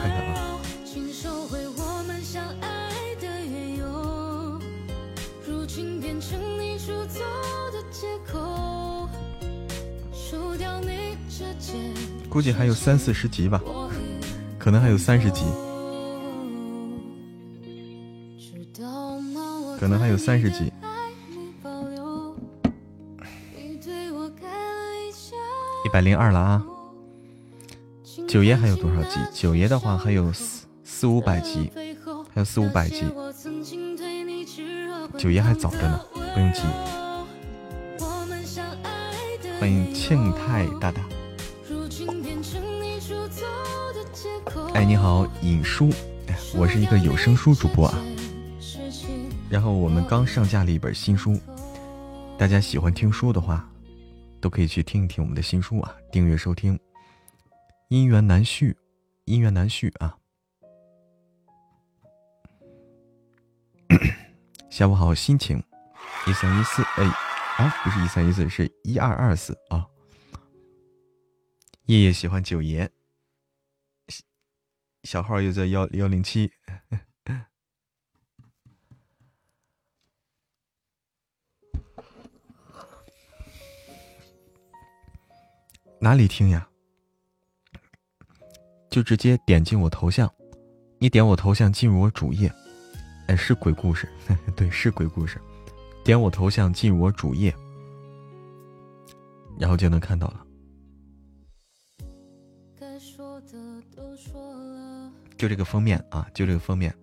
[0.00, 0.46] 看看啊。
[12.28, 13.60] 估计还有三四十集吧，
[14.56, 15.42] 可能还有三十集，
[19.80, 20.72] 可能还有三十集。
[25.92, 26.64] 百零二了啊！
[28.28, 29.18] 九爷还有多少集？
[29.34, 31.70] 九爷的话还有四四五百集，
[32.32, 33.02] 还有四五百集。
[35.18, 36.62] 九爷还早着呢，不用急。
[39.58, 41.02] 欢迎庆泰大大。
[44.74, 45.90] 哎，你好，尹叔，
[46.54, 47.98] 我是一个有声书主播啊。
[49.48, 51.36] 然后我们刚上架了一本新书，
[52.38, 53.68] 大家喜欢听书的话，
[54.40, 56.78] 都可以去听一听我们的新书啊，订阅收听。
[57.90, 58.76] 姻缘难续，
[59.26, 60.16] 姻缘难续啊！
[64.70, 65.62] 下午好，心情
[66.26, 67.04] 一三一四，哎
[67.58, 69.86] 啊，不是一三一四，是一二二四啊。
[71.86, 72.88] 夜夜喜欢九爷，
[75.02, 76.52] 小号又在幺幺零七。
[86.02, 86.66] 哪里听呀？
[88.88, 90.32] 就直接点进我头像，
[90.98, 92.50] 你点我头像进入我主页，
[93.28, 94.08] 哎，是鬼故事，
[94.56, 95.38] 对，是鬼故事。
[96.02, 97.54] 点我头像进入我主页，
[99.58, 100.46] 然后就能看到了。
[105.36, 106.94] 就这个封面啊，就这个封面。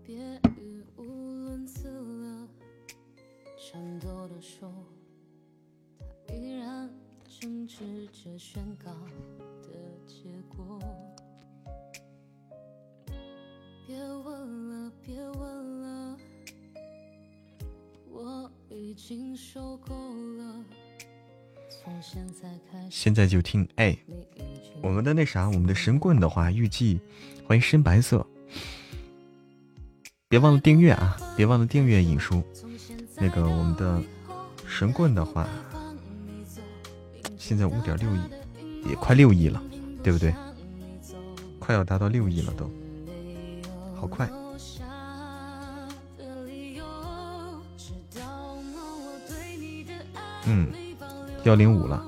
[15.07, 16.17] 别问了，
[18.11, 19.95] 我已经受够
[20.38, 20.65] 了。
[21.69, 23.97] 从现在开始，现在就听哎，
[24.84, 26.99] 我们的那啥，我们的神棍的话，预计
[27.45, 28.27] 欢迎深白色，
[30.27, 32.43] 别忘了订阅啊，别忘了订阅影书。
[33.15, 34.03] 那个我们的
[34.67, 35.47] 神棍的话。
[37.38, 39.63] 现在五点六亿，也快六亿了，
[40.03, 40.35] 对不对？
[41.59, 42.69] 快要达到六亿了，都
[43.95, 44.29] 好快。
[50.47, 50.67] 嗯，
[51.43, 52.03] 幺零五了。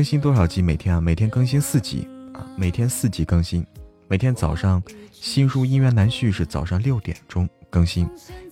[0.00, 0.62] 更新多少集？
[0.62, 3.62] 每天啊，每天更新四集啊，每天四集更新。
[4.08, 4.82] 每天早上
[5.12, 8.08] 新书《姻缘难续》是早上六点钟更新，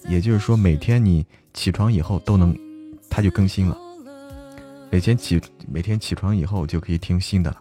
[0.06, 2.54] 也就是说每天你起床以后都能，
[3.08, 3.74] 它就更新了。
[4.90, 7.56] 每天起每天起床以后就可以听新的了。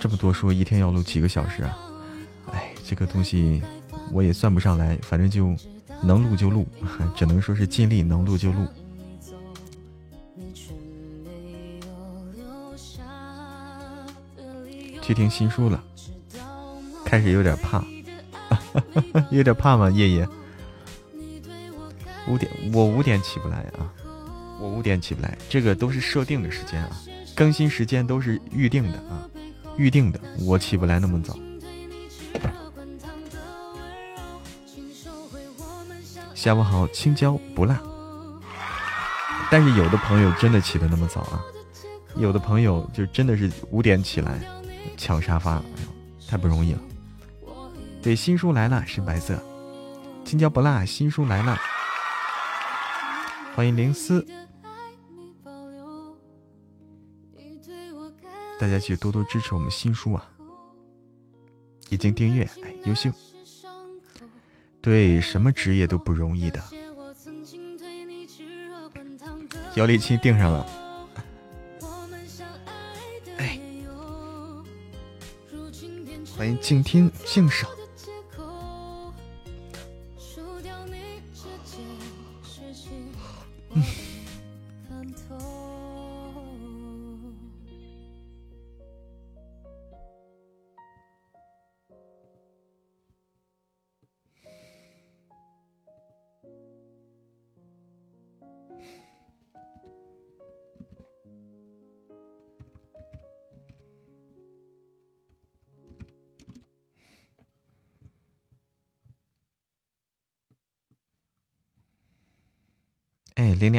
[0.00, 1.78] 这么多书，一天要录几个小时啊？
[2.50, 3.62] 哎，这个东西
[4.10, 5.54] 我也算不上来，反正就。
[6.04, 6.66] 能录就录，
[7.14, 8.66] 只能说是尽力能录就录。
[15.02, 15.82] 去听新书了，
[17.04, 17.84] 开始有点怕，
[19.30, 19.90] 有点怕吗？
[19.90, 20.28] 夜夜，
[22.28, 23.92] 五点我五点起不来啊，
[24.60, 26.90] 我五点起不来，这个都是设定的时间啊，
[27.34, 29.28] 更新时间都是预定的啊，
[29.76, 31.36] 预定的，我起不来那么早。
[36.32, 37.80] 下午好，青椒不辣。
[39.50, 41.42] 但是有的朋友真的起的那么早啊，
[42.16, 44.40] 有的朋友就真的是五点起来。
[44.96, 46.80] 抢沙发，哎呦，太不容易了。
[48.02, 49.42] 对，新书来了，深白色，
[50.24, 51.56] 青椒不辣，新书来了，
[53.54, 54.26] 欢迎灵思，
[58.58, 60.24] 大家去多多支持我们新书啊，
[61.90, 63.10] 已经订阅，哎，优秀。
[64.80, 66.60] 对，什么职业都不容易的。
[69.76, 70.66] 幺零七订上了，
[76.42, 77.70] 欢迎静听静赏。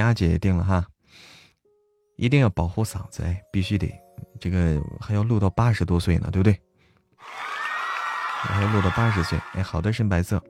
[0.03, 0.85] 阿姐也定了哈，
[2.17, 3.91] 一定要保护嗓子，哎，必须得，
[4.39, 6.59] 这个还要录到八十多岁呢，对不对？
[7.17, 10.43] 还要录到八十岁，哎，好的，深白色。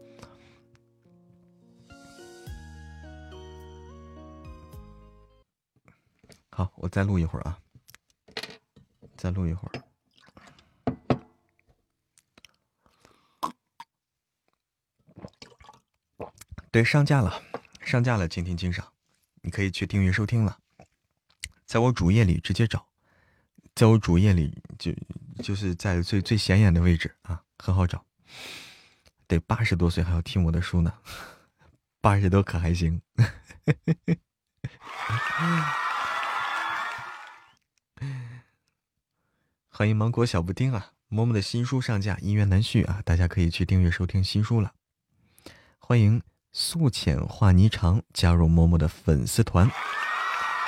[6.50, 7.58] 好，我再录一会儿啊，
[9.18, 9.82] 再录一会儿。
[16.70, 17.42] 对，上架了，
[17.82, 18.93] 上架了，静听经赏，
[19.46, 20.58] 你可以去订阅收听了，
[21.66, 22.88] 在我主页里直接找，
[23.76, 24.94] 在我主页里就
[25.44, 28.06] 就是在最最显眼的位置啊，很好找。
[29.28, 30.94] 得八十多岁还要听我的书呢，
[32.00, 33.02] 八十多可还行。
[39.68, 44.74] 欢迎芒果小布丁啊，嬷嬷的新书上架，音乐难续啊，大家可以去订阅收听新书了。
[45.80, 46.22] 欢迎。
[46.56, 49.68] 素浅画霓裳加入默默的粉丝团，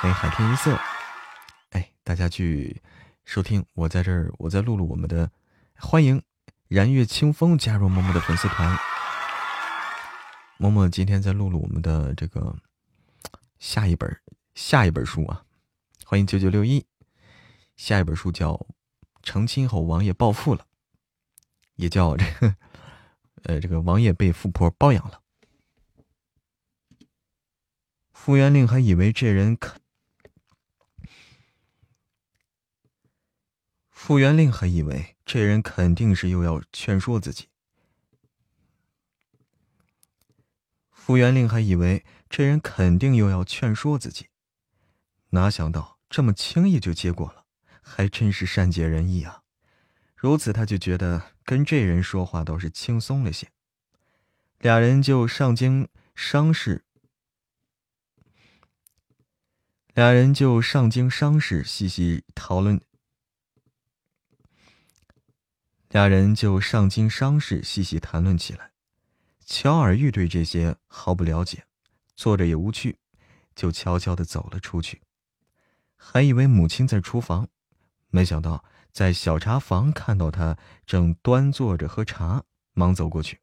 [0.00, 0.76] 欢迎海天一色，
[1.70, 2.82] 哎，大家去
[3.24, 5.30] 收听，我在这儿，我在录录我们的，
[5.76, 6.20] 欢迎
[6.66, 8.76] 燃月清风加入默默的粉丝团，
[10.58, 12.56] 默默今天在录录我们的这个
[13.60, 14.20] 下一本
[14.56, 15.44] 下一本书啊，
[16.04, 16.84] 欢迎九九六一，
[17.76, 18.54] 下一本书叫
[19.22, 20.62] 《成亲后王爷暴富了》，
[21.76, 22.56] 也叫这个
[23.44, 25.20] 呃这个王爷被富婆包养了。
[28.26, 29.80] 傅元令还以为这人肯，
[33.88, 37.46] 傅元令还以为这人肯定是又要劝说自己。
[40.90, 44.26] 傅元令还以为这人肯定又要劝说自己，
[45.28, 47.44] 哪想到这么轻易就接过了，
[47.80, 49.44] 还真是善解人意啊！
[50.16, 53.46] 如此，他就觉得跟这人说话倒是轻松了些。
[54.58, 55.86] 俩人就上京
[56.16, 56.85] 商事。
[59.96, 62.78] 俩人就上京商事细细讨论。
[65.88, 68.72] 俩人就上京商事细细谈论起来。
[69.46, 71.64] 乔尔玉对这些毫不了解，
[72.14, 72.98] 坐着也无趣，
[73.54, 75.00] 就悄悄的走了出去。
[75.96, 77.48] 还以为母亲在厨房，
[78.08, 78.62] 没想到
[78.92, 82.44] 在小茶房看到他正端坐着喝茶，
[82.74, 83.40] 忙走过去。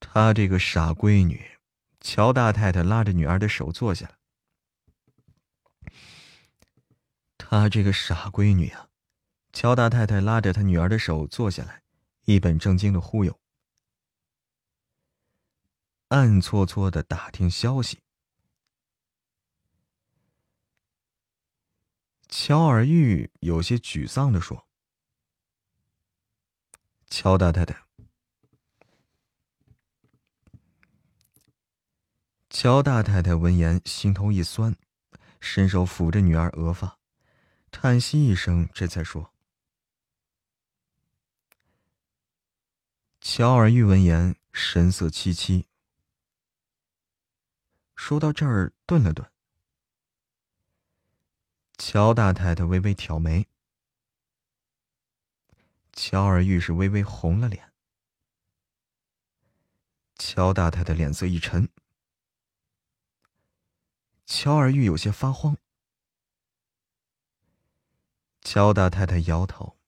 [0.00, 1.55] 他这个傻闺女。
[2.06, 4.16] 乔大太太拉着女儿的手坐下了。
[7.36, 8.90] 她这个傻闺女啊！
[9.52, 11.82] 乔大太太拉着她女儿的手坐下来，
[12.22, 13.40] 一本正经的忽悠，
[16.06, 18.04] 暗搓搓的打听消息。
[22.28, 24.68] 乔尔玉有些沮丧的说
[27.10, 27.84] ：“乔大太太。”
[32.58, 34.74] 乔大太太闻言，心头一酸，
[35.40, 36.98] 伸手抚着女儿额发，
[37.70, 39.34] 叹息一声，这才说
[43.20, 45.66] ：“乔尔玉闻言，神色凄凄。
[47.94, 49.30] 说到这儿，顿了顿。
[51.76, 53.46] 乔大太太微微挑眉，
[55.92, 57.74] 乔尔玉是微微红了脸。
[60.14, 61.68] 乔大太太脸色一沉。
[64.26, 65.56] 乔尔玉有些发慌，
[68.42, 69.78] 乔大太太摇头，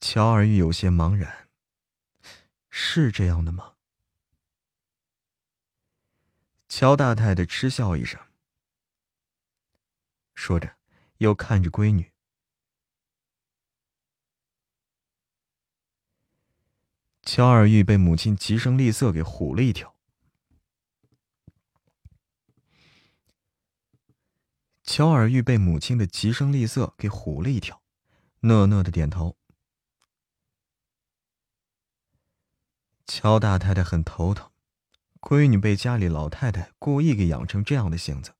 [0.00, 1.48] 乔尔玉有些茫然，
[2.70, 3.74] 是这样的吗？
[6.68, 8.20] 乔大太太嗤笑一声，
[10.34, 10.76] 说着，
[11.18, 12.12] 又看着闺女。
[17.22, 19.96] 乔尔玉被母亲急声厉色给唬了一跳。
[24.92, 27.80] 乔尔玉被母亲的急声厉色给唬了一跳，
[28.40, 29.36] 讷讷的点头。
[33.06, 34.50] 乔大太太很头疼，
[35.20, 38.34] 闺女被家里老太太故意给养成这样的性子，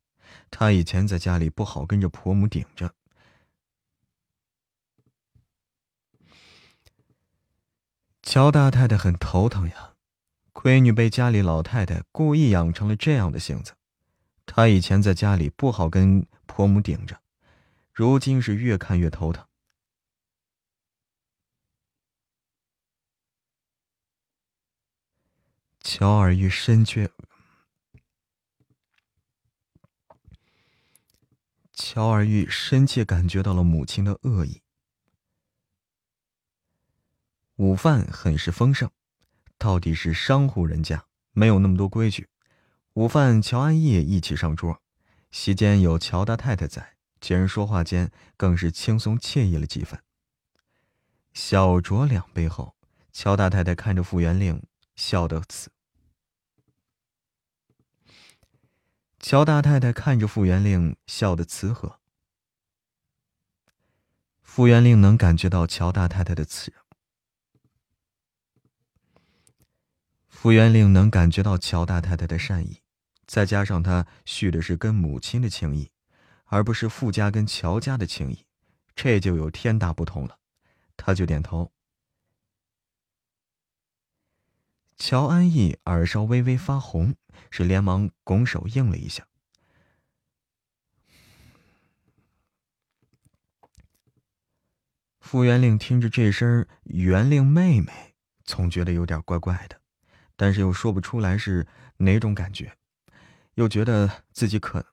[0.50, 2.96] 她以前在家里不好跟着婆母顶着。
[8.24, 9.94] 乔大太太很头疼呀，
[10.52, 13.74] 闺女被家里老太太故意养成了这样的性子，
[14.52, 16.26] 她以前在家里不好跟。
[16.52, 17.22] 婆母顶着，
[17.92, 19.46] 如今是越看越头疼。
[25.80, 27.12] 乔尔玉深觉，
[31.72, 34.60] 乔尔玉深切感觉到了母亲的恶意。
[37.54, 38.90] 午饭很是丰盛，
[39.56, 42.28] 到底是商户人家，没有那么多规矩。
[42.94, 44.82] 午饭，乔安逸一起上桌，
[45.30, 50.02] 席间有乔大太太在，几人说话间更是轻松惬意了几分。
[51.32, 52.74] 小酌两杯后，
[53.12, 54.60] 乔大太太看着傅元令，
[54.96, 55.70] 笑得慈。
[59.20, 62.00] 乔大太太看着傅元令，笑得慈和。
[64.42, 66.72] 傅元令能感觉到乔大太太的慈。
[70.40, 72.80] 傅元令能感觉到乔大太太的善意，
[73.26, 75.90] 再加上他续的是跟母亲的情谊，
[76.46, 78.46] 而不是傅家跟乔家的情谊，
[78.94, 80.38] 这就有天大不同了。
[80.96, 81.70] 他就点头。
[84.96, 87.14] 乔安逸耳梢微微发红，
[87.50, 89.26] 是连忙拱手应了一下。
[95.20, 99.78] 傅元令听着这声“元令妹妹”，总觉得有点怪怪的。
[100.40, 101.66] 但是又说不出来是
[101.98, 102.74] 哪种感觉，
[103.56, 104.86] 又觉得自己可，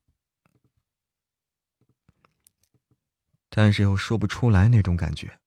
[3.48, 5.40] 但是又说不出来那种感觉，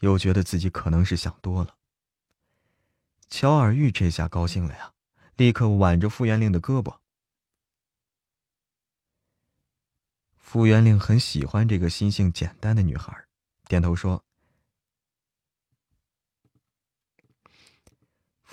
[0.00, 1.76] 又觉得自己可能是想多了。
[3.30, 4.92] 乔尔玉这下高兴了呀，
[5.36, 6.98] 立刻挽着傅元令的胳膊。
[10.36, 13.16] 傅元令很喜欢这个心性简单的女孩，
[13.68, 14.25] 点头说。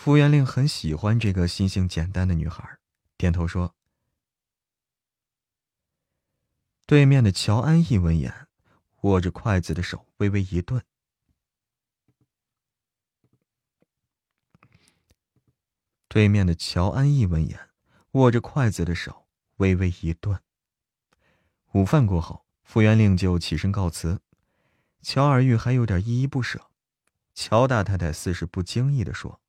[0.04, 2.78] 傅元令很喜欢这个心性简单的女孩，
[3.16, 3.74] 点头说
[6.86, 8.50] ：“对面的乔安逸闻言，
[9.04, 10.84] 握着筷子的手微微一顿。
[16.10, 17.70] 对面的乔安逸闻言，
[18.12, 19.26] 握着筷子的手
[19.56, 20.38] 微微一顿。
[21.72, 24.20] 午饭过后，傅元令就起身告辞。
[25.02, 26.70] 乔尔玉还有点依依不舍。
[27.34, 29.40] 乔大太太似是不经意的说。”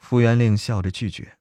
[0.00, 1.38] 傅元令笑着拒绝。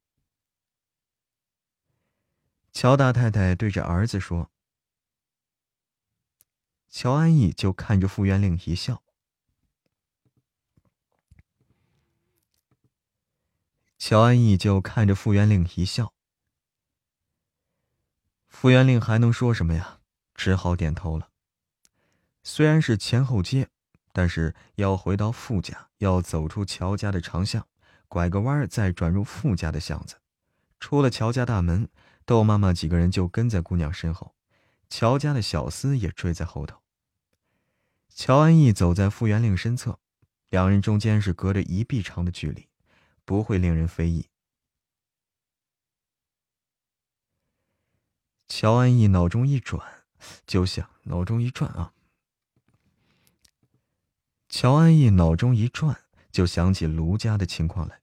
[2.72, 4.52] 乔大太太对着儿子说
[6.88, 9.02] ：“乔安逸就看着傅元令一笑。”
[13.98, 16.14] 乔安逸就看着傅元令一笑。
[18.48, 20.00] 傅元令还能说什么呀？
[20.36, 21.32] 只好点头了。
[22.44, 23.70] 虽然是前后街，
[24.14, 27.68] 但是要回到傅家，要走出乔家的长巷。
[28.10, 30.20] 拐个弯再转入傅家的巷子，
[30.80, 31.88] 出了乔家大门，
[32.26, 34.36] 窦妈妈几个人就跟在姑娘身后，
[34.90, 36.82] 乔家的小厮也追在后头。
[38.10, 40.00] 乔安逸走在傅元令身侧，
[40.50, 42.68] 两人中间是隔着一臂长的距离，
[43.24, 44.26] 不会令人非议。
[48.48, 50.04] 乔安逸脑中一转，
[50.48, 51.94] 就想脑中一转啊。
[54.50, 56.02] 乔安逸脑中一转。
[56.32, 58.02] 就想起卢家的情况来。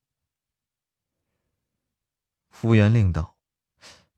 [2.51, 3.37] 傅元令道：“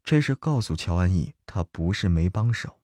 [0.05, 2.79] 这是告诉乔安逸，他不是没帮手。”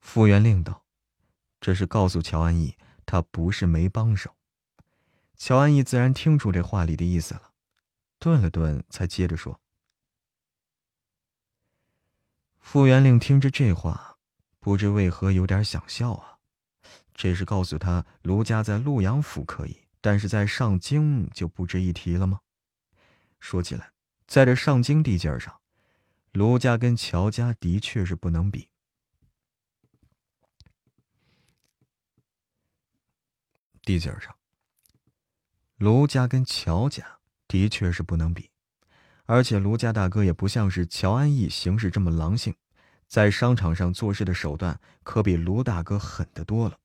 [0.00, 0.84] 傅元令道
[1.60, 2.76] ：“这是告诉乔安逸，
[3.06, 4.36] 他不是没帮手。”
[5.36, 7.52] 乔安逸自然听出这话里的意思了，
[8.18, 9.58] 顿了顿，才接着说
[12.60, 14.18] ：“傅元令听着这话，
[14.58, 16.39] 不知为何有点想笑啊。”
[17.14, 22.40] 这是告诉他，卢家在洛阳府可以，但是在上京就不值一提了吗？
[23.38, 23.92] 说起来，
[24.26, 25.60] 在这上京地界上，
[26.32, 28.68] 卢家跟乔家的确是不能比。
[33.82, 34.36] 地界上，
[35.76, 37.18] 卢家跟乔家
[37.48, 38.50] 的确是不能比，
[39.24, 42.54] 而且卢家大哥也不像是乔安逸行事这么狼性，
[43.08, 46.78] 在商场上做事的手段可比卢大哥狠得多了。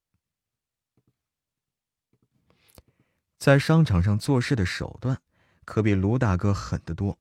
[3.38, 5.22] 在商场上做事的手段，
[5.66, 7.20] 可比卢大哥狠得多。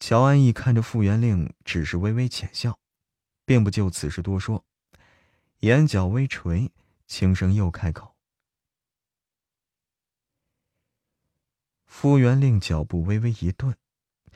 [0.00, 2.78] 乔安逸看着傅元令，只是微微浅笑，
[3.44, 4.64] 并不就此事多说，
[5.60, 6.72] 眼角微垂，
[7.06, 8.14] 轻声又开口。
[11.86, 13.76] 傅元令脚步微微一顿，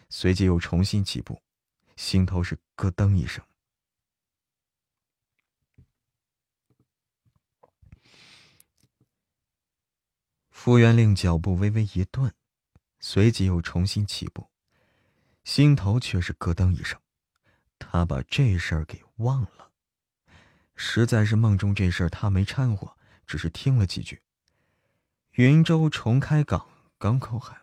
[0.09, 1.43] 随即又重新起步，
[1.97, 3.45] 心头是咯噔一声。
[10.61, 12.35] 傅元令脚步微微一顿，
[12.99, 14.51] 随即又重新起步，
[15.45, 17.01] 心头却是咯噔一声，
[17.79, 19.71] 他把这事儿给忘了。
[20.75, 24.21] 实在是梦中这事儿他没掺和，只是听了几句。
[25.35, 26.69] 云州重开港
[26.99, 27.61] 港口海，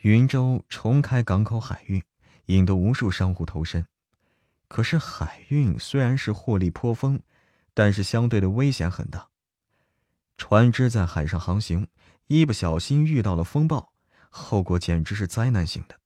[0.00, 2.02] 云州重开港口海运，
[2.46, 3.86] 引得无数商户投身，
[4.68, 7.20] 可是海运虽然是获利颇丰，
[7.74, 9.28] 但是相对的危险很大。
[10.36, 11.88] 船只在海上航行，
[12.26, 13.92] 一不小心遇到了风暴，
[14.30, 16.00] 后果简直是灾难性的。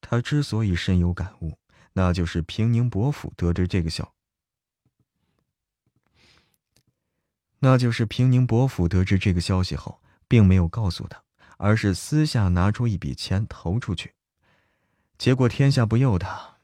[0.00, 1.58] 他之所以深有感悟，
[1.92, 4.14] 那就是平宁伯府得知这个消，
[7.60, 11.22] 那就是平宁伯府得知这个消息后，并没有告诉他，
[11.58, 14.14] 而是私下拿出一笔钱投出去。
[15.16, 16.58] 结果天下不佑他，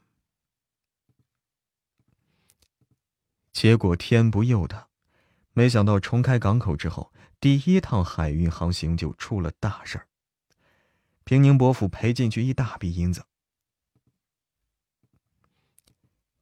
[3.52, 4.87] 结果天不佑他。
[5.58, 10.06] 没想到重开港口之后，第一趟海运航行就出了大事儿。
[11.24, 13.24] 平宁伯府赔进去一大笔银子。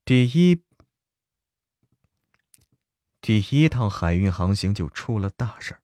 [0.05, 0.62] 第一，
[3.22, 5.80] 第一趟海运航行就出了大事儿，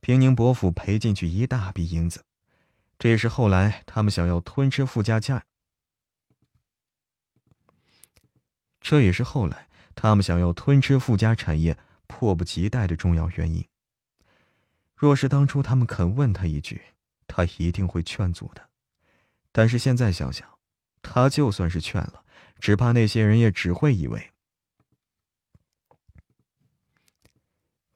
[0.00, 2.26] 平宁伯府赔进去一大笔银子。
[2.98, 5.46] 这也是后来他们想要吞吃富家家，
[8.82, 11.78] 这也是后来他们想要吞吃富家产业。
[12.06, 13.64] 迫不及待的重要原因。
[14.94, 16.80] 若是当初他们肯问他一句，
[17.26, 18.70] 他一定会劝阻的。
[19.52, 20.58] 但是现在想想，
[21.02, 22.24] 他就算是劝了，
[22.58, 24.32] 只怕那些人也只会以为，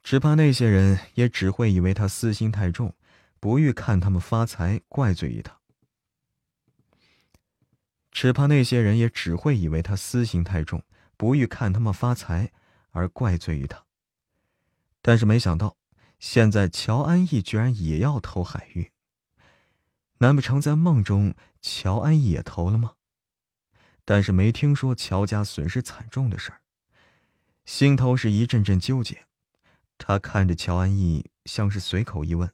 [0.03, 2.95] 只怕那些人也只会以为他私心太重，
[3.41, 5.59] 不欲看他们发财，怪罪于他。
[8.11, 10.83] 只怕那些人也只会以为他私心太重，
[11.17, 12.53] 不欲看他们发财，
[12.91, 13.85] 而怪罪于他。
[15.09, 15.75] 但是没想到，
[16.19, 18.93] 现在乔安逸居然也要投海玉。
[20.19, 22.93] 难不成在梦中乔安逸也投了吗？
[24.05, 26.61] 但是没听说乔家损失惨重的事儿，
[27.65, 29.27] 心头是一阵阵纠结。
[29.97, 32.53] 他看着乔安逸，像是随口一问。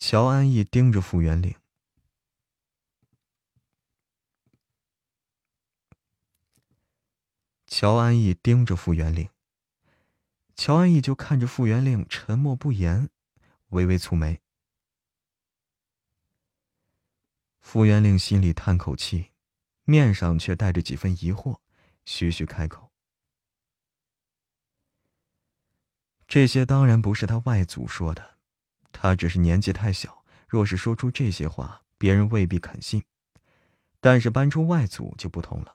[0.00, 1.61] 乔安逸盯着傅元令。
[7.74, 9.30] 乔安逸盯着傅元令，
[10.54, 13.08] 乔安逸就看着傅元令沉默不言，
[13.70, 14.42] 微微蹙眉。
[17.62, 19.30] 傅元令心里叹口气，
[19.84, 21.60] 面上却带着几分疑惑，
[22.04, 22.92] 徐徐开口
[26.28, 28.36] ：“这些当然不是他外祖说的，
[28.92, 33.02] 他只是年纪太小，若是说出这些话，别人未必肯信。
[33.98, 35.74] 但是搬出外祖就不同了。”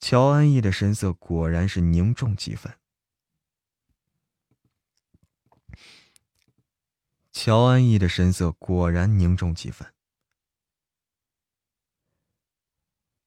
[0.00, 2.74] 乔安逸的神色果然是凝重几分。
[7.30, 9.94] 乔安逸的神色果然凝重几分。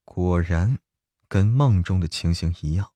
[0.03, 0.79] 果然，
[1.27, 2.91] 跟梦中的情形一样，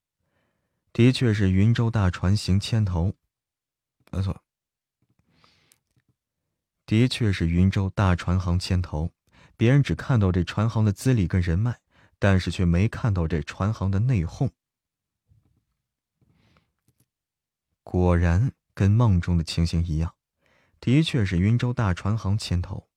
[0.92, 3.16] 的确是云州大船行牵头。
[4.12, 4.44] 没错，
[6.86, 9.14] 的确是云州大船行牵头。
[9.56, 11.80] 别人只看到这船行的资历跟人脉。
[12.20, 14.52] 但是却没看到这船行的内讧。
[17.84, 20.16] 果然跟梦中的情形一样，
[20.80, 22.88] 的确是云州大船行牵头。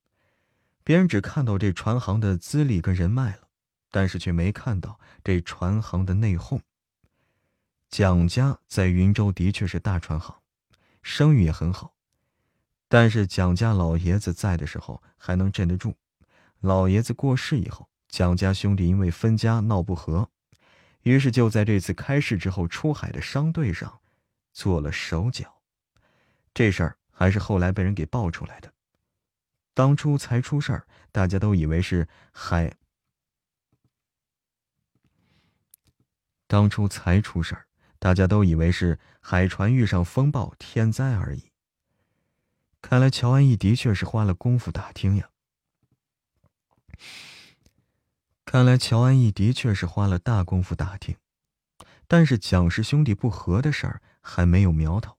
[0.82, 3.48] 别人只看到这船行的资历跟人脉了，
[3.90, 6.62] 但是却没看到这船行的内讧。
[7.88, 10.40] 蒋家在云州的确是大船行，
[11.02, 11.94] 声誉也很好，
[12.88, 15.96] 但是蒋家老爷子在的时候还能镇得住，
[16.60, 17.89] 老爷子过世以后。
[18.10, 20.28] 蒋家兄弟因为分家闹不和，
[21.02, 24.00] 于是就在这次开市之后出海的商队上
[24.52, 25.62] 做了手脚。
[26.52, 28.72] 这事儿还是后来被人给爆出来的。
[29.72, 32.76] 当初才出事儿，大家都以为是海。
[36.48, 37.66] 当初才出事儿，
[38.00, 41.52] 大家都以为是海船遇上风暴天灾而已。
[42.82, 45.30] 看来乔安逸的确是花了功夫打听呀。
[48.50, 51.16] 看来乔安逸的确是花了大功夫打听，
[52.08, 55.16] 但是蒋氏兄弟不和的事儿还没有苗头。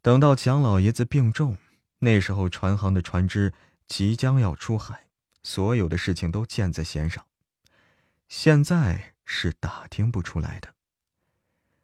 [0.00, 1.58] 等到蒋老爷子病重，
[1.98, 3.52] 那时候船行的船只
[3.86, 5.08] 即将要出海，
[5.42, 7.26] 所有的事情都箭在弦上，
[8.30, 10.72] 现在是打听不出来的。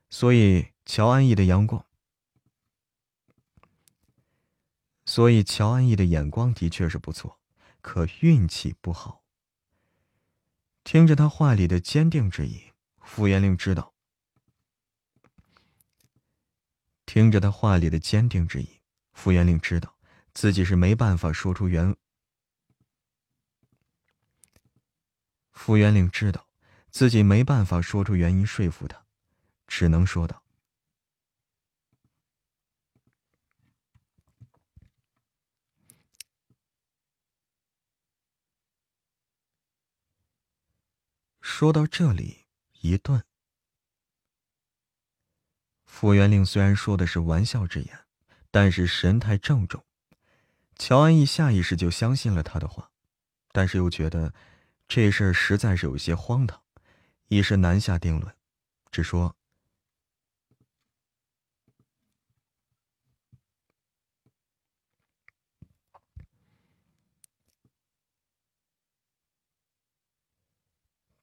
[0.09, 1.85] 所以乔安逸的阳光，
[5.05, 7.39] 所以乔安逸的眼光的确是不错，
[7.83, 9.23] 可运气不好。
[10.91, 13.93] 听着他话里的坚定之意，傅元令知道。
[17.05, 18.81] 听着他话里的坚定之意，
[19.13, 19.99] 傅元令知道
[20.33, 21.95] 自己是没办法说出原。
[25.51, 26.49] 傅元令知道
[26.89, 29.05] 自己没办法说出原因说服他，
[29.67, 30.43] 只能说道
[41.59, 42.47] ：“说到这里，
[42.83, 43.21] 一顿。
[45.87, 47.99] 傅元令虽然说的是玩笑之言，
[48.53, 49.85] 但是神态郑重。
[50.77, 52.93] 乔安逸下意识就相信了他的话，
[53.51, 54.33] 但是又觉得
[54.87, 56.63] 这事儿实在是有些荒唐，
[57.27, 58.33] 一时难下定论，
[58.93, 59.35] 只说。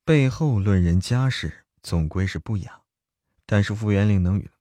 [0.06, 2.84] 背后论人家事，总归是不雅。
[3.48, 4.52] 但是傅元令能与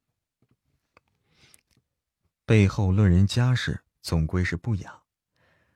[2.47, 5.03] 背后论人家事，总归是不雅。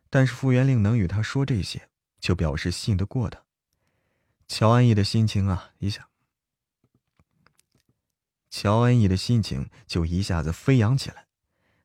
[0.09, 3.45] 但是傅元令能与他说这些，就表示信得过他。
[4.47, 6.09] 乔安逸的心情啊，一下，
[8.49, 11.27] 乔安逸的心情就一下子飞扬起来。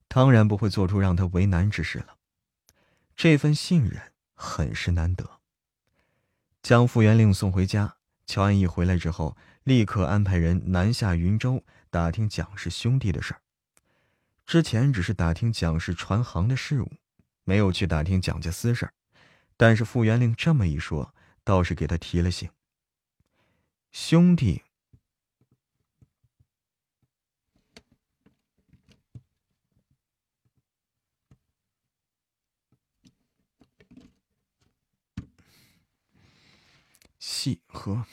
[0.07, 2.17] 当然不会做出让他为难之事了。
[3.17, 5.41] 这份信任很是难得。
[6.63, 9.35] 将傅元令送回家，乔安逸回来之后，
[9.65, 13.41] 立刻安排人南下云州打听蒋氏兄弟的事儿。
[14.45, 16.89] 之前只是打听蒋氏船行的事务，
[17.43, 18.93] 没有去打听蒋家私事儿。
[19.57, 21.13] 但是傅元令这么一说，
[21.43, 22.49] 倒是给他提了醒。
[23.91, 24.63] 兄弟。
[37.25, 38.05] 细和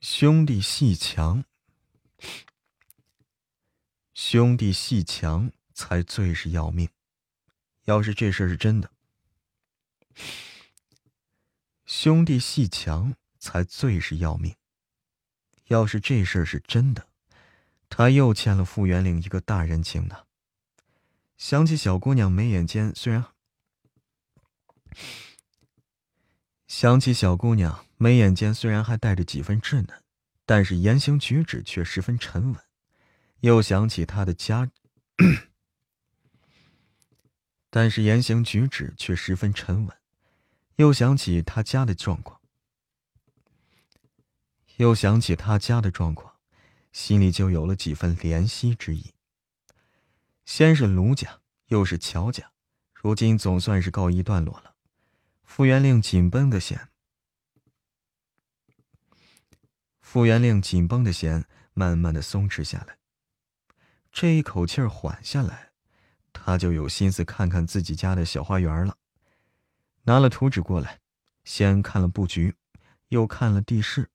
[0.00, 1.42] 兄弟戏强，
[4.14, 6.88] 兄弟戏强才最是要命。
[7.86, 8.99] 要是这事是真的。
[11.86, 14.54] 兄弟戏强才最是要命。
[15.66, 17.08] 要是这事儿是真的，
[17.88, 20.26] 他又欠了傅元令一个大人情呢。
[21.36, 23.26] 想起小姑娘眉眼间虽然，
[26.66, 30.02] 想起小姑娘眉眼间虽然还带着几分稚嫩，
[30.44, 32.62] 但是言行举止却十分沉稳。
[33.40, 34.70] 又想起他的家。
[37.70, 39.99] 但是言行举止却十分沉稳，
[40.80, 42.40] 又想起他家的状况，
[44.76, 46.36] 又想起他家的状况，
[46.90, 49.12] 心里就有了几分怜惜之意。
[50.46, 52.52] 先是卢家，又是乔家，
[52.94, 54.74] 如今总算是告一段落了。
[55.44, 56.88] 傅元令紧绷的弦，
[60.00, 61.44] 傅元令紧绷的弦
[61.74, 62.96] 慢慢的松弛下来，
[64.10, 65.72] 这一口气儿缓下来。
[66.32, 68.96] 他就有心思看看自己家的小花园了，
[70.10, 70.98] 拿了图纸过来，
[71.44, 72.56] 先看了布局，
[73.10, 74.10] 又看了地势，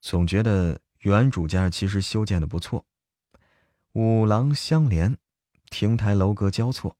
[0.00, 2.86] 总觉得原主家其实修建的不错，
[3.92, 5.18] 五廊相连，
[5.68, 6.96] 亭台楼阁交错，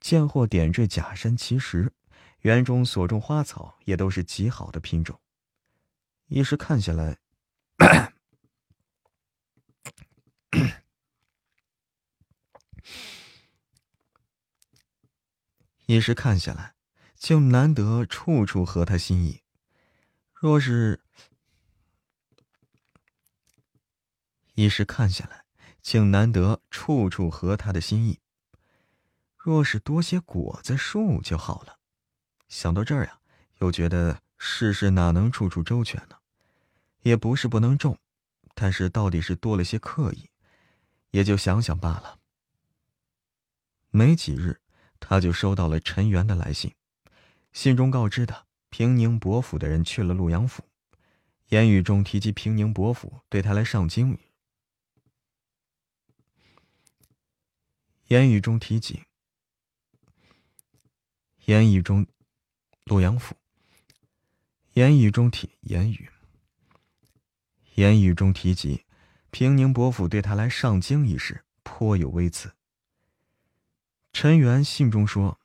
[0.00, 1.92] 间或点缀假山奇石，
[2.40, 5.20] 园中所种花草也都是极好的品种，
[6.26, 7.18] 一时看下来。
[15.86, 16.74] 一时看下来，
[17.20, 19.42] 竟难得处处合他心意。
[20.32, 21.02] 若是
[24.54, 25.44] 一时看下来，
[25.82, 28.20] 竟难得处处合他的心意。
[29.36, 31.78] 若是多些果子树就好了。
[32.48, 33.20] 想到这儿呀，
[33.58, 36.16] 又觉得世事哪能处处周全呢？
[37.02, 37.98] 也不是不能种，
[38.54, 40.30] 但是到底是多了些刻意，
[41.10, 42.18] 也就想想罢了。
[43.90, 44.58] 没几日。
[45.02, 46.74] 他就收到了陈元的来信，
[47.52, 50.62] 信中告知他，平宁伯府的人去了陆阳府，
[51.48, 54.16] 言语中提及平宁伯府对他来上京。
[58.06, 59.02] 言语中提及，
[61.46, 62.06] 言语中，
[62.84, 63.36] 陆阳府。
[64.74, 66.08] 言语中提言语，
[67.74, 68.86] 言语中提及，
[69.32, 72.52] 平宁伯府对他来上京一事颇有微词。
[74.12, 75.39] 陈元信中说。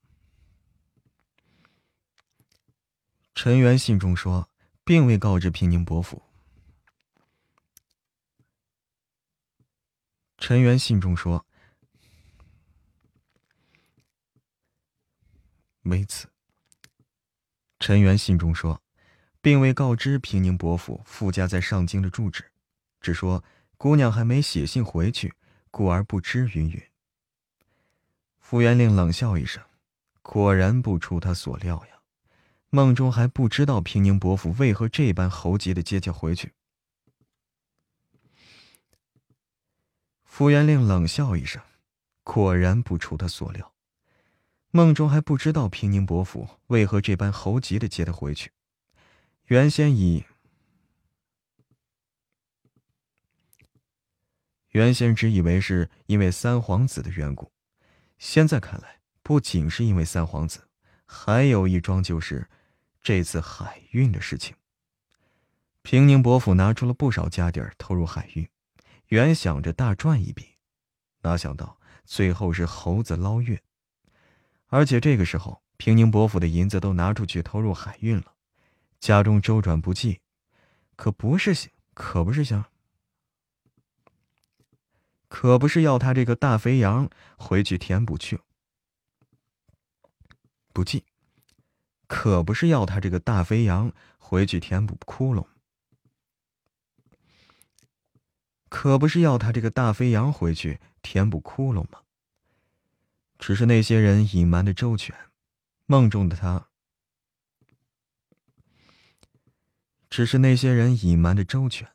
[3.35, 4.49] 陈元信中说，
[4.83, 6.23] 并未告知平宁伯府。”
[10.39, 11.45] 陈元信中说
[15.85, 16.27] ：“为此。”
[17.79, 18.81] 陈元信中说，
[19.41, 22.51] 并未告知平宁伯府傅家在上京的住址，
[22.99, 23.43] 只说
[23.77, 25.35] 姑娘还没写信回去，
[25.69, 26.49] 故而不知。
[26.49, 26.83] 云云。
[28.49, 29.61] 傅元令冷笑一声，
[30.21, 31.99] 果然不出他所料呀。
[32.69, 36.53] 梦中还不知道平宁伯府为何这般猴急的接他回去。
[40.23, 41.61] 傅元令冷笑一声，
[42.23, 43.73] 果然不出他所料。
[44.71, 48.53] 梦中还不知道平宁伯府为何这般猴急的接他回去。
[49.47, 50.23] 原先以
[54.69, 57.51] 原先只以为是因为三皇子的缘故，
[58.17, 60.67] 现在看来，不仅是因为三皇子，
[61.05, 62.49] 还有一桩就是
[63.01, 64.55] 这次海运的事情。
[65.81, 68.47] 平宁伯府拿出了不少家底儿投入海运。
[69.07, 70.57] 原想着大赚一笔，
[71.21, 73.61] 哪想到最后是猴子捞月。
[74.65, 78.33] 而且这个时候，平宁伯府的银子都拿出去投入海运了，
[78.99, 80.19] 家中周转不济，
[80.97, 82.65] 可不是想，可不是想，
[85.27, 88.39] 可不是要他这个大肥羊回去填补去
[90.73, 91.03] 不济，
[92.07, 95.45] 可不是要他这个大肥羊回去填补窟窿。
[98.69, 102.01] 可不是要他这个大肥羊回去填补窟窿吗？
[103.39, 105.15] 只是那些人隐瞒的周全，
[105.85, 106.69] 梦中的他，
[110.09, 111.89] 只是那些人隐瞒的周全，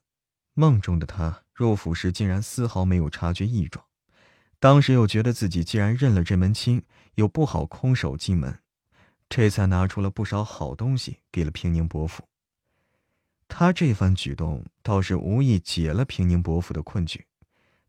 [0.54, 3.84] 梦中的他入府时竟然丝毫没有察觉异状，
[4.58, 6.84] 当时又觉得自己既然认了这门亲，
[7.14, 8.60] 又不好空手进门，
[9.28, 12.22] 这才拿出了不少好东西给了平宁伯父。
[13.48, 17.26] 他这番举动倒是无意解了平宁伯府的困局，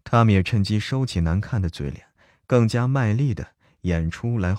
[0.04, 2.08] 他们也趁机收起难看的嘴脸，
[2.46, 4.58] 更加卖力的演出来，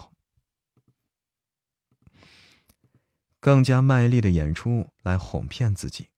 [3.39, 6.09] 更加卖力的演出来哄骗自己。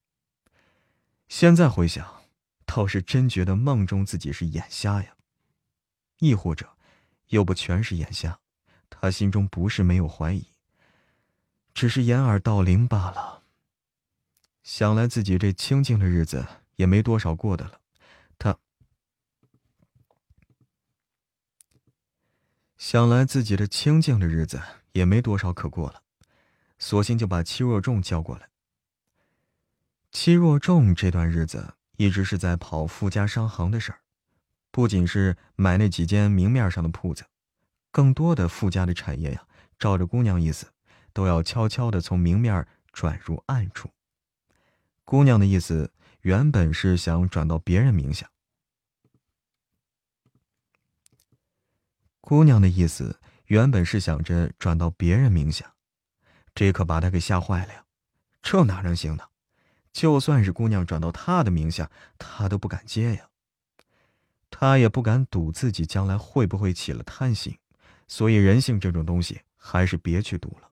[1.27, 2.23] 现在回想，
[2.65, 5.15] 倒是真觉得梦中自己是眼瞎呀，
[6.19, 6.77] 亦或者，
[7.27, 8.39] 又不全是眼瞎，
[8.89, 10.47] 他心中不是没有怀疑，
[11.73, 13.43] 只是掩耳盗铃罢了。
[14.63, 16.45] 想来自己这清静的日子
[16.75, 17.81] 也没多少过的了，
[18.37, 18.57] 他
[22.77, 24.61] 想来自己这清静的日子
[24.93, 26.03] 也没多少可过了，
[26.79, 28.49] 索性就把戚若仲叫过来。
[30.11, 33.99] 戚若仲这段日子一直是在跑富家商行的事儿，
[34.71, 37.25] 不仅是买那几间明面上的铺子，
[37.91, 39.47] 更多的富家的产业呀，
[39.77, 40.71] 照着姑娘意思，
[41.13, 43.89] 都要悄悄的从明面转入暗处。
[45.03, 48.29] 姑娘的意思原本是想转到别人名下。
[52.19, 55.75] 姑娘的意思原本是想着转到别人名下，
[56.53, 57.85] 这可把他给吓坏了呀！
[58.41, 59.23] 这哪能行呢？
[59.97, 63.29] 就算是姑娘转到他的名下，他都不敢接呀。
[64.51, 67.57] 他也不敢赌自己将来会不会起了贪心，
[68.07, 70.69] 所以人性这种东西还是别去赌了。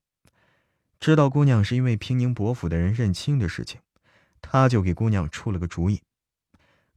[0.99, 3.81] 知道姑娘是因为平宁伯府的人认亲的事情。
[4.43, 6.03] 他就给姑娘出了个主意，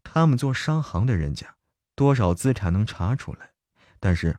[0.03, 1.55] 他们做商行的人家，
[1.95, 3.53] 多少资产能查出来，
[3.99, 4.39] 但是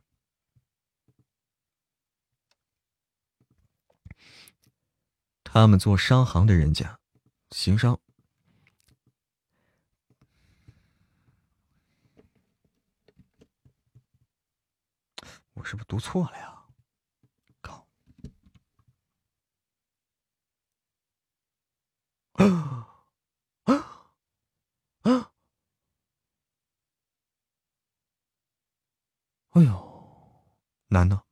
[5.42, 6.99] 他们做商行的人家，
[7.50, 8.00] 行商，
[15.54, 16.64] 我是不是读错了呀？
[17.60, 17.86] 靠！
[22.32, 23.04] 啊
[23.64, 25.32] 啊！
[29.50, 30.54] 哎呦，
[30.88, 31.29] 难呢。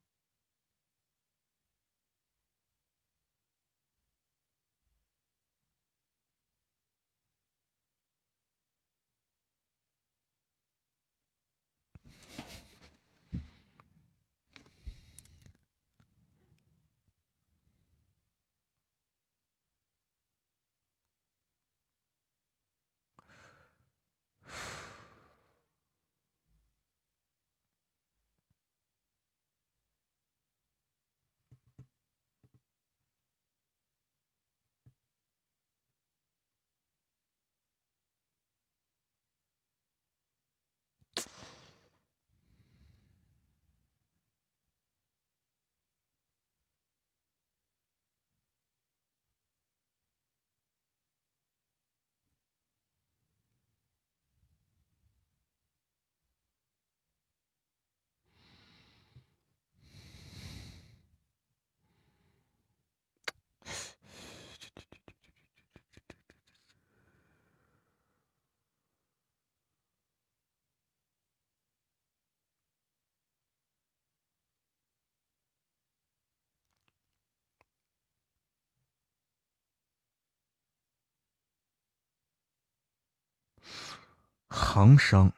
[84.69, 85.33] 行商，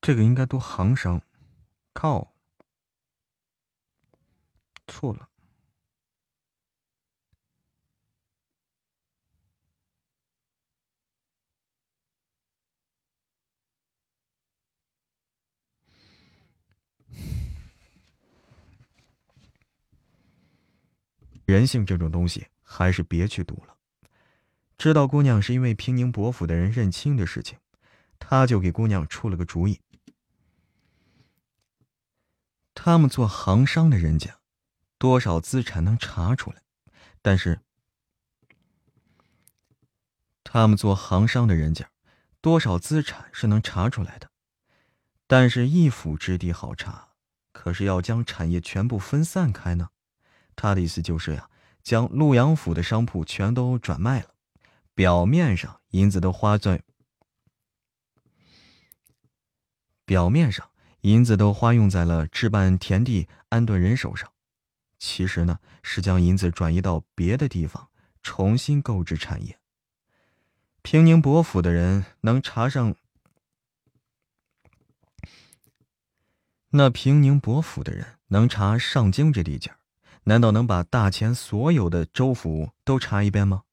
[0.00, 1.22] 这个应该读行商，
[1.94, 2.34] 靠，
[4.88, 5.28] 错了。
[21.46, 23.71] 人性这种东西，还是别去赌了。
[24.82, 27.56] 知道姑娘是因为平宁伯府的人认亲的事情，
[28.18, 29.80] 他就给姑娘出了个主意。
[32.74, 34.40] 他们做行商的人家，
[34.98, 36.64] 多少资产能查出来？
[37.22, 37.60] 但是，
[40.42, 41.88] 他们做行商的人家，
[42.40, 44.32] 多少资产是能查出来的？
[45.28, 47.10] 但是，一府之地好查，
[47.52, 49.90] 可是要将产业全部分散开呢？
[50.56, 51.48] 他的意思就是呀，
[51.84, 54.31] 将陆阳府的商铺全都转卖了。
[54.94, 56.82] 表面上银子都花在
[60.04, 64.30] 表面上银子都花用在了置办田地、安顿人手上，
[64.98, 67.88] 其实呢是将银子转移到别的地方，
[68.22, 69.58] 重新购置产业。
[70.82, 72.94] 平宁伯府的人能查上，
[76.70, 79.72] 那平宁伯府的人能查上京这地界
[80.24, 83.64] 难道能把大前所有的州府都查一遍吗？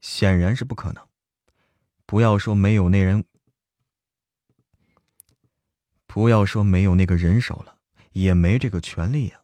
[0.00, 1.06] 显然是不可能。
[2.04, 3.24] 不要说没有那人，
[6.06, 7.78] 不要说没有那个人手了，
[8.12, 9.42] 也没这个权利呀。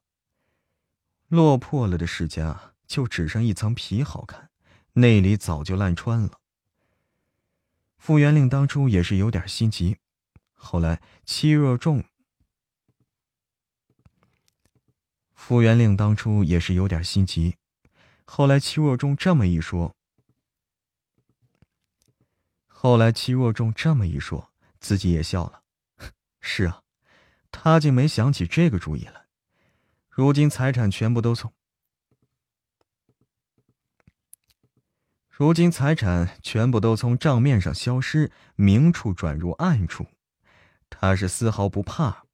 [1.26, 4.50] 落魄了的世家，就只剩一层皮好看，
[4.92, 6.38] 内里早就烂穿了。
[7.98, 9.96] 傅元令当初也是有点心急，
[10.52, 12.04] 后来戚若仲，
[15.34, 17.56] 傅元令当初也是有点心急，
[18.24, 19.96] 后来戚若仲这么一说。
[22.84, 25.62] 后来，戚若仲这么一说，自己也笑了。
[26.42, 26.82] 是啊，
[27.52, 29.26] 他竟没想起这个主意来。
[30.10, 31.52] 如今财产全部都从……
[35.30, 40.08] 如今财产全部都从账面上消失，明处转入暗处，
[40.90, 42.24] 他是丝毫不怕。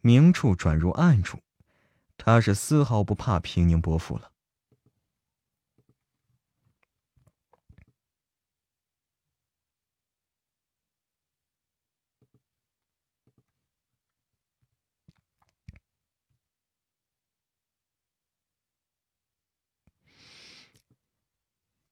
[0.00, 1.38] 明处转入暗处，
[2.16, 4.32] 他是丝毫不怕平宁伯父了。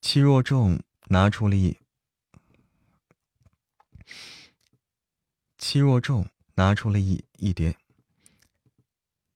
[0.07, 1.79] 戚若仲拿出了一，
[5.57, 7.75] 戚若仲拿出了一一叠，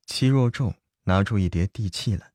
[0.06, 0.76] 戚若仲
[1.06, 2.32] 拿出一叠地契来。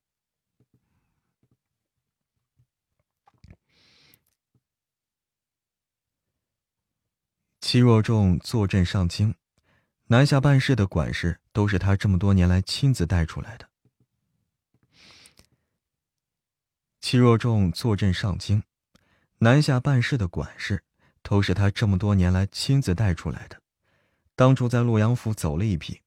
[7.60, 9.36] 戚若仲坐镇上京，
[10.08, 13.70] 南下办事的管事都是他这么多年来亲自带出来的。
[17.04, 18.62] 戚若仲坐镇上京，
[19.36, 20.82] 南下办事的管事
[21.20, 23.60] 都是他这么多年来亲自带出来的。
[24.34, 26.00] 当初在洛阳府走了一批，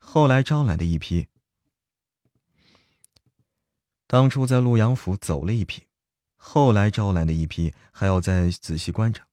[0.00, 1.28] 后来招来的一批。
[4.08, 5.86] 当初在洛阳府走了一批，
[6.34, 9.24] 后来招来的一批还要再仔细观察。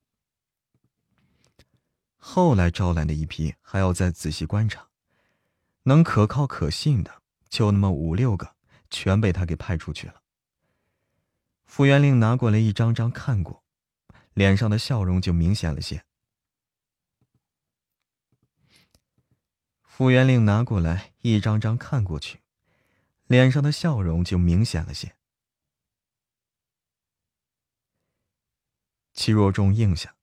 [2.16, 4.88] 后来招来的一批还要再仔细观察，
[5.82, 8.54] 能可靠可信的就那么五六个，
[8.92, 10.22] 全被他给派出去了。
[11.68, 13.64] 傅元令拿过来一张张看过，
[14.34, 16.04] 脸上的笑容就明显了些。
[19.84, 22.42] 傅元令拿过来一张张看过去，
[23.28, 25.16] 脸上的笑容就明显了些。
[29.14, 30.16] 戚若仲应下，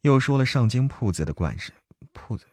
[0.00, 1.72] 又说了上京铺子的管事
[2.12, 2.46] 铺子。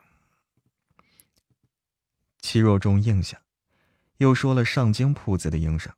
[2.39, 3.43] 戚若仲应下，
[4.17, 5.95] 又说了上京铺子的营生。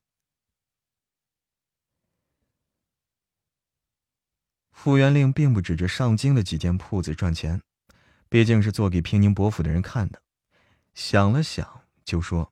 [4.74, 7.62] 傅元令并不指着上京的几间铺子赚钱，
[8.28, 10.22] 毕竟是做给平宁伯府的人看的。
[10.94, 12.52] 想了想，就说：“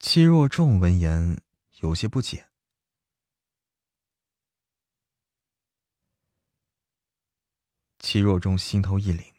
[0.00, 1.42] 戚若仲闻言
[1.80, 2.48] 有些不解。”
[7.98, 9.34] 戚若仲心头一凛，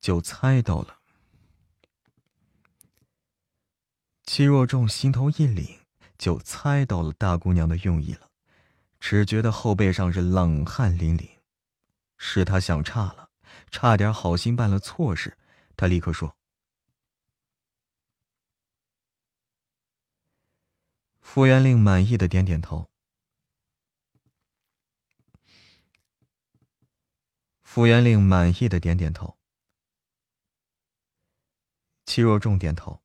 [0.00, 1.03] 就猜到了。
[4.26, 5.78] 戚若仲心头一凛，
[6.18, 8.30] 就猜到了大姑娘的用意了，
[8.98, 11.38] 只觉得后背上是冷汗淋漓。
[12.16, 13.30] 是他想差了，
[13.70, 15.36] 差点好心办了错事。
[15.76, 16.36] 他立刻说
[21.20, 22.90] ：“傅元令满意的点点头。”
[27.62, 29.36] 傅元令满意的点点头。
[32.06, 33.03] 戚若仲点头。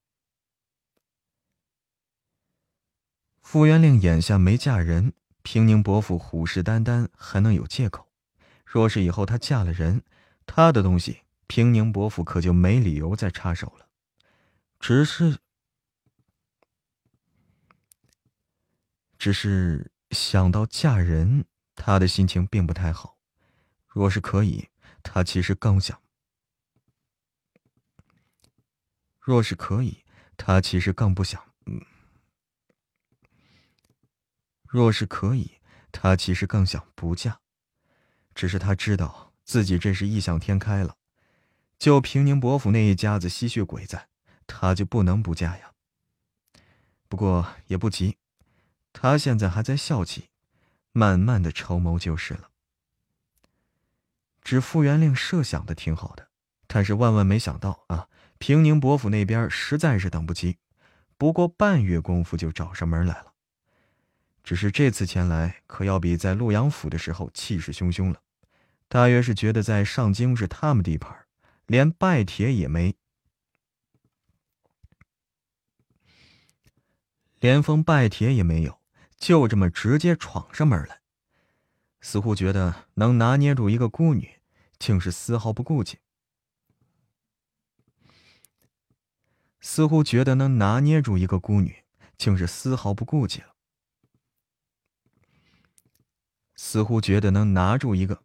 [3.51, 5.11] 傅元令眼下没嫁人，
[5.41, 8.07] 平宁伯父虎视眈眈，还能有借口？
[8.63, 10.03] 若是以后她嫁了人，
[10.45, 13.87] 她的东西，平宁伯父可就没理由再插手了。
[14.79, 15.39] 只是，
[19.17, 23.17] 只是想到嫁人，他的心情并不太好。
[23.87, 24.69] 若是可以，
[25.01, 25.97] 他其实更想；
[29.19, 30.03] 若是可以，
[30.37, 31.43] 他其实更不想。
[31.65, 31.83] 嗯。
[34.71, 35.53] 若是可以，
[35.91, 37.39] 他其实更想不嫁，
[38.35, 40.95] 只是他知道自己这是异想天开了。
[41.79, 44.09] 就平宁伯府那一家子吸血鬼在，
[44.45, 45.71] 他就不能不嫁呀。
[47.07, 48.17] 不过也不急，
[48.93, 50.29] 他现在还在校期，
[50.91, 52.51] 慢慢的筹谋就是了。
[54.43, 56.27] 只傅元令设想的挺好的，
[56.67, 58.07] 但是万万没想到啊，
[58.37, 60.59] 平宁伯府那边实在是等不及，
[61.17, 63.28] 不过半月功夫就找上门来了。
[64.49, 68.23] 只是这次前来，可要比在洛阳府的时候气势汹汹了。
[68.87, 71.27] 大约是觉得在上京是他们地盘，
[71.67, 72.95] 连拜帖也没，
[77.39, 78.81] 连封拜帖也没有，
[79.19, 80.99] 就这么直接闯上门来，
[82.01, 84.41] 似乎觉得能拿捏住一个孤女，
[84.79, 85.97] 竟是丝毫不顾忌；
[89.59, 91.83] 似乎觉得能拿捏住一个孤女，
[92.17, 93.53] 竟是丝毫不顾忌了。
[96.61, 98.21] 似乎觉得能拿住一个，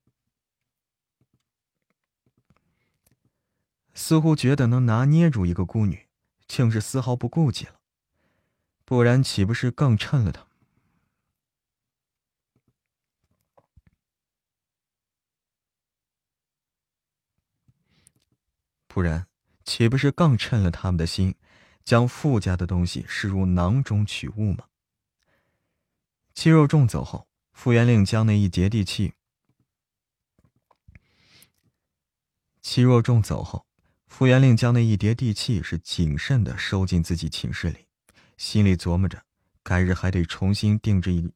[3.95, 6.09] 似乎觉得能拿捏住一个孤女，
[6.49, 7.81] 竟是丝毫不顾忌了，
[8.85, 10.49] 不然岂不是更趁了他？
[18.89, 19.29] 不然
[19.65, 21.37] 岂不是更趁了他们的心，
[21.85, 24.67] 将富家的东西视如囊中取物吗？
[26.35, 27.29] 戚肉重走后。
[27.55, 29.15] 傅元令将那一节地契。
[32.61, 33.67] 戚若仲走后，
[34.07, 37.87] 傅元令将那一叠地契是谨慎的收进自己寝室里，
[38.37, 39.25] 心里琢磨着，
[39.63, 41.33] 改日还得重新定制一，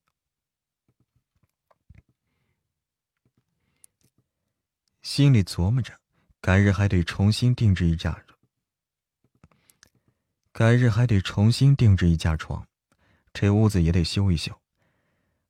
[5.02, 5.98] 心里琢磨着，
[6.40, 8.24] 改日还得重新定制一架，
[10.52, 12.66] 改日还得重新定制一架床，
[13.32, 14.60] 这屋子也得修一修。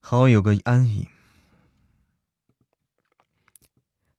[0.01, 1.07] 好有个安隐，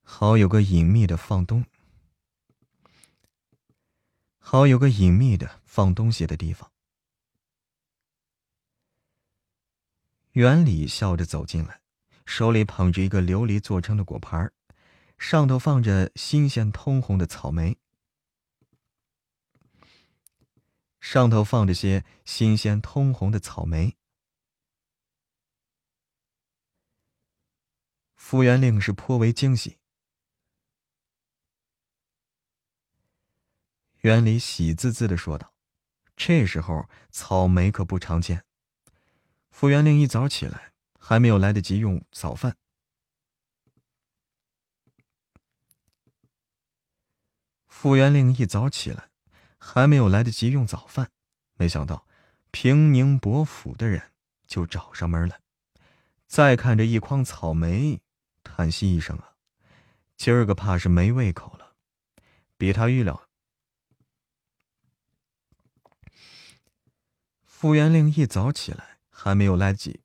[0.04, 1.66] 好有个隐秘的放东，
[4.38, 6.72] 好有个隐秘的放东西的地方。
[10.34, 11.82] 园里笑着走进来，
[12.26, 14.54] 手里捧着一个琉璃做成的果盘
[15.18, 17.76] 上头放着新鲜通红的草莓，
[21.02, 23.99] 上头放着些新鲜通红的草莓。
[28.30, 29.80] 傅元令是颇为惊喜，
[34.02, 35.52] 园里喜滋滋的说道
[36.16, 38.46] ：“这时候草莓可不常见。”
[39.50, 42.56] 傅元令一早起来，还没有来得及用早饭。
[47.66, 49.10] 傅元令一早起来，
[49.58, 51.10] 还没有来得及用早饭，
[51.56, 52.06] 没想到
[52.52, 54.12] 平宁伯府的人
[54.46, 55.42] 就找上门来。
[56.28, 58.00] 再看这一筐草莓。
[58.60, 59.36] 叹息一声啊，
[60.18, 61.78] 今儿个怕是没胃口了。
[62.58, 63.30] 比他预料，
[67.46, 70.02] 傅元令一早起来还没有来得及。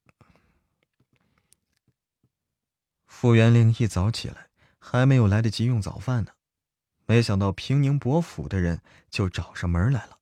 [3.07, 6.31] 傅元令一早起来还没有来得及用早饭呢，
[7.07, 10.21] 没想到平宁伯府的人就找上门来了。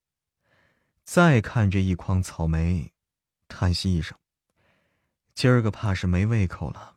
[1.04, 2.94] 再看这一筐草莓，
[3.46, 4.16] 叹息一声，
[5.34, 6.91] 今儿个怕是没胃口了。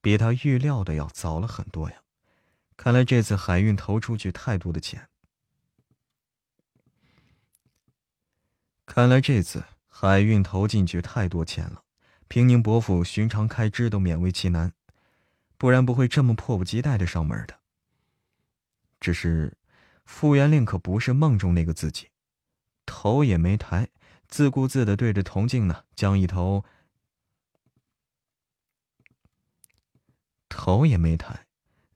[0.00, 1.96] 比他预料的要早了很多呀！
[2.76, 5.08] 看来这次海运投出去太多的钱。
[8.86, 11.84] 看来这次海运投进去太多钱了，
[12.28, 14.72] 平宁伯府寻常开支都勉为其难，
[15.58, 17.60] 不然不会这么迫不及待的上门的。
[18.98, 19.58] 只是，
[20.06, 22.08] 傅元令可不是梦中那个自己，
[22.86, 23.88] 头也没抬，
[24.26, 26.64] 自顾自的对着铜镜呢，将一头。
[30.50, 31.46] 头也没抬，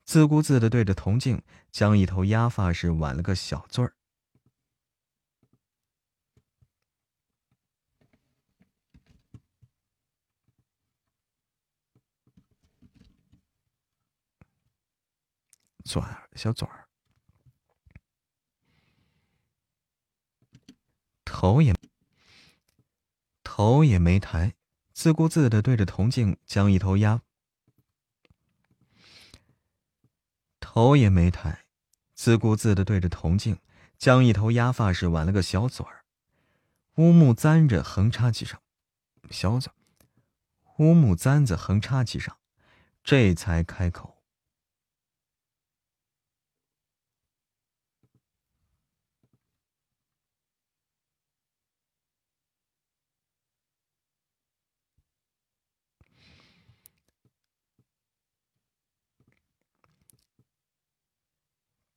[0.05, 3.95] 自顾自的对着铜镜，将一头鸭发饰挽了个小穗儿。
[15.85, 16.89] 嘴儿，小嘴儿，
[21.27, 21.75] 头也
[23.43, 24.55] 头也没抬，
[24.95, 27.21] 自顾自的对着铜镜，将一头鸭
[30.75, 31.67] 头也没抬，
[32.17, 33.61] 自顾自的对着铜镜，
[33.97, 36.03] 将一头压发式挽了个小嘴儿，
[36.97, 38.61] 乌木簪子横插其上，
[39.31, 39.73] 小嘴，
[40.79, 42.37] 乌木簪子横插其上，
[43.05, 44.14] 这才开口。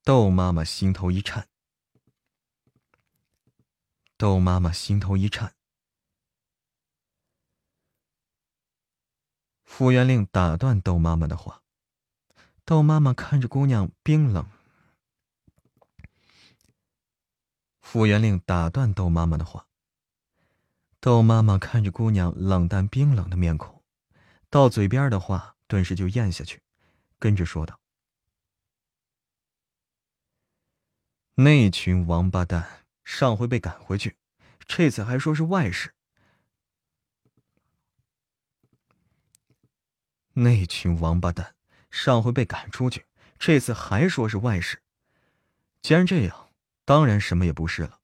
[0.08, 1.50] 豆妈妈心头一颤，
[4.16, 5.54] 豆妈妈心头一颤。
[9.66, 11.62] 傅元令打断豆妈妈的话，
[12.64, 14.48] 豆妈妈看着姑娘冰冷。
[17.82, 19.66] 傅元令打断豆妈妈的话，
[21.00, 23.82] 豆妈妈看着姑娘冷淡冰冷的面孔，
[24.48, 26.62] 到嘴边的话顿时就咽下去，
[27.18, 27.77] 跟着说道。
[31.40, 34.16] 那群王八蛋，上回被赶回去，
[34.66, 35.94] 这次还说是外事。
[40.32, 41.54] 那群王八蛋，
[41.92, 43.06] 上回被赶出去，
[43.38, 44.82] 这次还说是外事。
[45.80, 46.50] 既然这样，
[46.84, 47.97] 当然什么也不是了。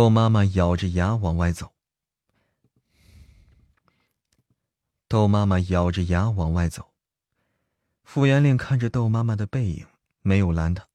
[0.00, 1.74] 豆妈妈咬着牙往外走。
[5.06, 6.94] 豆妈妈咬着牙往外走。
[8.02, 9.86] 傅元令看着豆妈妈的背影，
[10.22, 10.88] 没有拦她。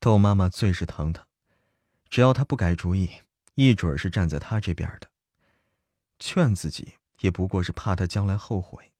[0.00, 1.24] 豆妈妈最是疼他，
[2.10, 3.08] 只要他不改主意，
[3.54, 5.08] 一准是站在他这边的。
[6.18, 8.91] 劝自己也不过是怕他将来后悔。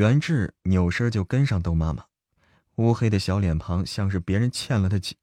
[0.00, 2.06] 袁志扭身就跟上豆妈妈，
[2.76, 5.18] 乌黑的小脸庞像是别人欠了他几。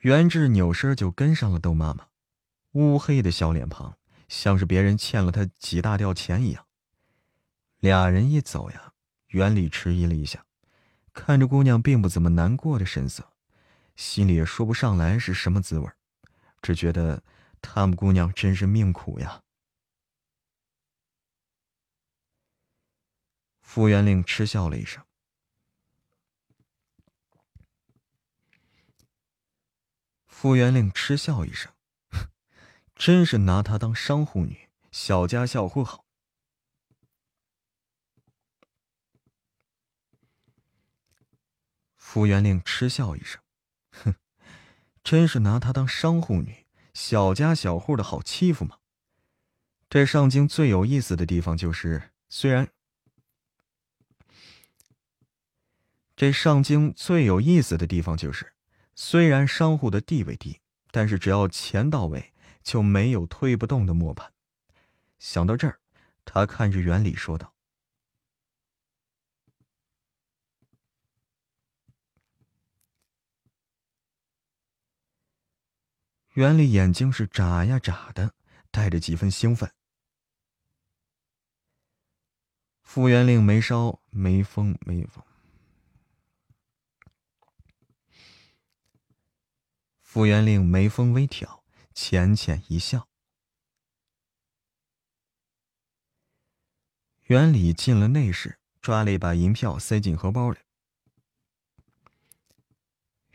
[0.00, 2.08] 袁志扭身就跟上了豆妈妈，
[2.72, 3.96] 乌黑的小脸庞
[4.28, 6.66] 像是别人欠了他几大吊钱一样。
[7.78, 8.92] 俩人一走呀，
[9.28, 10.44] 袁礼迟疑了一下，
[11.14, 13.32] 看着姑娘并不怎么难过的神色，
[13.96, 15.90] 心里也说不上来是什么滋味，
[16.60, 17.22] 只觉得
[17.62, 19.40] 他们姑娘真是命苦呀。
[23.70, 25.04] 傅元令嗤笑了一声。
[30.26, 31.70] 傅元令嗤笑一声，
[32.96, 36.06] 真是拿她当商户女，小家小户好。
[41.94, 43.42] 傅元令嗤笑一声，
[43.90, 44.14] 哼，
[45.04, 46.64] 真是拿她当商户女，
[46.94, 48.78] 小家小户的好欺负吗？
[49.90, 52.72] 这上京最有意思的地方就是，虽然。
[56.18, 58.52] 这上京最有意思的地方就是，
[58.96, 64.32] 虽然商户的地位低，但是只要钱到位，就没有推不动的磨盘。
[65.20, 65.78] 想到这儿，
[66.24, 67.54] 他看着袁礼说道
[76.34, 78.34] ：“袁礼眼睛是眨呀眨的，
[78.72, 79.70] 带着几分兴奋。”
[82.82, 85.22] 傅元令眉梢眉峰眉峰。
[90.18, 91.62] 傅元令眉峰微挑，
[91.94, 93.06] 浅浅一笑。
[97.26, 100.58] 袁礼进了内室，抓了一把银票塞进荷包里。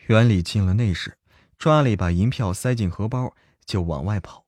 [0.08, 1.18] 袁礼进了内室，
[1.58, 4.46] 抓了一把银票塞进荷包，就往外跑。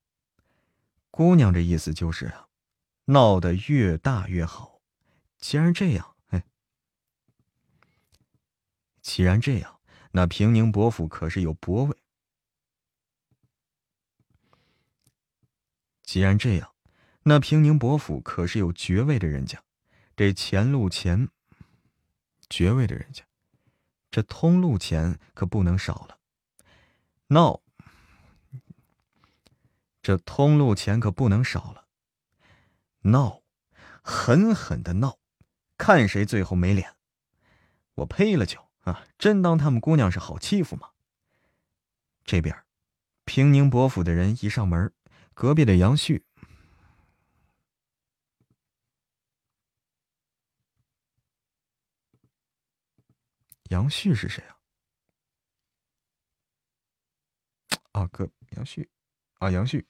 [1.09, 2.49] 姑娘这意思就是啊，
[3.05, 4.81] 闹得越大越好。
[5.37, 6.43] 既然这样，哎，
[9.01, 9.79] 既然这样，
[10.11, 11.95] 那平宁伯府可是有伯位。
[16.05, 16.71] 既然这样，
[17.23, 19.63] 那平宁伯府可是有爵位的人家，
[20.15, 21.29] 这钱路钱，
[22.47, 23.23] 爵位的人家，
[24.11, 26.19] 这通路钱可不能少了。
[27.27, 27.61] 闹，
[30.03, 31.87] 这通路钱可不能少了。
[33.01, 33.41] 闹，
[34.03, 35.17] 狠狠的闹，
[35.77, 36.95] 看谁最后没脸。
[37.95, 40.91] 我呸了就啊，真当他们姑娘是好欺负吗？
[42.23, 42.63] 这边，
[43.23, 44.93] 平宁伯府的人一上门，
[45.35, 46.25] 隔壁的杨旭，
[53.69, 54.57] 杨旭是谁啊？
[57.91, 58.89] 啊，哥，杨旭，
[59.39, 59.85] 啊，杨旭。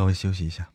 [0.00, 0.66] 稍微休息一下。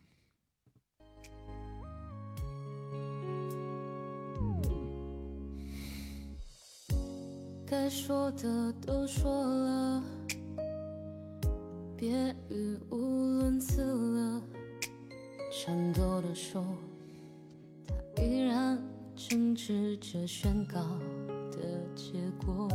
[7.66, 10.04] 该说的都说了，
[11.96, 12.08] 别
[12.50, 14.40] 语无伦次了。
[15.50, 16.64] 颤抖的手，
[17.88, 18.80] 它依然
[19.16, 20.80] 静止着宣告
[21.50, 21.58] 的
[21.96, 22.68] 结果。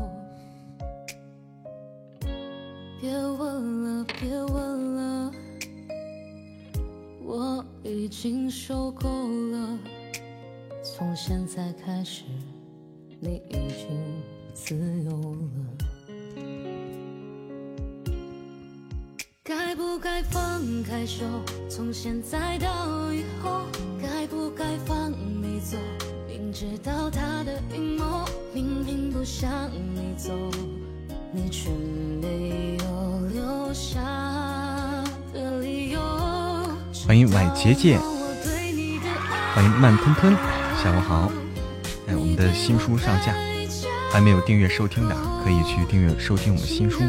[8.11, 9.07] 经受够
[9.51, 9.79] 了。
[10.83, 12.23] 从现在开始，
[13.21, 13.87] 你已经
[14.53, 14.75] 自
[15.05, 15.47] 由了。
[19.41, 21.23] 该不该放开手？
[21.69, 23.65] 从现在到以后，
[24.01, 25.77] 该不该放你走？
[26.27, 30.33] 明知道他的阴谋，明明不想你走，
[31.31, 31.69] 你却
[32.21, 32.90] 没有
[37.31, 37.97] 外结界，
[39.53, 40.33] 欢迎慢吞吞，
[40.83, 41.31] 下午好。
[42.07, 43.33] 哎，我们的新书上架，
[44.11, 47.01] 还没有订阅收听的，可以去订阅收听我们新书。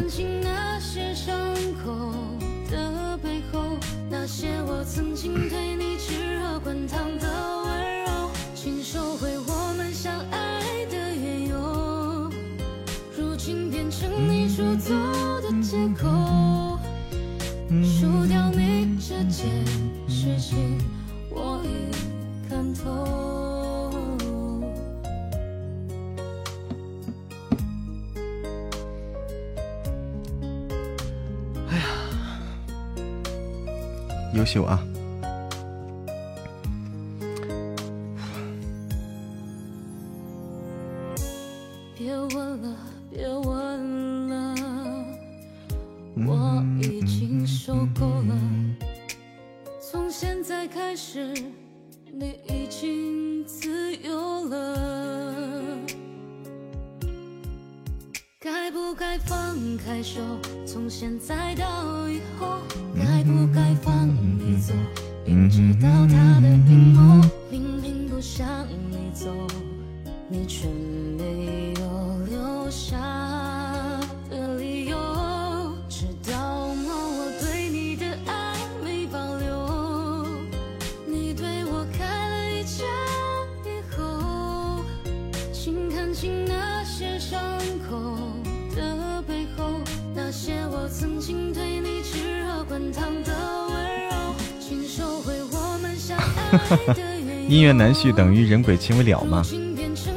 [97.63, 97.77] 缘。
[97.77, 99.43] 难续等于人鬼情未了吗？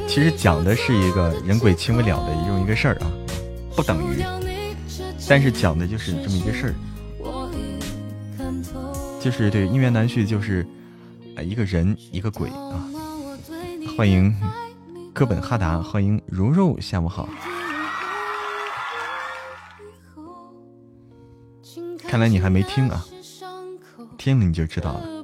[0.07, 3.11] 其实讲的是一个人鬼情未了的这么一个事儿啊，
[3.75, 4.23] 不等于，
[5.27, 6.73] 但是讲的就是这么一个事儿，
[9.21, 10.65] 就是对音乐难续就是，
[11.43, 12.83] 一个人一个鬼啊。
[13.95, 14.33] 欢迎
[15.13, 17.27] 哥本哈达，欢迎如肉，下午好。
[22.07, 23.05] 看来你还没听啊，
[24.17, 25.16] 听了你就知道了。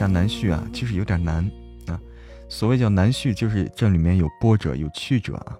[0.00, 0.66] 啥难续啊？
[0.72, 1.44] 其实有点难
[1.86, 2.00] 啊。
[2.48, 5.58] 所谓叫难续，就是这里面有波折，有曲折啊，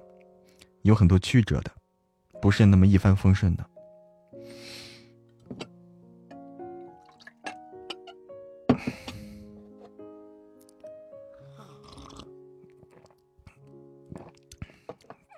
[0.80, 1.70] 有很多曲折的，
[2.40, 3.66] 不是那么一帆风顺的。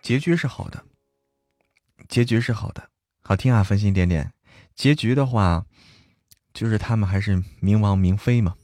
[0.01, 0.85] 结局是好的，
[2.09, 2.89] 结局是好的，
[3.25, 3.65] 好听啊！
[3.65, 4.33] 分心点点，
[4.77, 5.67] 结局的话，
[6.55, 8.55] 就是他们还是冥王冥妃嘛。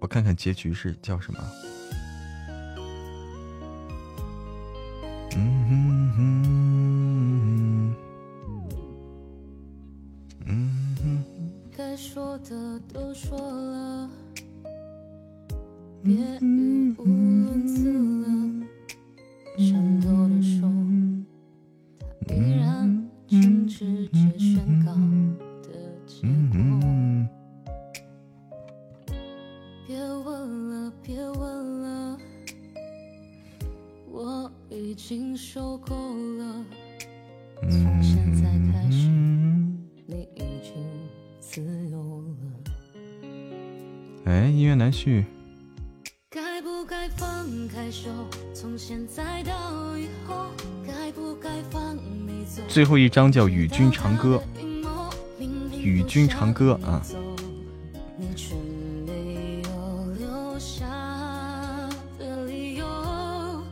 [0.00, 1.38] 我看看结局是叫什么。
[5.36, 7.94] 嗯哼哼，
[10.46, 11.22] 嗯哼。
[11.76, 14.10] 该说的都说了，
[16.02, 17.92] 别语无伦次
[52.80, 54.42] 最后一张叫《与君长歌》，
[55.78, 57.02] 《与君长歌》啊。
[58.16, 58.54] 你却
[59.06, 59.70] 没有
[60.18, 60.86] 留下
[62.18, 62.86] 的理由，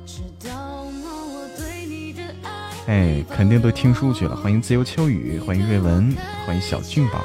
[0.05, 1.09] 知道吗？
[1.09, 2.71] 我对你的爱。
[2.87, 4.37] 哎，肯定都听书去了。
[4.37, 6.15] 欢迎自由秋雨，欢迎瑞文，
[6.45, 7.25] 欢迎小俊宝。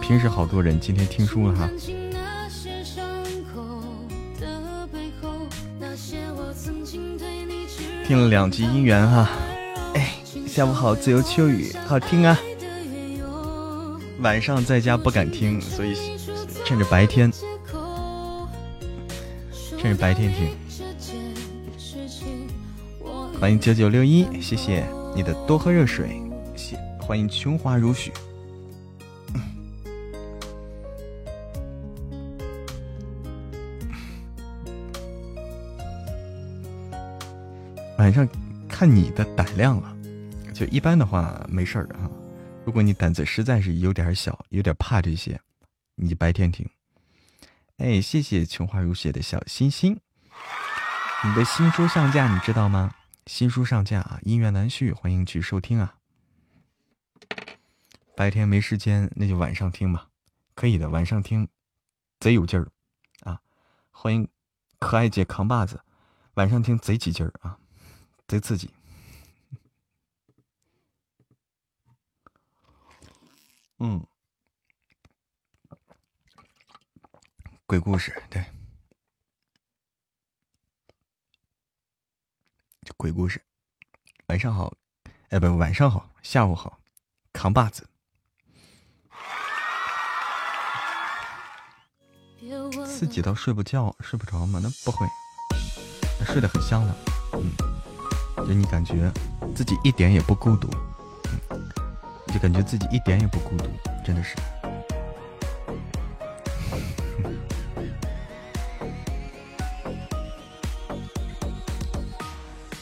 [0.00, 1.68] 平时好多人，今天听书了哈。
[8.06, 9.28] 听了两集姻缘哈。
[10.56, 12.34] 下午好，自由秋雨，好听啊。
[14.20, 15.94] 晚上在家不敢听，所以
[16.64, 17.30] 趁着白天，
[19.76, 20.56] 趁着白天听。
[23.38, 24.82] 欢迎九九六一，谢谢
[25.14, 26.22] 你的多喝热水，
[26.56, 28.10] 谢欢迎琼花如许。
[37.98, 38.26] 晚上
[38.66, 39.95] 看你的胆量了，
[40.56, 42.10] 就一般的话没事儿啊。
[42.64, 45.38] 如果你胆子实在是有点小，有点怕这些，
[45.96, 46.66] 你白天听。
[47.76, 50.00] 哎，谢谢琼花如雪的小心心。
[51.22, 52.94] 你的新书上架，你知道吗？
[53.26, 55.96] 新书上架啊，音乐难续，欢迎去收听啊。
[58.16, 60.08] 白天没时间，那就晚上听吧，
[60.54, 61.46] 可以的，晚上听
[62.18, 62.66] 贼有劲儿
[63.20, 63.38] 啊。
[63.90, 64.26] 欢迎
[64.78, 65.82] 可爱姐扛把子，
[66.34, 67.58] 晚上听贼起劲儿啊，
[68.26, 68.70] 贼刺激。
[73.78, 74.06] 嗯，
[77.66, 78.44] 鬼故事对，
[82.96, 83.44] 鬼故事。
[84.28, 84.72] 晚上好，
[85.28, 86.80] 哎，不，晚上好，下午好，
[87.32, 87.86] 扛把子。
[92.86, 94.58] 自己倒睡不觉，睡不着吗？
[94.62, 95.06] 那不会，
[96.18, 96.94] 那睡得很香的。
[97.34, 97.52] 嗯，
[98.46, 99.12] 就你感觉
[99.54, 100.95] 自己一点也不孤独，嗯，
[102.36, 103.64] 就感觉自己一点也不孤独，
[104.04, 104.36] 真的是。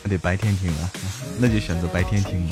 [0.03, 0.91] 那 得白天听啊，
[1.39, 2.51] 那就选择白天听。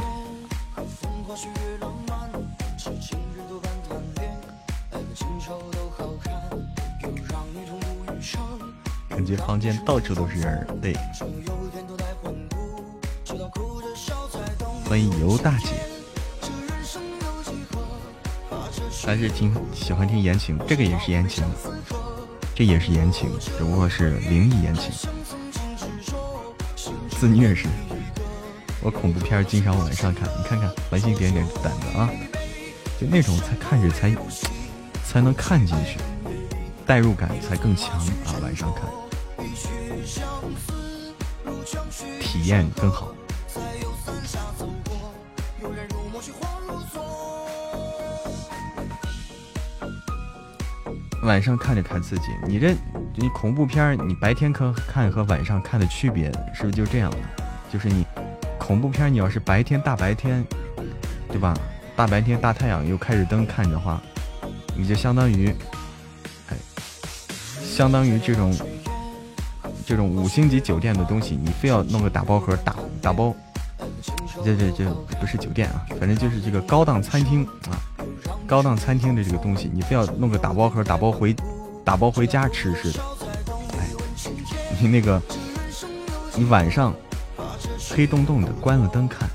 [9.08, 10.94] 感觉房间到处都是人，对。
[14.84, 15.66] 欢迎尤大姐，
[19.04, 21.44] 还是挺喜欢听言情，这个也是言情，
[22.54, 24.92] 这也是言情，只不过是灵异言情。
[27.10, 27.66] 自虐是，
[28.80, 32.08] 我恐怖片经常晚上看，你看看，繁星点点胆子啊，
[33.00, 34.14] 就那种才看着才
[35.04, 35.98] 才能看进去，
[36.86, 38.84] 代入感才更强啊，晚上看
[42.20, 43.12] 体验更好。
[51.22, 52.74] 晚上看着看自己，你这
[53.14, 57.16] 你恐怖片儿，你白天看看和晚上看的区别是不是就这样的？
[57.72, 58.04] 就是你
[58.58, 60.44] 恐怖片儿，你要是白天大白天，
[61.28, 61.56] 对吧？
[61.94, 64.00] 大白天大太阳又开着灯看的话，
[64.76, 65.54] 你就相当于，
[66.48, 66.56] 哎，
[67.62, 68.52] 相当于这种
[69.86, 73.32] 这种五星级酒店的东西，你非要弄个打包盒打打包，
[74.44, 77.78] 这这这不是酒店啊，反正就是这个高档餐厅啊，
[78.52, 81.34] 高档餐厅的这个东西，你非要弄个打包盒打包回
[81.82, 83.00] 打包回家吃似的。
[83.78, 83.88] 哎，
[84.78, 85.18] 你那个
[86.36, 86.94] 你晚上
[87.96, 89.26] 黑洞洞的关了灯看，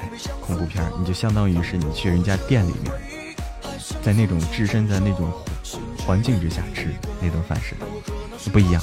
[0.00, 0.10] 哎，
[0.42, 2.92] 恐怖片你就相当于是你去人家店里面，
[4.02, 5.32] 在那种置身在那种。
[6.04, 6.88] 环境之下吃
[7.20, 7.56] 那顿饭
[8.36, 8.82] 是不一样。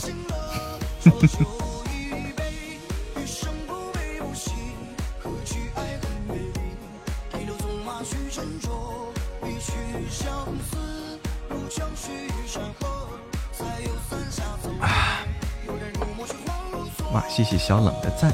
[17.39, 18.33] 谢谢小冷的赞，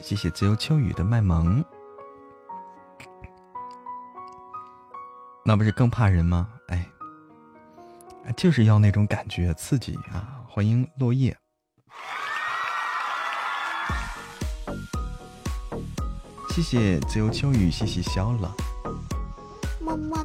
[0.00, 1.64] 谢谢自由秋雨的卖萌，
[5.44, 6.48] 那不是更怕人吗？
[6.68, 6.88] 哎。
[8.36, 10.44] 就是要那种感觉刺激啊！
[10.48, 11.36] 欢迎落叶，
[16.50, 18.48] 谢谢自由秋雨，谢谢小冷，
[19.80, 20.24] 么么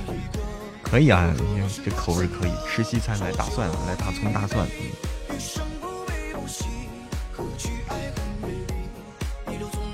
[0.91, 1.33] 可以啊，
[1.85, 2.51] 这口味可以。
[2.67, 4.67] 吃西餐来大蒜，来大葱大蒜。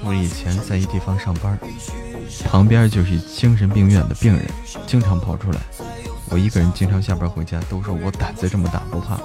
[0.04, 1.56] 我以前在一地方上班，
[2.50, 4.44] 旁边就是精神病院的病人，
[4.88, 5.60] 经常跑出来。
[6.32, 9.20] 我一个人经常下班回家，都说我胆子这么大，不怕。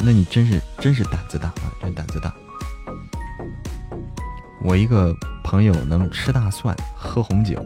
[0.00, 1.70] 那你真是真是胆子大啊！
[1.80, 2.34] 真胆子大。
[4.64, 7.64] 我一个朋友能吃大蒜喝红酒，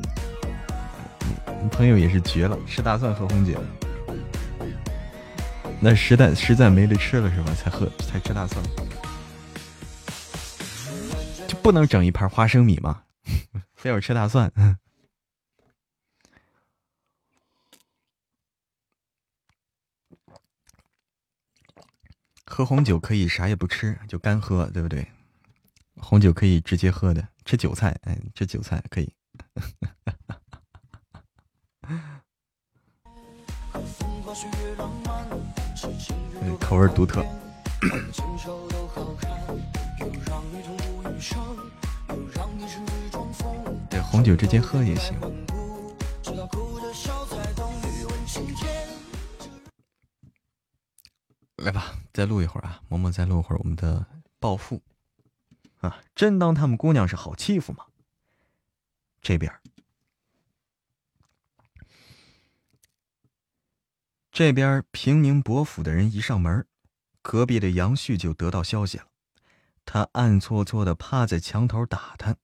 [1.70, 3.62] 朋友也是绝了，吃大蒜喝红酒。
[5.80, 7.54] 那实在实在没得吃了是吧？
[7.54, 8.64] 才喝才吃大蒜，
[11.46, 13.02] 就不能整一盘花生米吗？
[13.74, 14.50] 非要吃大蒜？
[22.46, 25.06] 喝红酒可以啥也不吃，就干喝，对不对？
[25.96, 29.12] 红酒可以直接喝的，吃韭菜，哎，吃韭菜可以。
[36.60, 37.24] 口味独特。
[43.90, 45.14] 对，红酒直接喝也行。
[51.56, 52.82] 来吧，再录一会儿啊！
[52.88, 54.04] 萌萌再录会儿我们的
[54.38, 54.82] 暴富
[55.80, 55.98] 啊！
[56.14, 57.86] 真当他们姑娘是好欺负吗？
[59.22, 59.50] 这边，
[64.34, 66.66] 这边平宁伯府的人一上门，
[67.22, 69.06] 隔壁的杨旭就得到消息了。
[69.84, 72.36] 他暗搓搓的趴在墙头打探，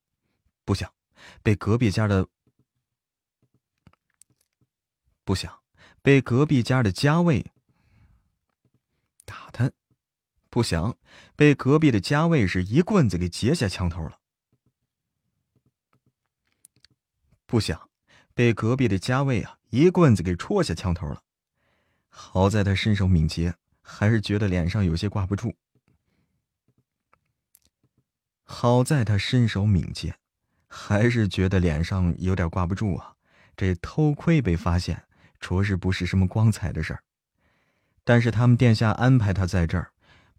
[0.64, 0.94] 不想
[1.42, 2.28] 被隔壁家的
[5.24, 5.62] 不想
[6.00, 7.50] 被隔壁家的家卫。
[9.24, 9.72] 打探，
[10.48, 10.96] 不想
[11.34, 14.20] 被隔壁的家卫是一棍子给截下墙头了。
[17.46, 17.90] 不想
[18.32, 21.24] 被隔壁的家卫啊一棍子给戳下墙头了。
[22.10, 25.54] 好在他身手敏捷，还是觉得脸上有些挂不住。
[28.44, 30.16] 好在他身手敏捷，
[30.66, 33.14] 还是觉得脸上有点挂不住啊。
[33.56, 35.04] 这偷窥被发现，
[35.38, 37.02] 着实不是什么光彩的事儿。
[38.02, 39.92] 但是他们殿下安排他在这儿，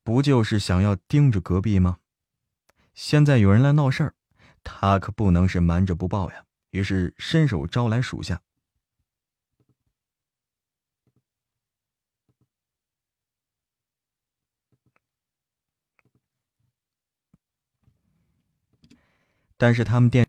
[0.04, 2.00] 不就是想要盯着隔壁吗？
[2.94, 4.14] 现在有人来闹事儿，
[4.64, 6.44] 他可不能是瞒着不报呀。
[6.72, 8.42] 于是伸手招来属下。
[19.62, 20.28] 但是他们殿，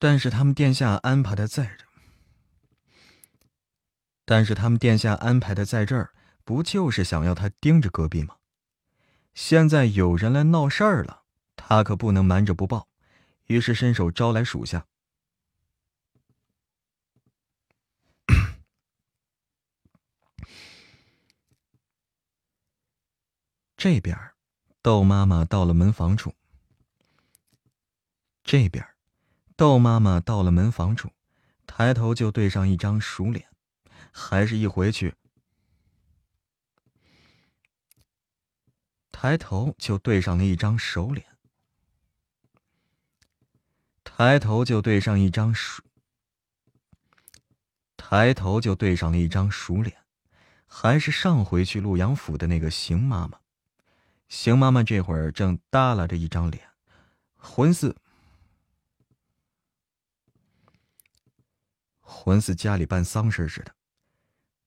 [0.00, 1.86] 但是他们殿下安排的在这。
[4.24, 6.12] 但是他们殿下安排的在这儿，
[6.42, 8.38] 不就是想要他盯着隔壁吗？
[9.32, 11.22] 现在有人来闹事儿了，
[11.54, 12.88] 他可不能瞒着不报，
[13.44, 14.88] 于是伸手招来属下。
[23.76, 24.18] 这边，
[24.82, 26.34] 豆妈妈到了门房处。
[28.46, 28.86] 这边，
[29.56, 31.10] 豆妈妈到了门房处，
[31.66, 33.48] 抬头就对上一张熟脸，
[34.12, 35.16] 还是一回去。
[39.10, 41.26] 抬头就对上了一张熟脸，
[44.04, 45.82] 抬头就对上一张熟，
[47.96, 50.04] 抬头就对上了一张熟脸，
[50.66, 53.40] 还是上回去陆阳府的那个邢妈妈。
[54.28, 56.68] 邢妈妈这会儿正耷拉着一张脸，
[57.34, 57.96] 魂似
[62.08, 63.72] 浑似家里办丧事似的。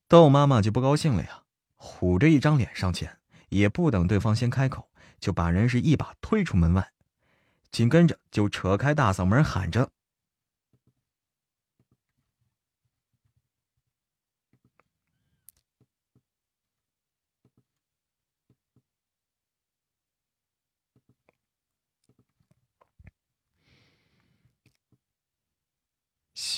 [0.07, 1.43] 窦妈妈就不高兴了呀，
[1.75, 6.91] 虎着一张脸上前，也不等对方先开口，就把人是一把推出门外，
[7.71, 9.91] 紧跟着就扯开大嗓门喊着。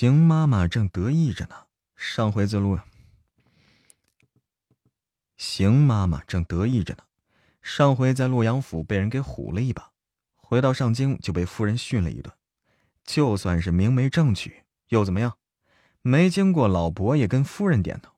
[0.02, 1.54] 邢妈妈正得意着呢，
[1.94, 2.76] 上回在陆。
[5.36, 7.04] 邢妈妈正得意着呢，
[7.62, 9.92] 上回在洛阳府被人给唬了一把，
[10.34, 12.34] 回到上京就被夫人训了一顿。
[13.04, 15.38] 就算是明媒正娶，又怎么样？
[16.00, 18.12] 没经过老伯爷跟夫人点头。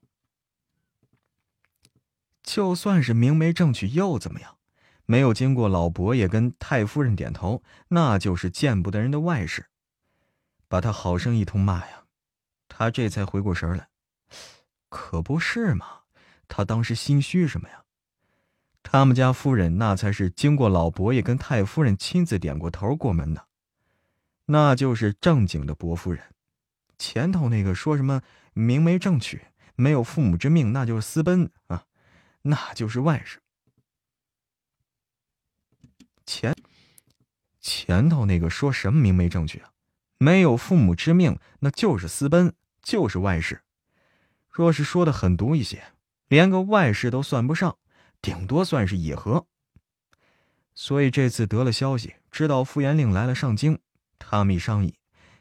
[2.41, 4.57] 就算是明媒正娶又怎么样？
[5.05, 9.67] 没有经过老伯爷跟太夫人点头，那就是见不得人的外事。
[10.67, 12.05] 把他好生一通骂呀，
[12.67, 13.89] 他这才回过神来。
[14.89, 16.01] 可不是嘛，
[16.47, 17.83] 他当时心虚什么呀？
[18.83, 23.47] 他们家夫人那才是经过老伯爷跟太夫人亲自点过头过门的，
[24.45, 26.23] 那就是正经的伯夫人。
[26.97, 28.21] 前头那个说什么
[28.53, 31.85] 明媒正娶，没有父母之命，那就是私奔啊，
[32.43, 33.41] 那就是外事。
[36.25, 36.55] 前
[37.59, 39.71] 前头那个说什么明媒正娶啊？
[40.17, 43.63] 没有父母之命，那就是私奔，就是外事。
[44.49, 45.83] 若是说的狠毒一些，
[46.27, 47.77] 连个外事都算不上，
[48.21, 49.47] 顶多算是野合。
[50.73, 53.79] 所以这次得了消息，知道傅元令来了上京，
[54.17, 54.95] 他们一商议，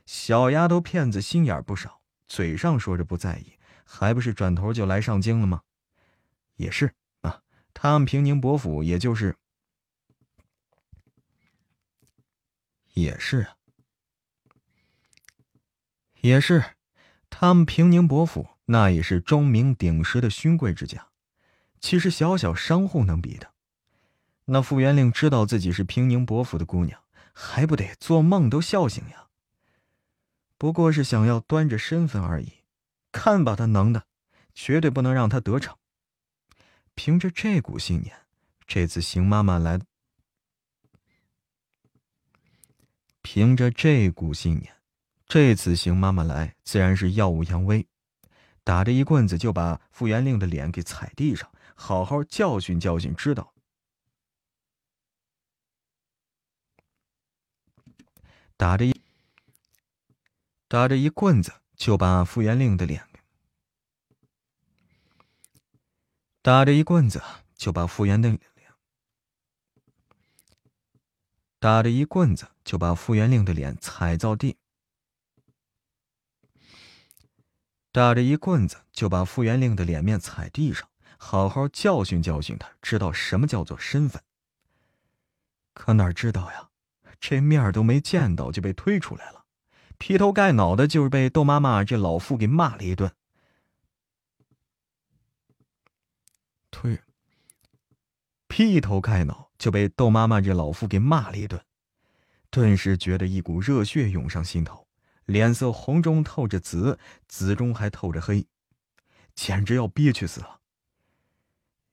[0.07, 3.55] 小丫头片子心眼不少，嘴上说着不在意，
[3.85, 5.62] 还不是转头就来上京了吗？
[6.57, 9.36] 也是啊，他们平宁伯府，也就是，
[12.93, 13.57] 也是啊。
[16.25, 16.65] 也是，
[17.28, 21.09] 他们平宁伯府那也是钟鸣鼎食的勋贵之家，
[21.81, 23.53] 岂是小小商户能比的？
[24.47, 26.99] 那傅元令知道自己是平宁伯府的姑娘，
[27.35, 29.27] 还不得做梦都笑醒呀？
[30.57, 32.51] 不过是想要端着身份而已，
[33.12, 34.07] 看把他能的，
[34.55, 35.77] 绝对不能让他得逞。
[36.94, 38.17] 凭着这股信念，
[38.67, 39.78] 这次邢妈妈来，
[43.20, 44.75] 凭着这股信念。
[45.27, 47.89] 这次邢妈妈来，自然是耀武扬威，
[48.62, 53.53] 打着一棍子就把傅元令的脸给踩地上，好好教训教训，知道？
[58.57, 59.03] 打着一
[60.69, 63.05] 打着一棍子就把傅元令的脸，
[66.41, 67.20] 打着一棍子
[67.57, 68.73] 就把傅元令脸，
[71.59, 74.57] 打着一棍子就把傅元令的脸踩到地。
[77.95, 84.21] 打着一棍子就把傅元令的脸面踩地上，好好教训教训他，知道什么叫做身份。
[85.75, 86.71] 可哪知道呀，
[87.21, 89.45] 这面都没见到就被推出来了，
[89.97, 93.13] 劈头盖脑的就是被豆妈妈这老妇给骂了一顿。
[96.73, 97.01] 推，
[98.49, 101.65] 劈头盖脑就被豆妈妈这老妇给骂了一顿，
[102.51, 104.84] 顿时觉得一股热血涌上心头。
[105.27, 108.47] 脸色红中透着紫，紫中还透着黑，
[109.35, 110.61] 简直要憋屈死了。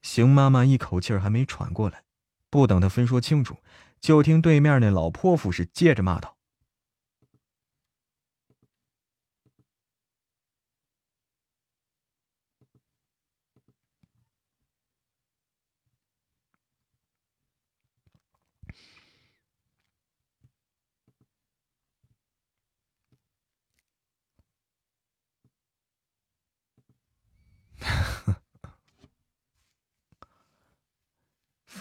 [0.01, 2.03] 邢妈妈一口气儿还没喘过来，
[2.49, 3.57] 不等她分说清楚，
[3.99, 6.37] 就听对面那老泼妇是接着骂道。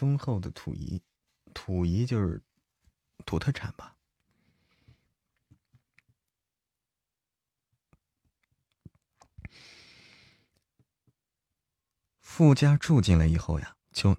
[0.01, 1.03] 丰厚的土宜，
[1.53, 2.43] 土宜就是
[3.27, 3.95] 土特产吧。
[12.19, 14.17] 富家住进来以后呀，就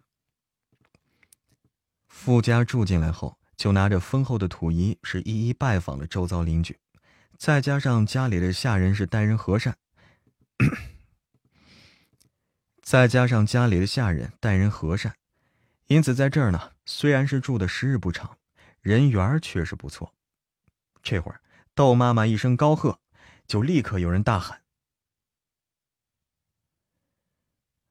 [2.07, 6.79] 富家住进来后，就拿着丰厚的土仪，是一一拜访了周遭邻居，
[7.39, 9.75] 再加上家里的下人是待人和善，
[12.83, 15.15] 再加上家里的下人待人和善，
[15.91, 18.37] 因此在这儿呢，虽然是住的时日不长，
[18.79, 20.15] 人缘却是不错。
[21.03, 21.41] 这会儿，
[21.75, 23.01] 窦妈妈一声高喝，
[23.45, 24.61] 就立刻有人大喊，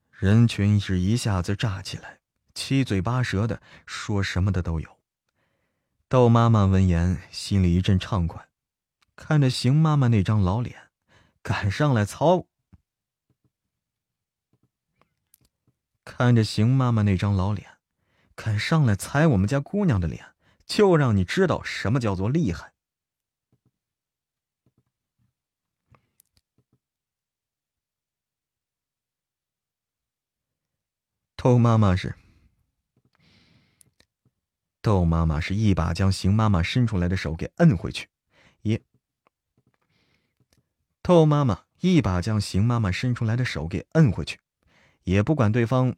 [0.08, 2.20] 人群是一下子炸起来，
[2.54, 4.98] 七嘴八舌的说什么的都有。
[6.08, 8.48] 窦妈妈闻言，心里一阵畅快，
[9.14, 10.88] 看着邢妈妈那张老脸，
[11.42, 12.46] 赶上来操。
[16.02, 17.69] 看着邢妈妈那张老脸，
[18.42, 22.72] 敢上来踩我们家姑娘的脸，就让你知道什么叫做厉害。
[31.36, 32.14] 窦妈妈是，
[34.80, 38.08] 窦妈妈是一把将邢妈妈伸出来的手给摁回去，
[38.62, 38.82] 也，
[41.02, 44.40] 窦妈妈一把将邢妈妈伸出来的手给摁回去，
[45.02, 45.94] 也不管对方。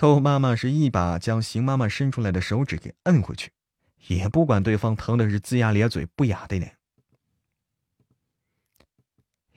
[0.00, 3.50] 窦妈妈是一把将邢妈妈伸出来的手指给摁回去，
[4.06, 6.78] 也不管对方疼的是龇牙咧嘴不雅的脸，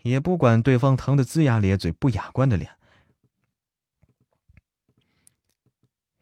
[0.01, 2.75] 也不管对方疼的龇牙咧嘴不雅观的脸。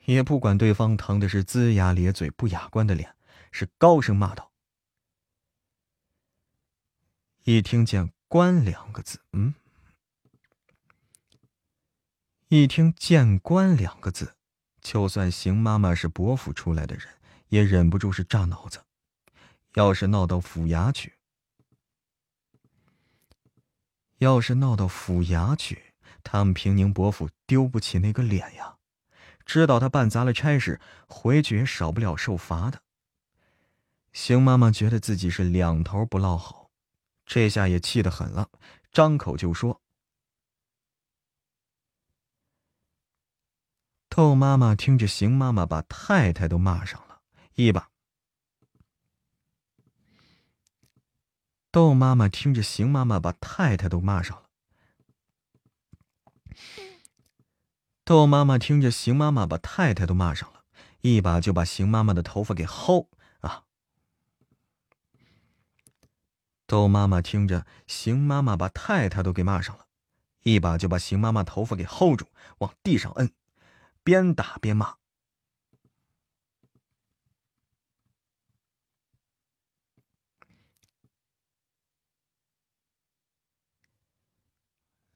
[0.03, 3.15] 也不管对方疼的是龇牙咧嘴不雅观的脸，
[3.53, 4.51] 是高声骂道
[7.45, 9.53] ：“一听见‘官’两个字，嗯，
[12.51, 14.33] 一听见‘官’两个字，
[14.81, 17.07] 就算邢妈妈是伯府出来的人，
[17.49, 18.81] 也忍不住是炸脑子。
[19.75, 21.13] 要是闹到府衙去，
[24.17, 28.77] 要是闹到府衙去，他们平宁伯府丢不起那个脸呀。”
[29.45, 32.81] 知道他办砸了差事，回去也少不了受罚的。
[34.11, 36.71] 邢妈妈觉得自己是两头不落好，
[37.27, 38.49] 这下也气得很了，
[38.91, 39.81] 张口就说
[44.19, 47.22] ：“窦妈妈听着邢妈妈把太太都骂上了，
[47.56, 47.89] 一把。”
[51.72, 54.49] 窦妈妈听着邢妈妈把太太都骂上了。
[58.03, 60.65] 窦妈妈听着邢妈妈把太太都骂上了，
[60.99, 63.07] 一把就把邢妈妈的头发给薅
[63.39, 63.64] 啊！
[66.67, 69.85] 窦妈妈听着邢妈妈把太太都给骂上了，
[70.41, 73.31] 一把就把邢妈妈头发给薅住，往地上摁，
[74.09, 74.97] 边打边骂。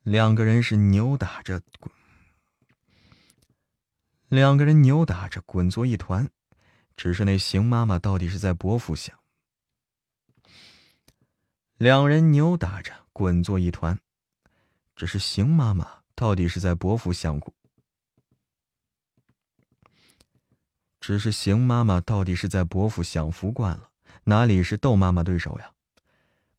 [0.04, 1.92] 两个人是扭打着滚。
[4.28, 6.30] 两个人扭打着，滚作一团。
[6.96, 9.20] 只是那邢妈妈到底是在伯父想。
[11.78, 14.00] 两人扭打着，滚作一团。
[14.96, 17.52] 只是邢妈妈到底是在伯府享过。
[21.04, 23.90] 只是邢妈妈到底是在伯父享福惯了，
[24.24, 25.70] 哪里是窦妈妈对手呀？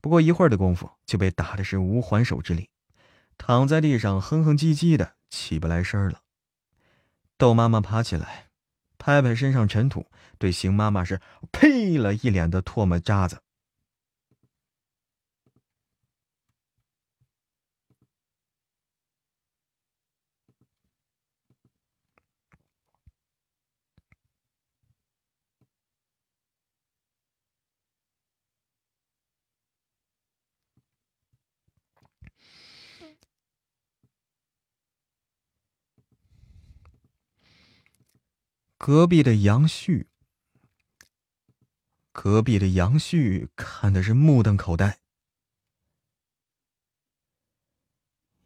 [0.03, 2.69] 不过一会儿的功夫，就被打的是无还手之力，
[3.39, 6.21] 躺在地上哼哼唧唧的，起不来身了。
[7.39, 8.49] 窦妈妈爬起来，
[8.99, 10.05] 拍拍身上尘土，
[10.37, 13.41] 对邢妈妈是呸了一脸的唾沫渣子。
[38.87, 40.09] 隔壁的杨旭，
[42.13, 44.99] 隔壁的杨旭看的是目瞪口呆，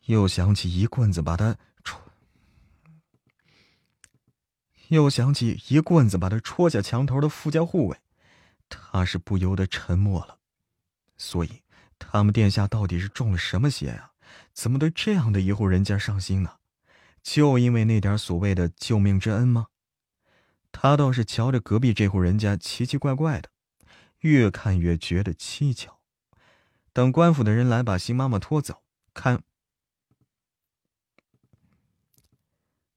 [0.04, 2.00] 又想起一棍子把他戳，
[4.90, 7.98] 又想起一棍子把他戳下墙头的富家护卫，
[8.68, 10.38] 他是不由得沉默了。
[11.16, 11.62] 所以，
[11.98, 14.12] 他们殿下到底是中了什么邪呀？
[14.52, 16.58] 怎么对这样的一户人家上心呢？
[17.24, 19.66] 就因为那点所谓的救命之恩吗？
[20.70, 23.50] 他倒是瞧着隔壁这户人家奇奇怪怪的，
[24.20, 26.00] 越看越觉得蹊跷。
[26.92, 28.82] 等官府的人来把新妈妈拖走，
[29.14, 29.42] 看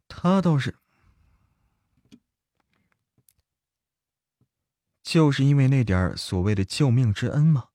[0.07, 0.77] 他倒是，
[5.01, 7.69] 就是因为那点所谓的救命之恩吗？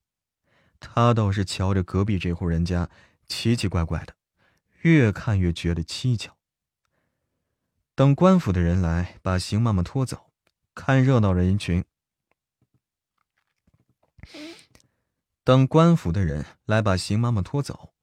[0.78, 2.90] 他倒是瞧着隔壁这户人家
[3.26, 4.14] 奇奇怪怪的，
[4.82, 6.35] 越看越觉得蹊跷。
[7.96, 10.30] 等官府的人来把邢妈妈拖走，
[10.74, 11.82] 看热闹的人群。
[15.42, 17.94] 等官府的人来把邢妈妈拖走，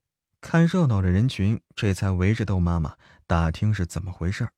[0.41, 2.97] 看热闹的人群这才围着窦妈妈
[3.27, 4.49] 打听是怎么回事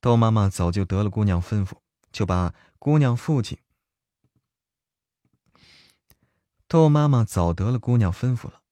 [0.00, 1.76] 窦妈妈早就得了姑娘吩咐，
[2.10, 3.56] 就把姑娘父亲。
[6.66, 8.62] 窦妈妈早得了姑娘吩咐了，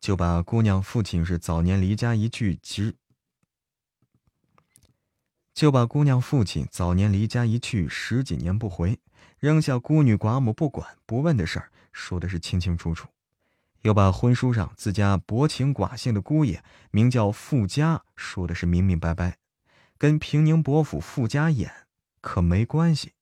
[0.00, 2.96] 就把姑娘父亲是早年离家一去，直。
[5.54, 8.98] 就把姑娘父亲早年离家一去十几年不回，
[9.38, 13.08] 扔下孤女寡母不管不问的事儿说的是清清楚楚，
[13.82, 19.38] 又把婚书上自家薄情寡性的姑爷名叫傅家说的是明明白白，
[19.98, 21.70] 跟平宁伯府傅家眼
[22.20, 23.12] 可没关系。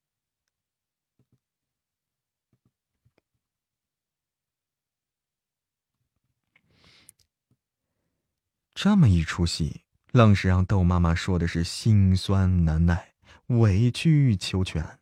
[8.72, 9.82] 这么一出戏。
[10.12, 13.12] 愣是让窦妈妈说的是心酸难耐、
[13.46, 14.98] 委曲求全，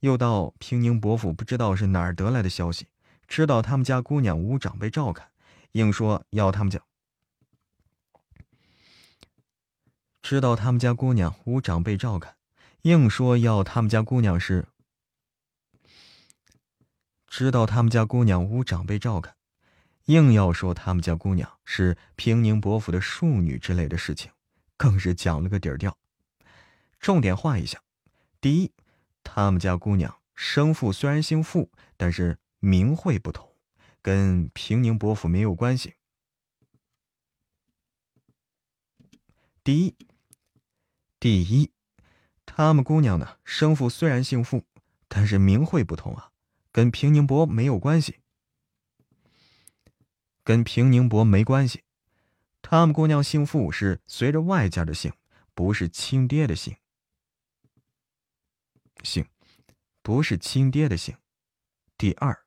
[0.00, 2.88] 又到平宁伯府，不知道是哪儿得来的消息，
[3.26, 5.30] 知道他们家姑娘无长辈照看，
[5.72, 6.80] 硬说要他们家；
[10.20, 12.36] 知道他们家姑娘无长辈照看，
[12.82, 14.66] 硬说要他们家姑娘是；
[17.26, 19.34] 知道他们家姑娘无长辈照看，
[20.06, 24.30] 硬要说他们家姑娘是平宁伯府的庶女之类的事情。
[24.76, 25.96] 更是讲了个底儿调，
[26.98, 27.80] 重点画一下：
[28.40, 28.72] 第一，
[29.22, 33.48] 他们家姑娘生父虽然姓傅，但是名讳不同，
[34.02, 35.94] 跟平宁伯府没有关系。
[39.62, 39.96] 第一，
[41.20, 41.70] 第一，
[42.44, 44.64] 他们姑娘呢，生父虽然姓傅，
[45.08, 46.32] 但是名讳不同啊，
[46.72, 48.18] 跟平宁伯没有关系，
[50.44, 51.82] 跟平宁伯没关系。
[52.62, 55.12] 他们姑娘姓傅是随着外家的姓，
[55.54, 56.76] 不是亲爹的姓。
[59.02, 59.26] 姓，
[60.02, 61.16] 不是亲爹的姓。
[61.98, 62.44] 第二，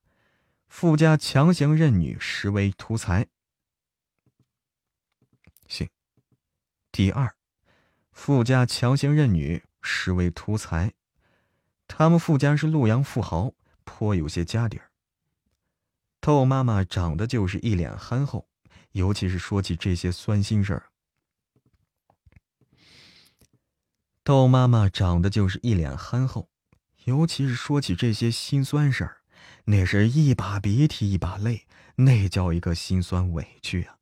[0.68, 3.28] 傅家强行认女，实为图财。
[5.68, 5.90] 姓，
[6.92, 7.36] 第二，
[8.12, 10.94] 傅家强行认女，实为图财。
[11.88, 13.54] 他们傅家是洛阳富豪，
[13.84, 14.87] 颇有些家底儿。
[16.28, 18.50] 豆妈妈长得就是一脸憨厚。
[18.92, 20.90] 尤其是说起这些酸心事儿，
[24.26, 26.50] 窦妈妈长得就是一脸憨厚，
[27.06, 29.18] 尤其是说起这些心酸事儿，
[29.64, 31.66] 那是一把鼻涕一把泪，
[31.96, 33.96] 那叫一个心酸委屈啊！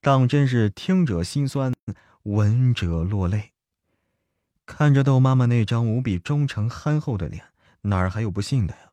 [0.00, 1.74] 当真是听者心酸，
[2.22, 3.54] 闻者落泪。
[4.66, 7.42] 看着豆妈妈那张无比忠诚憨厚的脸，
[7.80, 8.89] 哪儿还有不信的呀？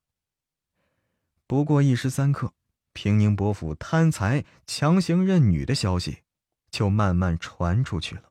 [1.47, 2.53] 不过一时三刻。
[2.93, 6.23] 平宁伯府贪财强行认女的消息，
[6.71, 8.23] 就慢慢传出去了。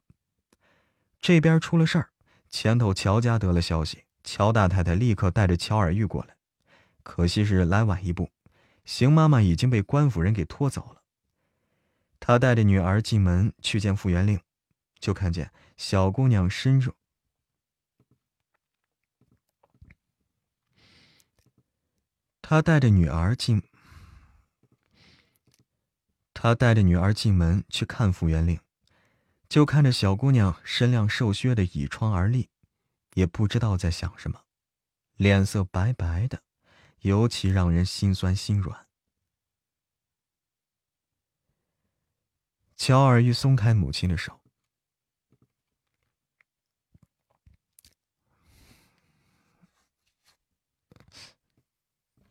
[1.21, 2.11] 这边出了事儿，
[2.51, 6.35] 前头乔家得了消息，乔大太太立刻带着乔尔玉过来。
[7.05, 8.33] 可惜是来晚一步，
[8.85, 11.03] 邢妈妈已经被官府人给拖走了。
[12.19, 14.41] 她带着女儿进门去见傅元令，
[14.99, 16.81] 就看见小姑娘身
[22.49, 22.63] 他。
[22.63, 23.61] 带着女儿进。
[26.33, 28.61] 他带着女儿进门去看傅元令，
[29.49, 32.49] 就看着小姑娘身量瘦削的倚窗而立，
[33.15, 34.45] 也不知道在想什么，
[35.17, 36.45] 脸色白白的，
[37.01, 38.87] 尤其让人心酸心软。
[42.77, 44.41] 乔尔玉松开母亲的手，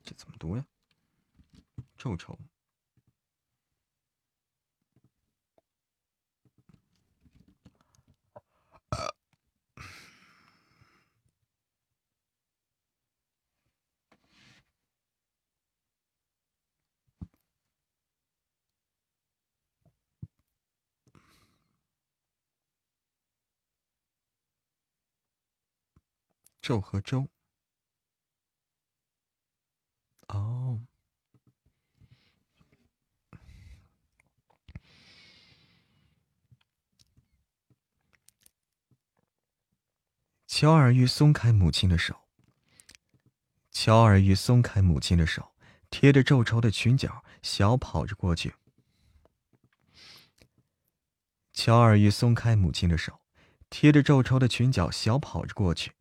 [0.04, 0.64] 这怎么读呀？
[1.98, 2.38] 皱皱。
[26.62, 27.35] 周和周。
[30.28, 30.82] 哦，
[40.48, 42.22] 乔尔玉松开母亲的手。
[43.72, 45.54] 乔尔玉松开母亲的手，
[45.90, 48.56] 贴着皱绸的裙角，小跑着过去。
[51.52, 53.22] 乔尔玉松开母亲的手，
[53.70, 55.92] 贴着皱绸的裙角，小跑着过去。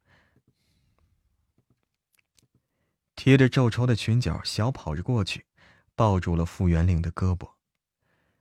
[3.24, 5.46] 提着皱绸的裙角，小跑着过去，
[5.94, 7.52] 抱住了傅元令的胳膊。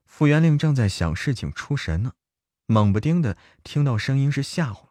[0.05, 2.15] 傅元令正在想事情出神呢，
[2.65, 4.87] 猛不丁的听到声音是吓唬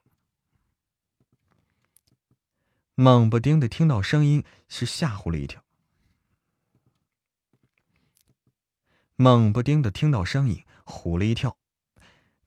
[2.94, 5.62] 猛不丁的听到声音，是吓唬了一跳。
[9.16, 11.58] 猛不丁的听到声音，唬了一跳，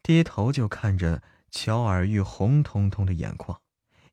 [0.02, 3.62] 低头就看着乔尔玉红彤彤的眼眶，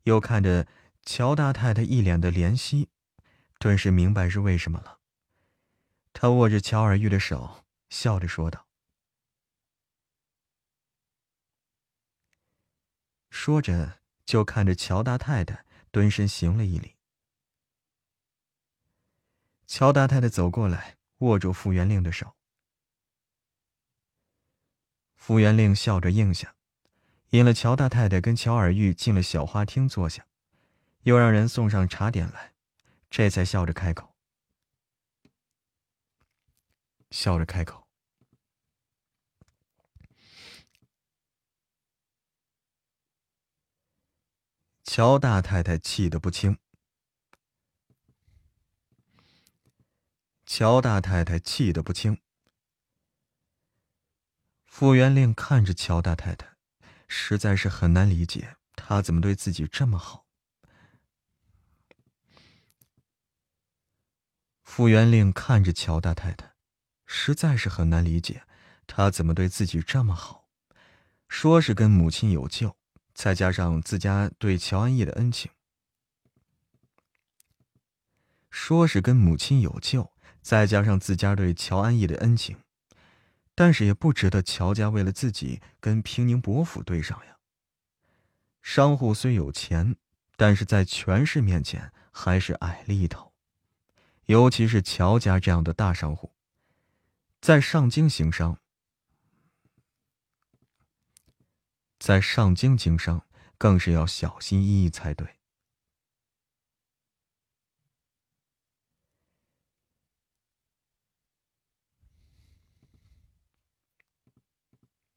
[0.03, 0.67] 又看着
[1.03, 2.91] 乔大太太一脸的怜惜，
[3.63, 4.99] 顿时明白是为什么了。
[6.13, 8.67] 他握着乔尔玉的手，笑着说道。
[13.31, 16.97] 说着，就看着乔大太太蹲身行了一礼。
[19.69, 22.35] 乔大太太走过来，握住傅元令的手。
[25.15, 26.57] 傅元令笑着应下，
[27.31, 30.27] 引了乔大太太跟乔尔玉进了小花厅坐下，
[31.05, 32.52] 又让人送上茶点来，
[33.15, 34.17] 这才笑着开口。
[37.11, 37.87] 笑着开口。
[44.83, 46.59] 乔大太太气得不轻。
[50.47, 52.19] 乔大太太气得不轻。
[54.65, 56.57] 傅元令看着乔大太太，
[57.07, 60.22] 实在是很难理解，她怎么对自己这么好。
[64.75, 66.55] 傅元令看着乔大太太，
[67.05, 68.45] 实在是很难理解，
[68.87, 70.49] 她怎么对自己这么好，
[71.29, 72.75] 说是跟母亲有救。
[73.13, 75.51] 再加上自家对乔安义的恩情，
[78.51, 80.11] 说是跟母亲有救，
[80.41, 82.57] 再加上自家对乔安义的恩情，
[83.55, 87.37] 但是也不值得乔家为了自己跟平宁伯府对上呀。
[88.63, 89.97] 商户虽有钱，
[90.39, 93.32] 但是在权势面前还是矮了一头，
[94.33, 96.33] 尤其是乔家这样的大商户，
[97.43, 98.59] 在上京行商。
[101.99, 103.27] 在上京经商，
[103.59, 105.37] 更是要小心翼翼才对。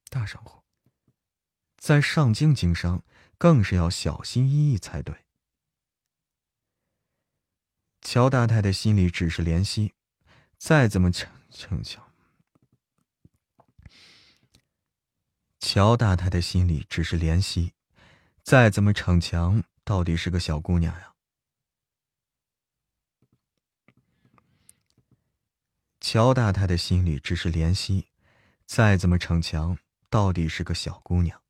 [0.10, 0.62] 大商户
[1.78, 3.02] 在上京经商，
[3.38, 5.25] 更是要小心翼翼才对。
[8.06, 9.96] 乔大太太心里只是怜惜，
[10.60, 12.06] 再怎么逞逞强。
[15.60, 17.74] 乔大太太心里只是怜惜，
[18.44, 21.16] 再怎么逞强，到底是个小姑娘呀。
[26.00, 28.10] 乔大太太心里只是怜惜，
[28.68, 29.80] 再怎么逞强，
[30.12, 31.42] 到底是个小姑娘。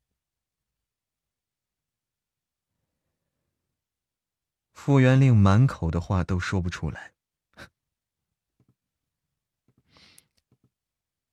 [4.86, 7.12] 傅元令满口的话都说不出来。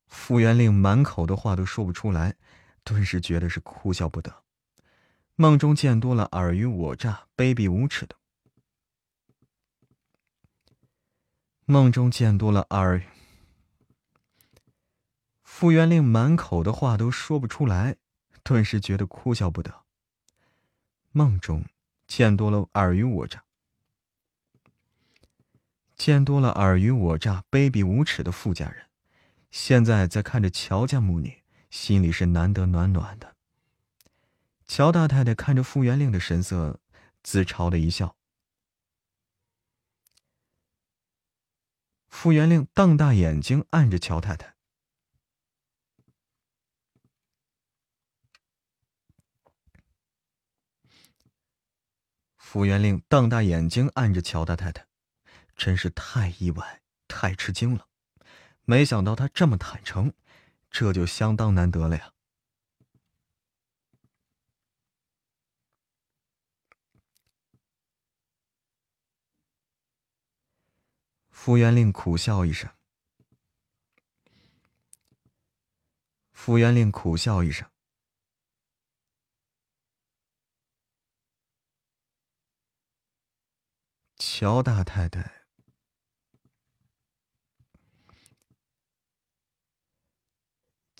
[0.07, 2.35] 傅元令满口的话都说不出来。
[2.83, 4.43] 顿时觉得是哭笑不得，
[5.35, 8.15] 梦中见多了尔虞我诈、卑鄙无耻的，
[11.65, 13.03] 梦中见多了尔。
[15.43, 17.97] 傅元令满口的话都说不出来，
[18.41, 19.83] 顿时觉得哭笑不得。
[21.11, 21.63] 梦中
[22.07, 23.42] 见多了尔虞我诈，
[25.95, 28.87] 见多了尔虞我诈、卑鄙无耻的傅家人，
[29.51, 31.43] 现在在看着乔家母女。
[31.69, 33.35] 心里是难得暖暖的。
[34.67, 36.79] 乔大太太看着傅元令的神色，
[37.23, 38.15] 自嘲的一笑。
[42.07, 44.53] 傅元令瞪大眼睛按着乔太太。
[52.37, 54.85] 傅元令瞪大眼睛按着乔大太太，
[55.55, 57.87] 真是太意外、太吃惊了，
[58.63, 60.13] 没想到他这么坦诚。
[60.69, 62.13] 这就相当难得了呀！
[71.29, 72.73] 傅元令苦笑一声。
[76.31, 77.69] 傅元令苦笑一声。
[84.17, 85.42] 乔大太太。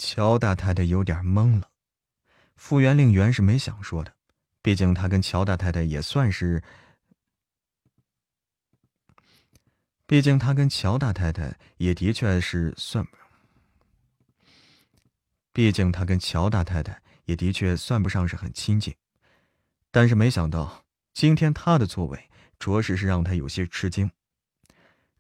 [0.06, 1.70] 乔大太太有点懵了，
[2.58, 4.14] 傅元令原是没想说的，
[4.62, 6.62] 毕竟他跟乔大太太也算是，
[10.06, 13.08] 毕竟他跟乔大太太也的确是算，
[15.54, 18.94] 毕竟他跟乔大太太也的确算不上是很亲近，
[19.90, 20.84] 但是没想到
[21.14, 24.12] 今天他的作为，着实是让他有些吃惊。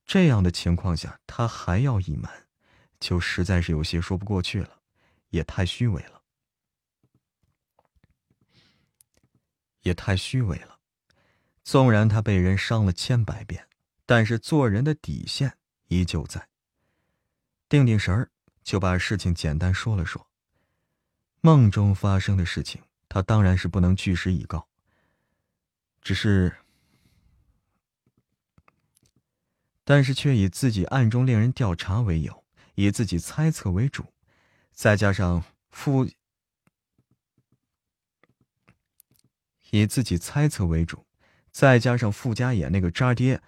[0.06, 2.30] 这样的情况下，他还要隐瞒。
[3.04, 4.80] 就实在是有些说不过去了，
[5.32, 6.22] 也太虚伪了，
[9.82, 10.80] 也太虚伪了。
[11.66, 13.68] 纵然他被人伤了千百遍，
[14.06, 15.58] 但是做人的底线
[15.90, 16.48] 依旧在。
[17.68, 18.32] 定定神儿，
[18.64, 20.30] 就把事情简单说了说。
[21.42, 24.70] 梦中发生的事情，他当然是不能据实以告。
[26.02, 26.56] 只是，
[29.84, 32.43] 但是却以自己暗中令人调查为由，
[32.76, 34.06] 以自己猜测为主，
[34.72, 36.08] 再加上傅。
[39.72, 41.04] 以自己猜测为主，
[41.50, 43.42] 再加上傅家野那个渣爹，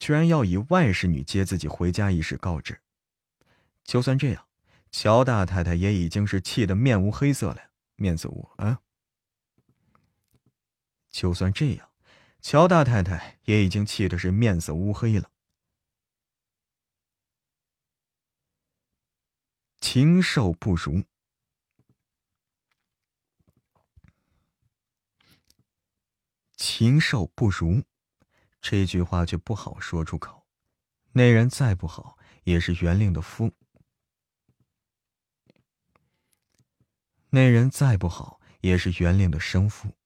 [0.00, 2.80] 居然要以外甥女接自己回家一事告知。
[3.84, 4.44] 就算这样，
[4.90, 8.80] 乔大太太也已经是气得面无黑色了，面色无啊。
[11.08, 11.88] 就算这样，
[12.40, 15.30] 乔大太太也已经气的是面色乌黑了。
[19.80, 21.04] 禽兽不如。
[26.56, 27.84] 禽兽不如，
[28.60, 30.46] 这句话却不好说出口。
[31.12, 33.50] 那人再不好，也是袁令的夫；
[37.30, 39.96] 那人再不好，也是袁令的生父。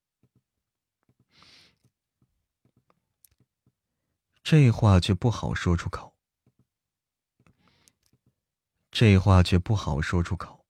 [4.43, 6.12] 这话却不好说出口。
[8.93, 10.65] 这话却不好说出口。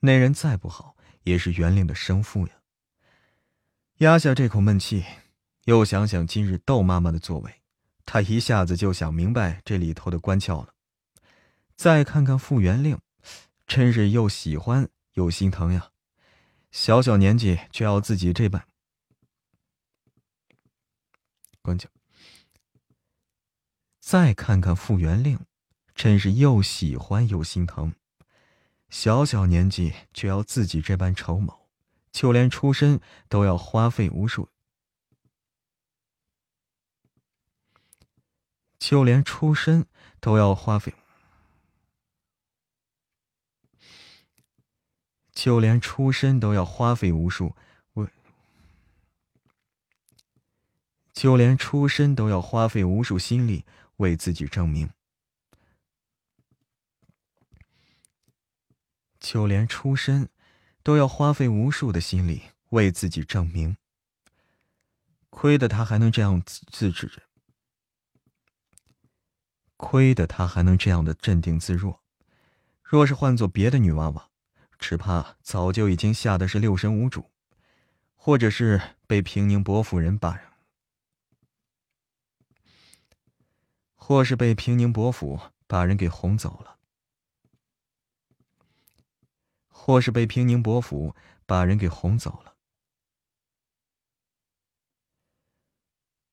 [0.00, 2.52] 那人再不好，也是袁令的生父呀。
[3.98, 5.04] 压下这口闷气，
[5.64, 7.62] 又想想今日窦妈妈的作为，
[8.04, 10.74] 他一下子就想明白这里头的关窍了。
[11.74, 13.00] 再看看傅元令，
[13.66, 15.90] 真是又喜欢又心疼呀！
[16.70, 18.66] 小小年纪却要自己这般
[21.62, 21.86] 关窍。
[24.00, 25.38] 再看看傅元令，
[25.94, 27.94] 真是又喜欢又心疼。
[28.88, 31.64] 小小年纪却要自己这般筹谋。
[32.12, 34.48] 就连出身都要花费无数，
[38.78, 39.84] 就连出身
[40.20, 40.94] 都要花费，
[45.32, 47.56] 就连出身都要花费无数
[47.94, 48.08] 为，
[51.12, 53.64] 就连出身都要花费无数心力
[53.96, 54.88] 为自己证明，
[59.32, 60.28] 就连出身。
[60.84, 63.78] 都要花费无数的心力为自己证明。
[65.30, 67.22] 亏得他还能这样自制着，
[69.78, 72.02] 亏得他还能这样的镇定自若。
[72.82, 74.28] 若是换做别的女娃娃，
[74.78, 77.30] 只怕早就已经吓得是六神无主，
[78.14, 80.38] 或者是被平宁伯夫人把，
[83.94, 86.76] 或是被平宁伯府把人给哄走了。
[89.86, 91.14] 或是被平宁伯府
[91.44, 92.56] 把人给哄走了。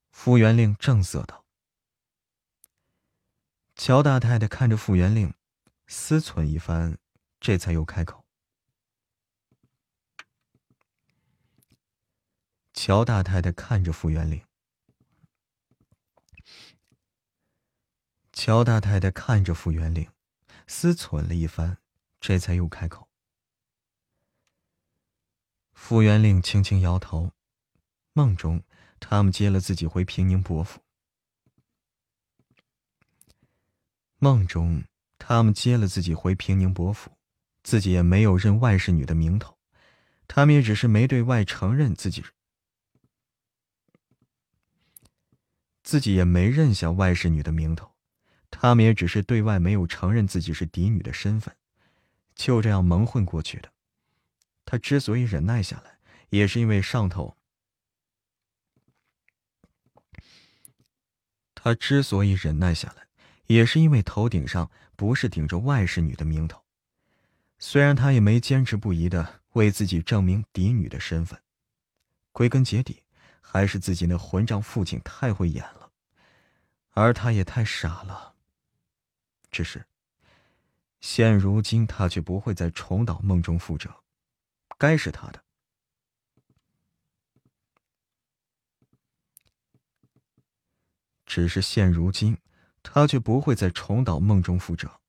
[0.10, 1.44] 傅元令正色道
[3.76, 5.34] ：“乔大太太看着傅元令，
[5.86, 6.98] 思忖一番，
[7.42, 8.26] 这才又开口。”
[12.72, 14.46] 乔大太太看着傅元令，
[18.32, 20.10] 乔大太太看着傅元令，
[20.68, 21.80] 思忖了一番，
[22.22, 23.11] 这才又开口。
[25.84, 27.32] 傅元令轻轻摇头，
[28.14, 28.62] 梦中
[29.00, 30.80] 他们接了自己回平宁伯府。
[34.20, 34.84] 梦中
[35.18, 37.12] 他们接了自己回平宁伯府，
[37.64, 39.58] 自己也没有认外甥女的名头，
[40.28, 42.24] 他们也只是没对外承认自己，
[45.84, 47.92] 自己也没认下外甥女的名头，
[48.50, 51.54] 他们也只是对外没有承认自己是嫡女的身份，
[52.36, 53.74] 就这样蒙混过去的。
[54.72, 55.98] 他之所以忍耐下来，
[56.30, 57.36] 也是因为上头。
[61.54, 63.06] 他之所以忍耐下来，
[63.48, 66.64] 也是因为头顶上不是顶着外室女的名头。
[67.60, 71.42] 虽然他也没坚持不移的为自己证明嫡女的身份，
[72.32, 73.04] 归根结底，
[73.42, 75.92] 还是自己那混账父亲太会演了，
[76.92, 78.36] 而他也太傻了。
[79.52, 79.86] 只是，
[81.02, 83.94] 现如今他却不会再重蹈梦中覆辙。
[84.82, 85.44] 该是他的，
[91.24, 92.40] 只是现如今，
[92.82, 95.00] 他却不会再重蹈梦中覆辙。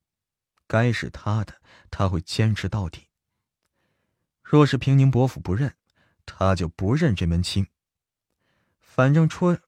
[0.67, 3.09] 该是他的，他会坚持到底。
[4.43, 5.75] 若是平宁伯府不认，
[6.27, 7.67] 他就不认这门亲。
[8.79, 9.59] 反正出，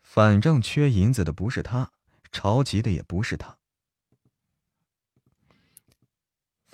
[0.00, 1.90] 反正缺银子的不是他，
[2.30, 3.58] 着急的也不是他。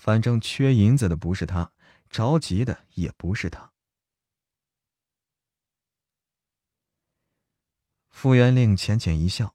[0.08, 1.70] 反正缺银子的不是他，
[2.08, 3.74] 着急的也不是他。
[8.08, 9.54] 傅元令浅浅一笑。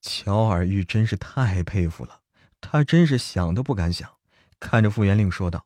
[0.00, 2.22] 乔尔玉真是太佩服了，
[2.60, 4.18] 他真是想都不敢想，
[4.58, 5.64] 看着傅元令说道。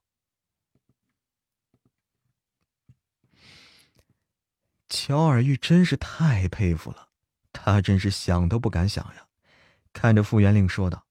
[4.89, 7.11] 乔尔玉真是太佩服了，
[7.53, 9.27] 他真是想都不敢想呀。”
[9.93, 11.07] 看着傅元令说道：“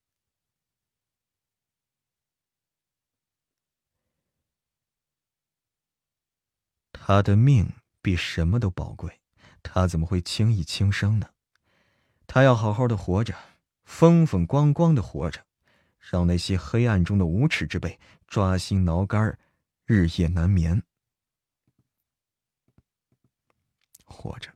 [6.94, 9.20] 他的命比什么都宝贵，
[9.62, 11.30] 他怎么会轻易轻生呢？”
[12.28, 13.36] 他要好好的活着，
[13.84, 15.46] 风风光光的活着，
[15.98, 19.38] 让那些黑暗中的无耻之辈抓心挠肝，
[19.86, 20.84] 日夜难眠。
[24.08, 24.52] 活着，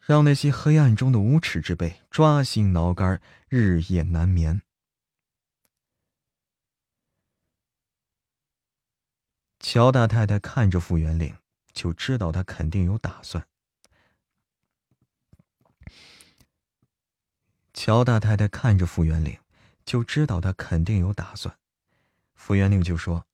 [0.00, 4.60] 让那些黑暗中的无耻之辈抓心挠肝，日夜难眠。
[9.58, 11.34] 乔大太太看着傅元令，
[11.72, 13.48] 就知道他肯定有打算。
[17.72, 19.38] 乔大太太看着傅元令，
[19.84, 21.58] 就知道他肯定有打算。
[22.34, 23.26] 傅元令就说：“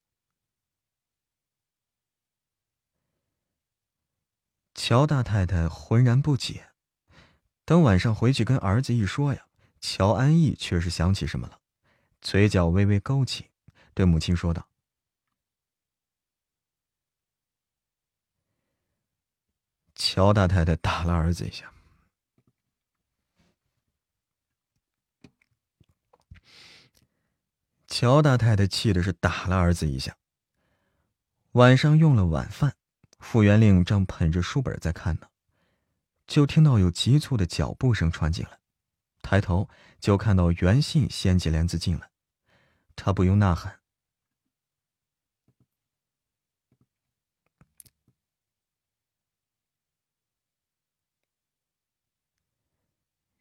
[4.75, 6.71] 乔大太太浑然不解，
[7.65, 9.47] 等晚上回去跟儿子一说呀，
[9.81, 11.61] 乔安逸却是想起什么了，
[12.21, 13.51] 嘴角微微勾起，
[13.95, 14.69] 对母亲说道
[19.95, 21.73] ：‘乔大太太打了儿子一下。’”
[27.87, 30.17] 乔大太太气的是打了儿子一下。
[31.53, 32.75] 晚上用了晚饭，
[33.23, 35.29] 傅元令正捧着书本在看呢，
[36.27, 38.59] 就听到有急促的脚步声传进来，
[39.23, 39.71] 抬头
[40.01, 42.11] 就看到袁信掀起帘子进来，
[42.95, 43.81] 他不由呐喊。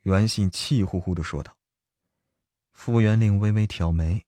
[0.04, 1.58] 袁信气呼呼的说道。
[2.72, 4.26] 傅元令微微挑眉。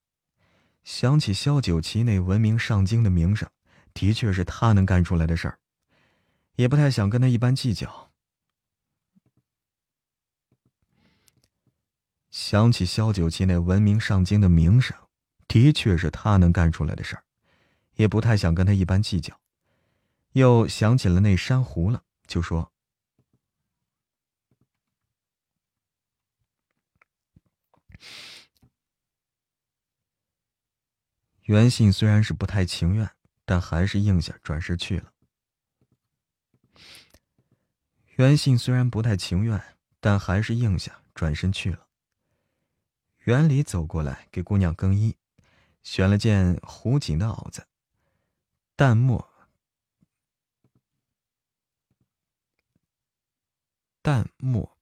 [0.83, 3.49] 想起萧九旗那闻名上京的名声，
[3.93, 5.59] 的确是他能干出来的事儿，
[6.55, 8.11] 也不太想跟他一般计较。
[12.29, 14.97] 想起萧九七那闻名上京的名声，
[15.47, 17.23] 的确是他能干出来的事儿，
[17.95, 19.39] 也不太想跟他一般计较。
[20.31, 22.71] 又想起了那珊瑚了，就说。
[31.43, 33.11] 袁信虽然是不太情愿，
[33.45, 35.13] 但还是应下，转身去了。
[38.15, 41.87] 袁信虽然不太情愿，但还是应下，转身去了。
[43.25, 45.17] 园里走过来给姑娘更衣，
[45.81, 47.67] 选了件湖锦的袄子，
[48.75, 49.29] 淡墨
[54.01, 54.77] 淡墨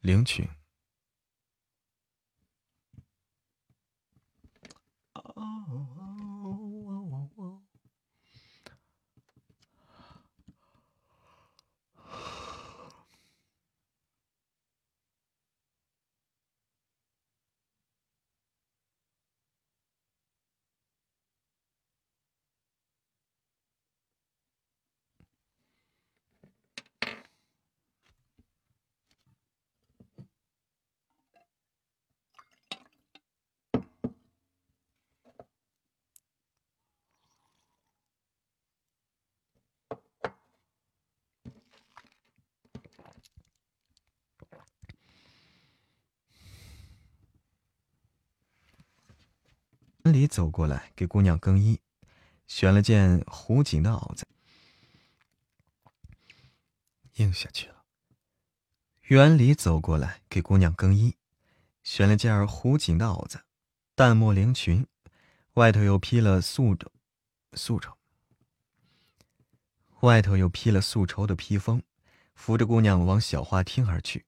[0.00, 0.48] 领裙。
[50.02, 51.80] 里走过来给姑娘更衣，
[52.46, 54.26] 选了件湖锦的袄子，
[57.16, 57.84] 应下去了。
[59.02, 61.16] 园里走过来给姑娘更衣，
[61.82, 63.42] 选了件湖锦的袄子，
[63.96, 64.86] 淡墨绫裙，
[65.54, 66.92] 外头又披了素绸，
[67.54, 67.98] 素绸，
[70.02, 71.82] 外头又披了素绸的披风，
[72.34, 74.24] 扶着姑娘往小花厅而去。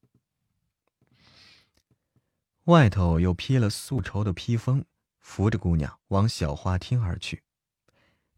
[2.65, 4.85] 外头又披了素绸的披风。
[5.23, 7.43] 扶着姑娘往小花厅而去，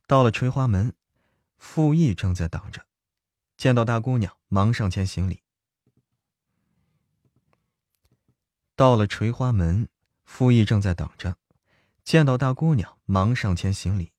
[0.06, 0.94] 到了垂花门，
[1.56, 2.86] 傅毅正在等着，
[3.56, 5.42] 见到大姑娘，忙上前行礼。
[8.76, 9.88] 到了垂花门，
[10.24, 11.36] 傅毅正在等着，
[12.04, 14.12] 见到大姑娘，忙上前行礼。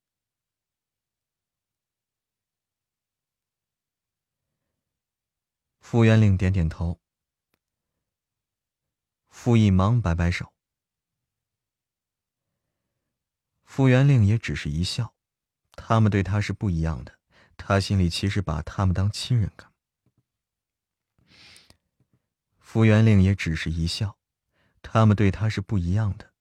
[5.79, 6.99] 傅元令点点头。
[9.29, 10.51] 傅一忙摆摆手，
[13.75, 15.13] 傅元令也只是一笑。
[15.73, 17.19] 他们对他是不一样的，
[17.57, 19.69] 他心里其实把他们当亲人看。
[22.57, 24.17] 傅元令也只是一笑，
[24.81, 26.31] 他们对他是不一样的，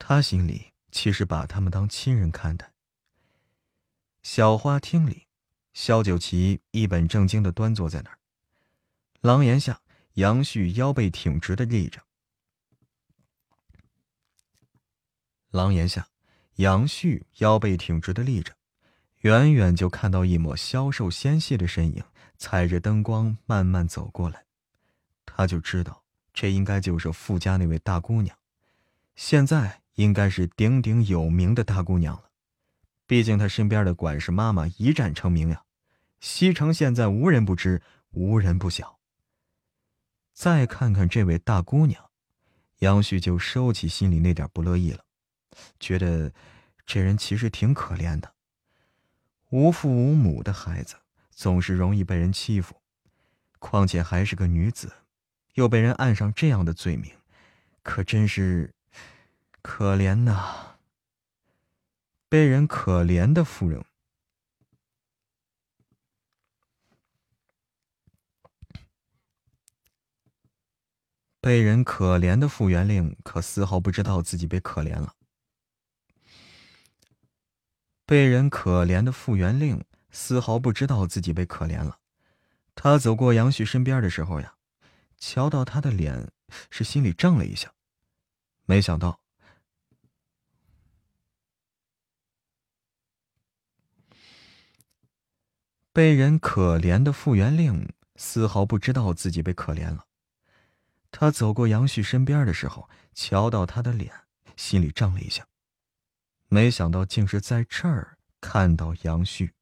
[0.00, 2.72] 他心里其实把他们当亲人看待。
[4.24, 5.28] 小花厅里，
[5.74, 8.18] 萧九旗一本正经的端坐在那儿，
[9.20, 9.80] 廊檐下，
[10.14, 12.02] 杨旭腰背挺直的立着。
[15.50, 16.08] 廊檐下，
[16.56, 18.52] 杨旭腰背挺直的立着。
[19.20, 22.04] 远远就看到一抹消瘦纤细的身影，
[22.36, 24.44] 踩着灯光慢慢走过来，
[25.24, 28.36] 他就知道这应该就是傅家那位大姑娘，
[29.16, 32.24] 现在应该是鼎鼎有名的大姑娘了。
[33.06, 35.62] 毕竟她身边的管事妈妈一战成名呀，
[36.20, 38.98] 西城现在无人不知，无人不晓。
[40.32, 42.10] 再看看这位大姑娘，
[42.80, 45.03] 杨旭就收起心里那点不乐意了，
[45.78, 46.32] 觉得
[46.86, 48.34] 这人其实挺可怜的。
[49.50, 50.96] 无父无母的孩子
[51.30, 52.80] 总是容易被人欺负，
[53.58, 54.92] 况且还是个女子，
[55.54, 57.12] 又被人按上这样的罪名，
[57.82, 58.74] 可真是
[59.62, 60.76] 可怜呐！
[62.28, 63.84] 被人可怜的妇人，
[71.40, 75.14] 被人可怜的傅元令可丝毫不知道自己被可怜了。
[78.06, 81.98] 被人可怜的傅元令丝毫不知道自己被可怜了。
[82.74, 84.54] 他走过杨旭身边的时候呀，
[85.16, 86.30] 瞧到他的脸，
[86.70, 87.72] 是心里怔了一下。
[88.66, 89.20] 没想到，
[95.92, 100.06] 被人可怜的傅元令丝毫不知道自己被可怜了。
[101.10, 104.12] 他走过杨旭身边的时候，瞧到他的脸，
[104.56, 105.46] 心里怔了一下。
[106.54, 109.54] 没想到竟是在这儿看到杨旭，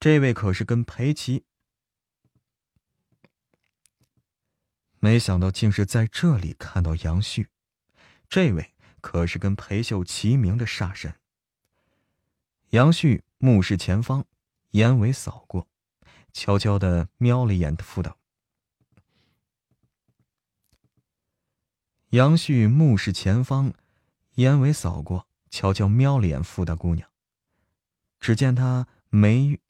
[0.00, 1.44] 这位可是跟裴齐。
[4.98, 7.46] 没想到竟是在这里看到杨旭，
[8.28, 11.14] 这位可是跟裴秀齐名的煞神。
[12.70, 14.26] 杨旭目视前方，
[14.72, 15.68] 眼尾扫过，
[16.32, 18.18] 悄悄的瞄了一眼副导。
[22.08, 23.72] 杨旭目视前方，
[24.34, 25.28] 眼尾扫过。
[25.52, 27.06] 悄悄瞄了眼傅大姑娘，
[28.18, 29.60] 只见她眉，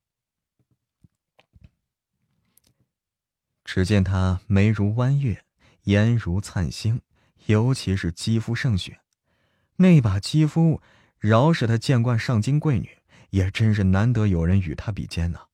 [3.65, 5.44] 只见她眉如弯月，
[5.83, 7.02] 眼如灿星，
[7.47, 9.01] 尤其是肌肤胜雪，
[9.77, 10.81] 那把肌肤，
[11.19, 15.49] 饶是他见惯上京贵女，也真是难得有人与她比肩呐。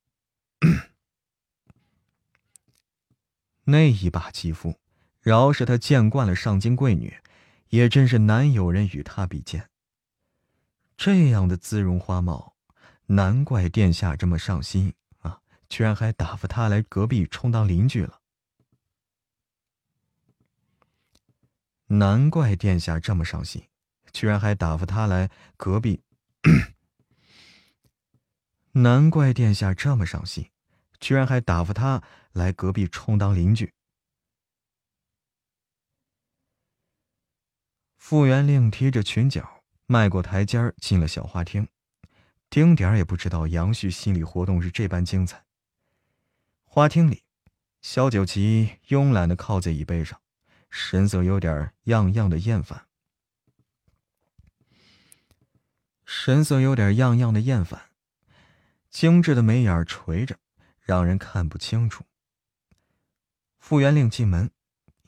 [3.65, 4.79] 那一把肌肤，
[5.23, 7.17] 饶是他见惯了上京贵女，
[7.71, 9.71] 也真是难有人与她比肩。
[10.99, 12.57] 这样的姿容花貌，
[13.07, 15.41] 难怪殿下这么上心啊！
[15.69, 18.21] 居然还打发他来隔壁充当邻居了。
[21.87, 23.69] 难怪殿下这么上心，
[24.13, 26.03] 居然还打发他来隔壁。
[28.73, 30.51] 难怪殿下这么上心，
[30.99, 32.03] 居然还打发他
[32.33, 33.73] 来隔壁充当邻居。
[37.97, 39.58] 傅元令提着裙角。
[39.91, 41.67] 迈过台阶儿，进了小花厅，
[42.51, 45.47] 丁点儿也不知道杨旭心理活动是这般精彩。
[46.67, 47.23] 花厅里，
[47.81, 50.21] 萧九旗慵懒的靠在椅背上，
[50.69, 52.87] 神色有点样样的厌烦，
[56.05, 57.89] 神色有点样样的厌烦，
[58.91, 60.37] 精致的眉眼垂着，
[60.83, 62.05] 让人看不清楚。
[63.59, 64.51] 傅元令进门，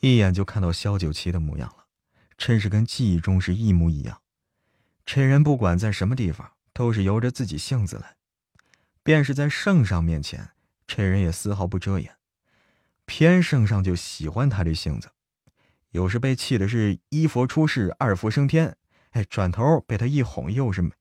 [0.00, 1.84] 一眼就看到萧九旗的模样了，
[2.38, 4.22] 真是跟记忆中是一模一样。
[5.12, 8.14] 这人不管在什么地方，都是由着自己性子来；
[9.02, 10.50] 便是在圣上面前，
[10.86, 12.16] 这人也丝毫不遮掩。
[13.06, 15.10] 偏圣上就喜欢他这性子，
[15.90, 18.76] 有时被气的是一佛出世，二佛升天，
[19.10, 20.92] 哎，转头被他一哄，又是；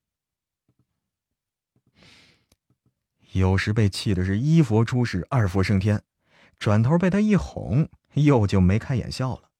[3.33, 6.01] 有时被气的是一佛出世，二佛升天，
[6.57, 9.51] 转头被他一哄，又就眉开眼笑了。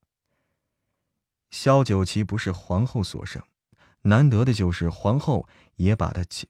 [1.52, 3.44] 萧九旗不是皇后所生。
[4.03, 6.48] 难得的就是皇后也把他亲。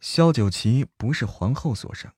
[0.00, 2.12] 萧九旗不是皇后所生，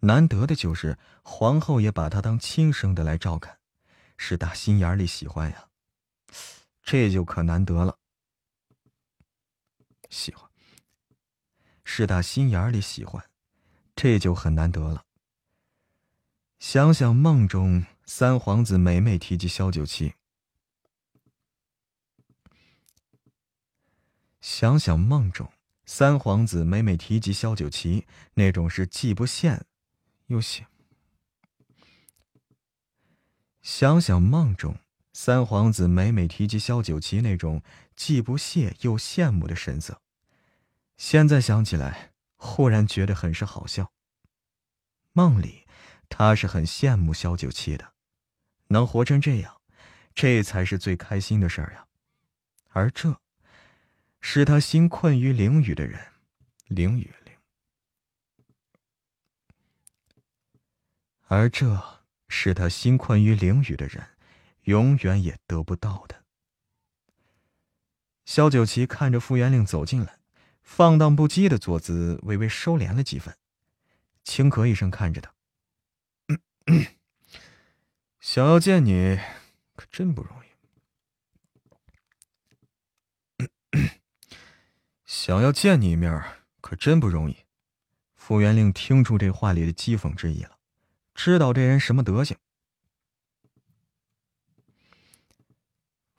[0.00, 3.58] 难得的就是皇后也把他当亲生的来照看，
[4.16, 5.68] 是打心眼里喜欢呀，
[6.82, 7.98] 这就可难得了。
[10.10, 10.50] 喜欢，
[11.84, 13.24] 是打心眼里喜欢，
[13.94, 15.06] 这就很难得了。
[16.58, 20.14] 想想梦中三皇子每每提及萧九七，
[24.40, 25.50] 想想梦中
[25.86, 29.60] 三皇子每每提及萧九七，那种是既不羡
[30.26, 30.64] 又羡。
[33.62, 34.76] 想想梦中
[35.12, 37.62] 三皇子每每提及萧九七那种
[37.94, 40.02] 既不屑又羡慕的神色，
[40.96, 43.92] 现在想起来，忽然觉得很是好笑。
[45.12, 45.66] 梦里，
[46.08, 47.91] 他是很羡慕萧九七的，
[48.72, 49.60] 能活成这样，
[50.14, 51.86] 这才是最开心的事儿呀。
[52.70, 53.20] 而这，
[54.20, 56.00] 是他心困于囹圄的人，
[56.68, 57.36] 囹圄囹。
[61.28, 62.02] 而这。
[62.34, 64.08] 是他心困于囹圄的人，
[64.62, 66.24] 永远也得不到的。
[68.24, 70.18] 萧九七看着傅元令走进来，
[70.62, 73.36] 放荡不羁的坐姿微微收敛了几分，
[74.24, 75.34] 轻咳一声看着他
[78.24, 79.18] ：“想要见你，
[79.74, 80.36] 可真不容
[83.40, 83.48] 易。
[85.04, 86.22] 想要见你一面，
[86.60, 87.38] 可真不容易。”
[88.14, 90.56] 傅元令听出这话里的讥讽之意了。
[91.16, 92.36] 知道这人什么德行？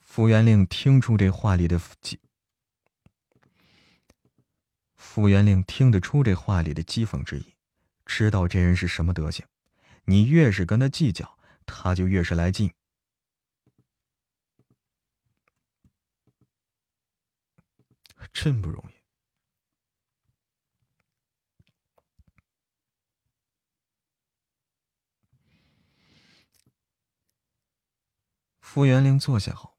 [0.01, 2.19] 傅元令听出这话里的讥，
[4.97, 7.53] 傅元令听得出这话里的讥讽之意，
[8.05, 9.45] 知道这人是什么德行。
[10.03, 12.73] 你越是跟他计较，他就越是来劲。
[18.31, 18.93] 真不容易。
[28.59, 29.77] 傅元令坐下后，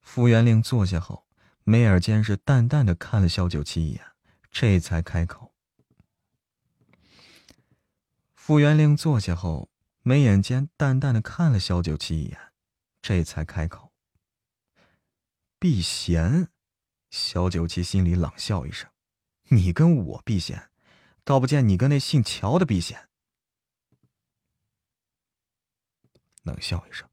[0.00, 1.28] 傅元令坐下后，
[1.62, 4.04] 眉眼间是淡淡的看了萧九七一眼，
[4.50, 5.51] 这才开口。
[8.44, 9.70] 傅元令坐下后，
[10.02, 12.36] 眉眼间淡淡的看了萧九七一眼，
[13.00, 13.92] 这才开口。
[15.60, 16.48] 避嫌，
[17.08, 18.90] 萧九七心里冷笑一声
[19.50, 20.70] ：“你跟我避嫌，
[21.22, 23.08] 倒不见你跟那姓乔的避嫌。”
[26.42, 27.08] 冷笑一声：“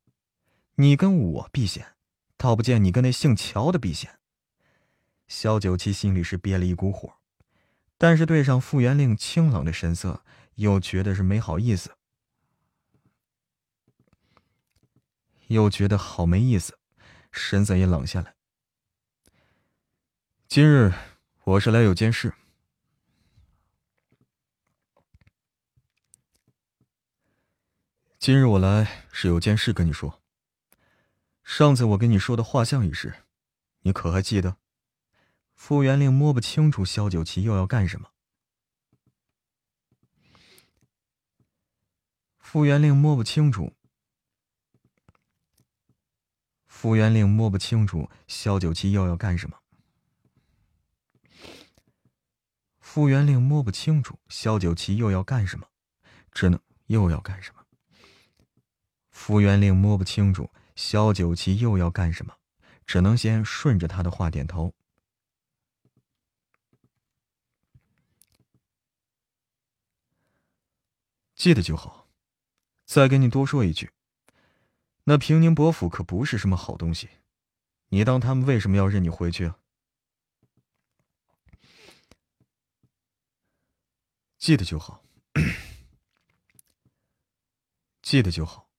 [0.77, 1.95] 你跟我避嫌，
[2.37, 4.19] 倒不见你跟那姓乔的避嫌。”
[5.29, 7.17] 萧九七心里是憋了一股火，
[7.99, 10.25] 但是对上傅元令清冷的神色，
[10.59, 11.95] 又觉得是没好意思，
[15.47, 16.77] 又觉得好没意思，
[17.31, 18.35] 神色也冷下来。
[20.49, 20.91] 今日
[21.45, 22.33] 我是来有件事。
[28.19, 30.21] 今日我来是有件事跟你说。
[31.41, 33.23] 上次我跟你说的画像一事，
[33.83, 34.57] 你可还记得？
[35.55, 38.11] 傅元令摸不清楚萧九七又要干什么。
[42.51, 43.75] 傅元令摸不清楚。
[46.65, 49.59] 傅元令摸不清楚萧九七又要干什么。
[52.79, 55.67] 傅元令摸不清楚萧九七又要干什么，
[56.31, 57.63] 只能又要干什么。
[59.11, 62.35] 傅元令摸不清楚萧九七又要干什么，
[62.87, 64.73] 只能先顺着他的话点头。
[71.35, 72.08] 记得就好。
[72.89, 73.91] 再跟你多说一句，
[75.03, 77.07] 那平宁伯府可不是什么好东西，
[77.89, 79.59] 你当他们为什么要认你回去啊？
[84.39, 85.03] 记得就好。
[88.01, 88.71] 记得就好。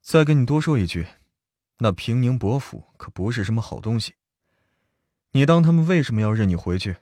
[0.00, 1.06] 再跟你多说一句，
[1.78, 4.16] 那平宁伯府可不是什么好东西。
[5.30, 6.96] 你当他们为什么要认你回去？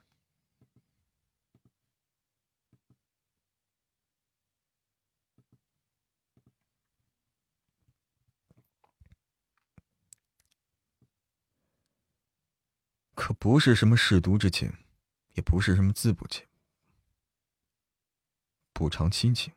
[13.30, 14.72] 可不是什么舐犊之情，
[15.34, 16.44] 也不是什么自补情，
[18.72, 19.54] 补偿亲情。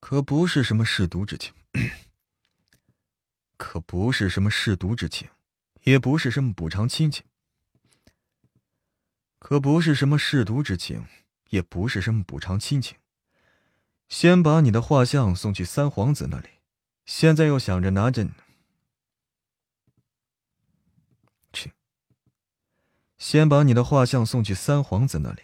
[0.00, 1.54] 可不是什么舐犊之情，
[3.56, 5.30] 可不是什么舐犊之情，
[5.84, 7.24] 也不是什么补偿亲情。
[9.38, 11.06] 可不是什么舐犊之情，
[11.50, 12.98] 也不是什么补偿亲情。
[14.08, 16.48] 先把你的画像送去三皇子那里，
[17.04, 18.28] 现在又想着拿着，
[21.52, 21.72] 去。
[23.18, 25.42] 先把你的画像送去三皇子那里，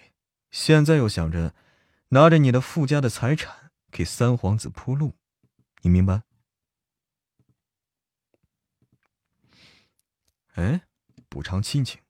[0.50, 1.54] 现在又想着
[2.08, 3.58] 拿着你的富家的财产。
[3.92, 5.16] 给三皇子铺路，
[5.82, 6.22] 你明白？
[10.54, 10.82] 哎，
[11.28, 12.00] 补偿亲情，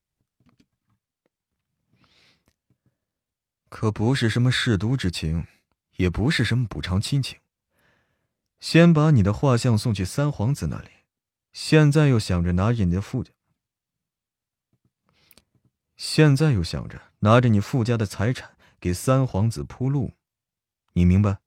[3.71, 5.47] 可不是什么舐犊之情，
[6.01, 7.39] 也不是什么补偿亲情。
[8.59, 10.89] 先把你的画像送去三皇子那里，
[11.53, 13.33] 现在又想着拿着你的富家，
[15.97, 20.15] 现在又想着拿着你富家的财产给三皇子铺路，
[20.95, 21.39] 你明白？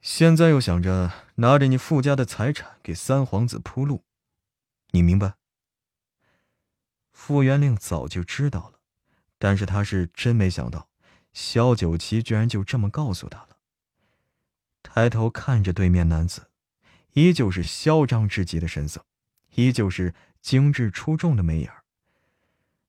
[0.00, 4.04] 现在又想着拿着你富家的财产给三皇子铺路，
[4.92, 5.34] 你明白？
[7.10, 8.80] 傅元令早就知道了，
[9.36, 10.87] 但是他是真没想到，
[11.38, 13.58] 萧九七居然就这么告诉他了。
[14.82, 16.50] 抬头看着对面男子，
[17.12, 19.06] 依旧是嚣张至极的神色，
[19.54, 21.72] 依旧是精致出众的眉眼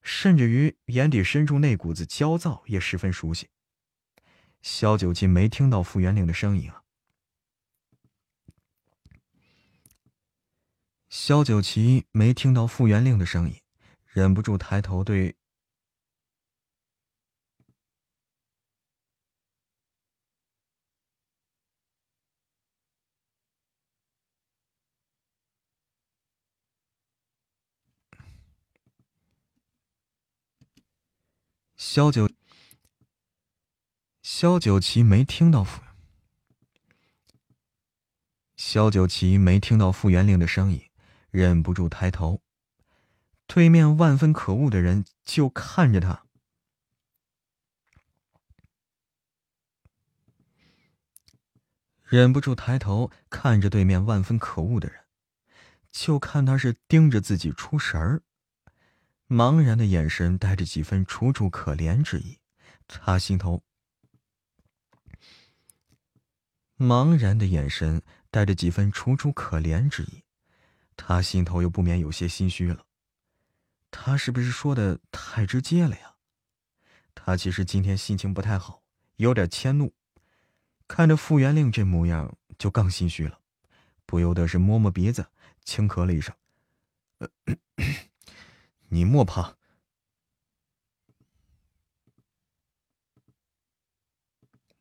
[0.02, 3.50] 甚至于眼底深处那股子焦躁也十分熟悉。
[4.64, 6.82] 萧九七没听到傅元令的声音啊。
[11.08, 13.62] 萧九旗没听到傅元令的声音，
[14.08, 15.36] 忍不住抬头对
[31.92, 32.30] 萧九
[34.22, 35.82] 萧九旗没听到傅
[38.56, 40.88] 萧九旗没听到傅元令的声音。
[41.32, 42.44] 忍不住抬头，
[43.48, 46.28] 对面万分可恶的人就看着他。
[52.04, 55.06] 忍不住抬头看着对面万分可恶的人，
[55.90, 58.22] 就看他是盯着自己出神儿，
[59.30, 62.40] 茫然的眼神带着几分楚楚可怜之意。
[62.88, 63.62] 他心头，
[66.80, 68.02] 茫然的眼神
[68.32, 70.24] 带着几分楚楚可怜之意。
[70.98, 72.84] 他心头又不免有些心虚了，
[73.92, 76.16] 他是不是说的太直接了呀？
[77.14, 78.82] 他其实今天心情不太好，
[79.18, 79.94] 有点迁怒，
[80.88, 83.40] 看着傅元令这模样，就更心虚了，
[84.08, 85.28] 不由得是摸摸鼻子，
[85.64, 86.36] 轻咳了一声
[88.92, 89.56] ：“你莫怕，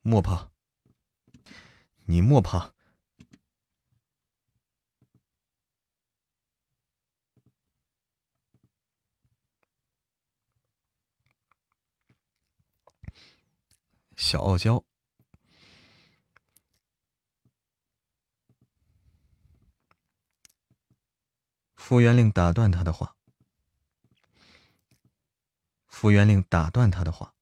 [0.00, 0.50] 莫怕，
[2.06, 2.74] 你莫怕。”
[14.16, 14.84] 小傲娇，
[21.76, 23.17] 傅元令打断他的话。
[25.98, 27.34] 傅元令打断他的话。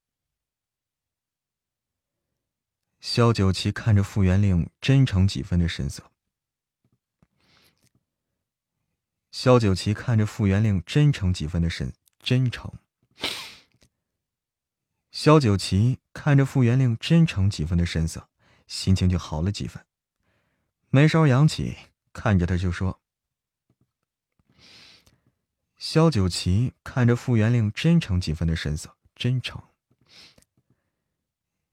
[3.01, 6.11] 萧九旗看着傅元令真诚几分的神色。
[9.31, 12.73] 萧九旗看着傅元令真诚几分的神真诚。
[15.11, 18.31] 萧九旗看着傅元令真诚几分的神色，
[18.67, 19.85] 心情就好了几分。
[20.89, 21.77] 眉梢扬起，
[22.15, 23.03] 看着他就说
[25.77, 29.63] ：“萧九旗看着傅元令真诚几分的神色，真诚。”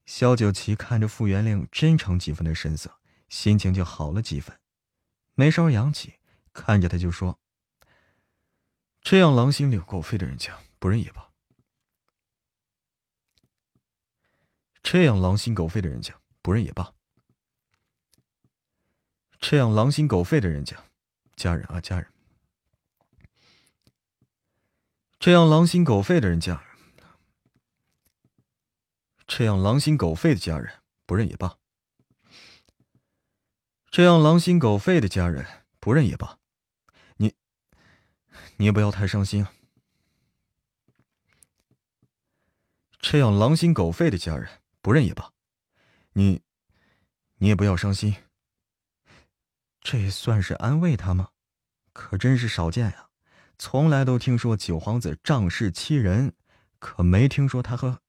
[0.06, 4.58] 萧九旗看着傅元令真诚几分的神色，心情就好了几分。
[5.34, 6.14] 眉梢扬起，
[6.52, 7.40] 看着他就说
[9.00, 11.30] ：“这样狼心狗肺的人家，不认也罢。”
[14.82, 16.92] 这样狼心狗肺的人家，不认也罢。
[19.40, 20.76] 这样狼心狗肺的人家，
[21.34, 22.13] 家人啊家人。
[25.24, 26.62] 这样狼心狗肺的人家，
[29.26, 31.56] 这样狼心狗肺的家人，不认也罢。
[33.90, 36.38] 这样狼心狗肺的家人，不认也罢。
[37.16, 37.34] 你，
[38.58, 39.46] 你也不要太伤心。
[43.00, 44.60] 这样狼心狗肺的家人。
[44.82, 45.32] 不认也罢，
[46.12, 46.42] 你，
[47.36, 48.14] 你也不要伤心。
[49.80, 51.30] 这算是安慰他吗？
[51.94, 53.08] 可真是少见呀！
[53.58, 56.34] 从来都听说九皇子仗势欺人，
[56.78, 58.00] 可没听说他和……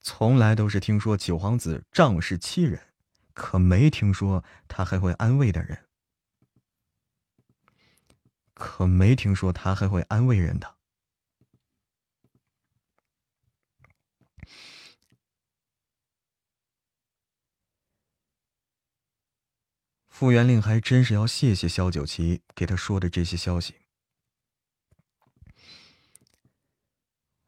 [0.00, 2.94] 从来都是听说九皇子仗势欺人，
[3.34, 5.86] 可没听说他还会安慰的人，
[8.54, 10.77] 可没听说他还会安慰人的。
[20.18, 23.76] 傅元令还真是要谢谢萧九旗给他说的这些消息。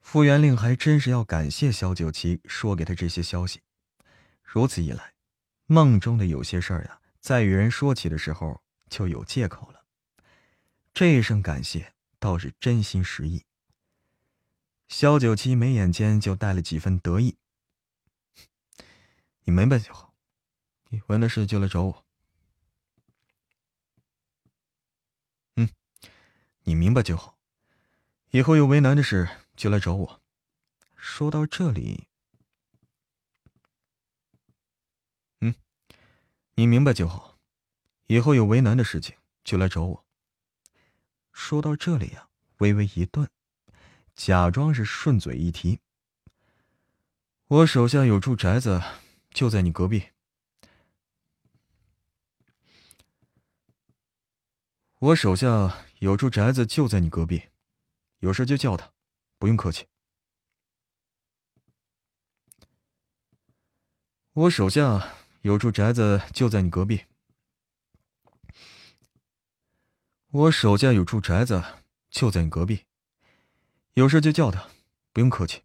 [0.00, 3.62] 傅元令还真是要感谢萧九旗说给他这些消息，
[4.44, 5.14] 如此一来，
[5.66, 9.84] 梦中的有些事儿呀，在与人说起的时候就有借口了。
[10.94, 13.42] 这一声感谢倒是真心实意。
[14.86, 17.36] 萧九七眉眼间就带了几分得意。
[19.42, 20.14] 你明白就好，
[20.90, 22.06] 有问的事就来找我。
[26.64, 27.38] 你明白就好，
[28.30, 30.22] 以后有为难的事就来找我。
[30.96, 32.06] 说到这里，
[35.40, 35.54] 嗯，
[36.54, 37.38] 你明白就好，
[38.06, 40.04] 以后有为难的事情就来找我。
[41.32, 43.28] 说到这里呀，微微一顿。
[44.14, 45.80] 假装是顺嘴一提，
[47.46, 48.82] 我手下有处宅子，
[49.30, 50.10] 就在你隔壁。
[55.00, 57.44] 我手下有处宅子就在你隔壁，
[58.18, 58.92] 有事就叫他，
[59.38, 59.86] 不用客气。
[64.34, 67.06] 我手下有处宅子就在你隔壁。
[70.32, 71.64] 我手下有处宅子
[72.10, 72.84] 就在你隔壁。
[73.94, 74.68] 有事就叫他，
[75.14, 75.62] 不用客气。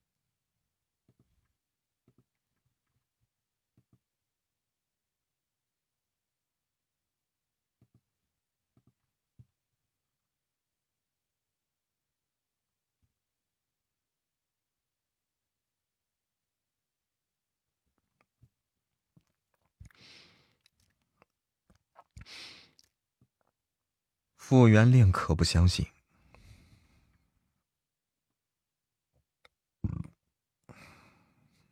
[24.48, 25.88] 傅元令可不相信。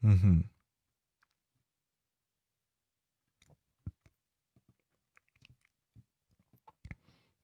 [0.01, 0.43] 嗯哼，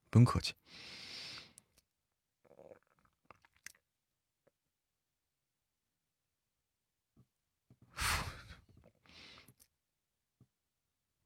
[0.10, 0.56] 不用客气。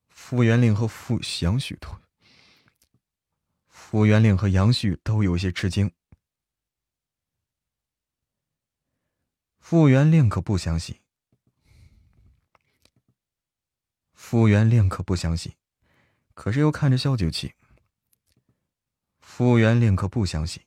[0.10, 1.88] 傅元令和傅杨旭都，
[3.94, 5.94] 傅元令和杨旭都有些吃惊。
[9.60, 11.00] 傅元令可不相信。
[14.12, 15.54] 傅元令可不相信，
[16.34, 17.54] 可是又看着萧九七。
[19.20, 20.64] 傅元令可不相信，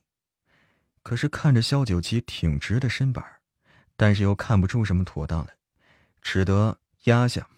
[1.03, 3.41] 可是看着萧九七挺直的身板，
[3.97, 5.57] 但是又看不出什么妥当来，
[6.21, 7.49] 只得压下。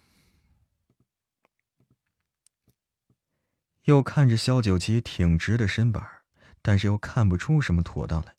[3.90, 6.22] 又看着萧九七挺直的身板，
[6.62, 8.36] 但是又看不出什么妥当来。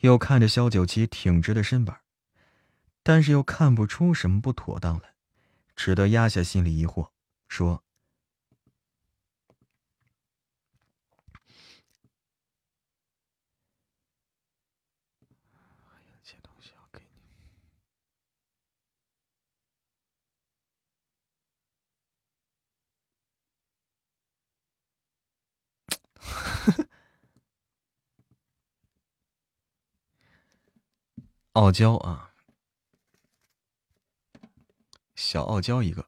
[0.00, 2.02] 又看着萧九七挺直的身板。
[3.02, 5.14] 但是又看不出什么不妥当来，
[5.74, 7.08] 只得压下心里疑惑，
[7.48, 7.82] 说
[31.60, 32.30] ：“傲娇啊！”
[35.14, 36.06] 小傲娇一个，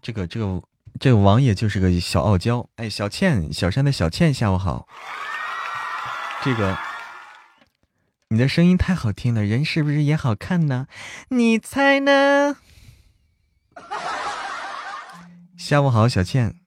[0.00, 0.62] 这个这个
[1.00, 2.70] 这个王爷就是个小傲娇。
[2.76, 4.86] 哎，小倩，小山的小倩，下午好。
[6.44, 6.78] 这个，
[8.28, 10.86] 你的声音太好听了，人是不是也好看呢？
[11.30, 12.58] 你猜呢？
[15.58, 16.60] 下午好，小倩。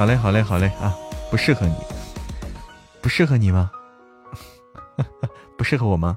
[0.00, 0.96] 好嘞，好嘞，好嘞啊！
[1.30, 1.74] 不适合你，
[3.02, 3.70] 不适合你吗？
[5.58, 6.16] 不适合我吗？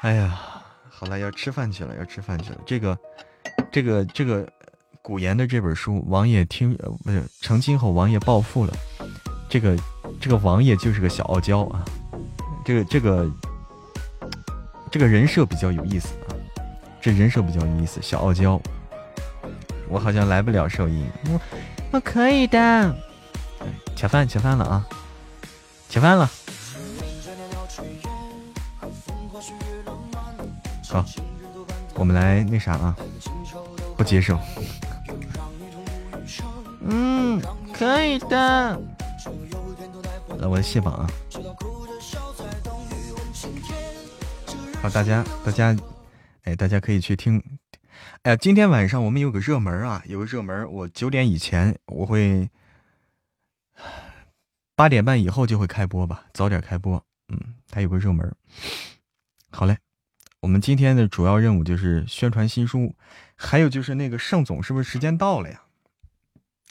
[0.00, 0.36] 哎呀，
[0.90, 2.58] 好了，要吃饭去了，要吃饭去了。
[2.66, 2.98] 这个，
[3.70, 4.44] 这个，这个
[5.00, 8.74] 古言的这本书，王爷听呃不是成亲后，王爷暴富了。
[9.48, 9.76] 这个，
[10.20, 11.84] 这个王爷就是个小傲娇啊。
[12.64, 13.30] 这个，这个，
[14.90, 16.34] 这个人设比较有意思啊。
[17.00, 18.60] 这人设比较有意思，小傲娇。
[19.90, 21.40] 我好像来不了收音，我
[21.90, 22.94] 我可以的。
[23.96, 24.86] 吃饭吃饭了啊，
[25.88, 26.30] 吃饭了。
[30.88, 31.04] 好，
[31.94, 32.96] 我们来那啥啊，
[33.96, 34.38] 不接受。
[36.82, 37.42] 嗯，
[37.74, 38.80] 可以的。
[40.38, 41.06] 来，我来卸榜啊！
[44.80, 45.76] 好，大家，大家，
[46.44, 47.42] 哎，大家可以去听。
[48.22, 52.50] 哎呀，今天晚上我们有个热门啊，有个热门，我九点以前我会，
[54.74, 57.02] 八点半以后就会开播吧，早点开播。
[57.28, 58.36] 嗯，它有个热门。
[59.50, 59.78] 好嘞，
[60.40, 62.94] 我们今天的主要任务就是宣传新书，
[63.36, 65.62] 还有就是那个盛总是不是时间到了呀？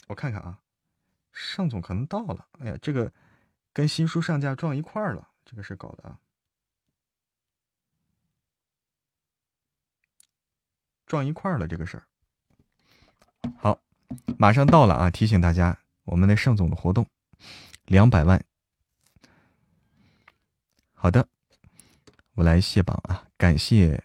[0.06, 0.60] 我看看啊，
[1.32, 2.46] 盛总可能到了。
[2.60, 3.12] 哎呀，这个
[3.72, 6.16] 跟新书上架撞一块儿了，这个事搞的啊。
[11.10, 12.04] 撞一块儿了，这个事儿。
[13.58, 13.76] 好，
[14.38, 15.10] 马上到了啊！
[15.10, 17.04] 提醒大家，我们的盛总的活动，
[17.86, 18.40] 两百万。
[20.94, 21.26] 好的，
[22.34, 23.26] 我来卸榜啊！
[23.36, 24.04] 感谢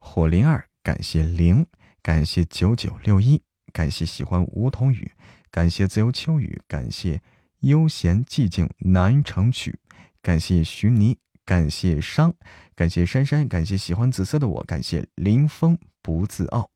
[0.00, 1.64] 火灵儿，感谢零，
[2.02, 3.40] 感谢九九六一，
[3.72, 5.12] 感谢喜欢梧桐雨，
[5.52, 7.22] 感谢自由秋雨，感谢
[7.60, 9.78] 悠闲寂静南城曲，
[10.20, 12.34] 感谢徐妮，感谢商，
[12.74, 15.78] 感谢珊珊，感谢喜欢紫色的我，感谢林峰。
[16.02, 16.70] 不自傲，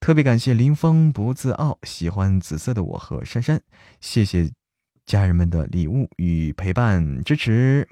[0.00, 3.62] 特别感谢林峰不自傲，喜欢紫色的我和珊珊，
[4.00, 4.50] 谢谢
[5.04, 7.88] 家人们的礼物与陪伴支持，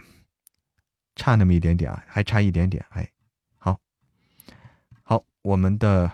[1.17, 3.11] 差那么一点点啊，还差一点点，哎，
[3.59, 3.81] 好，
[5.03, 6.11] 好，我们的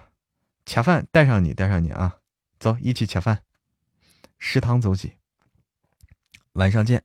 [0.66, 2.18] 恰饭带上你，带上你啊，
[2.58, 3.42] 走，一起恰饭，
[4.38, 5.12] 食堂走起，
[6.52, 7.04] 晚上见。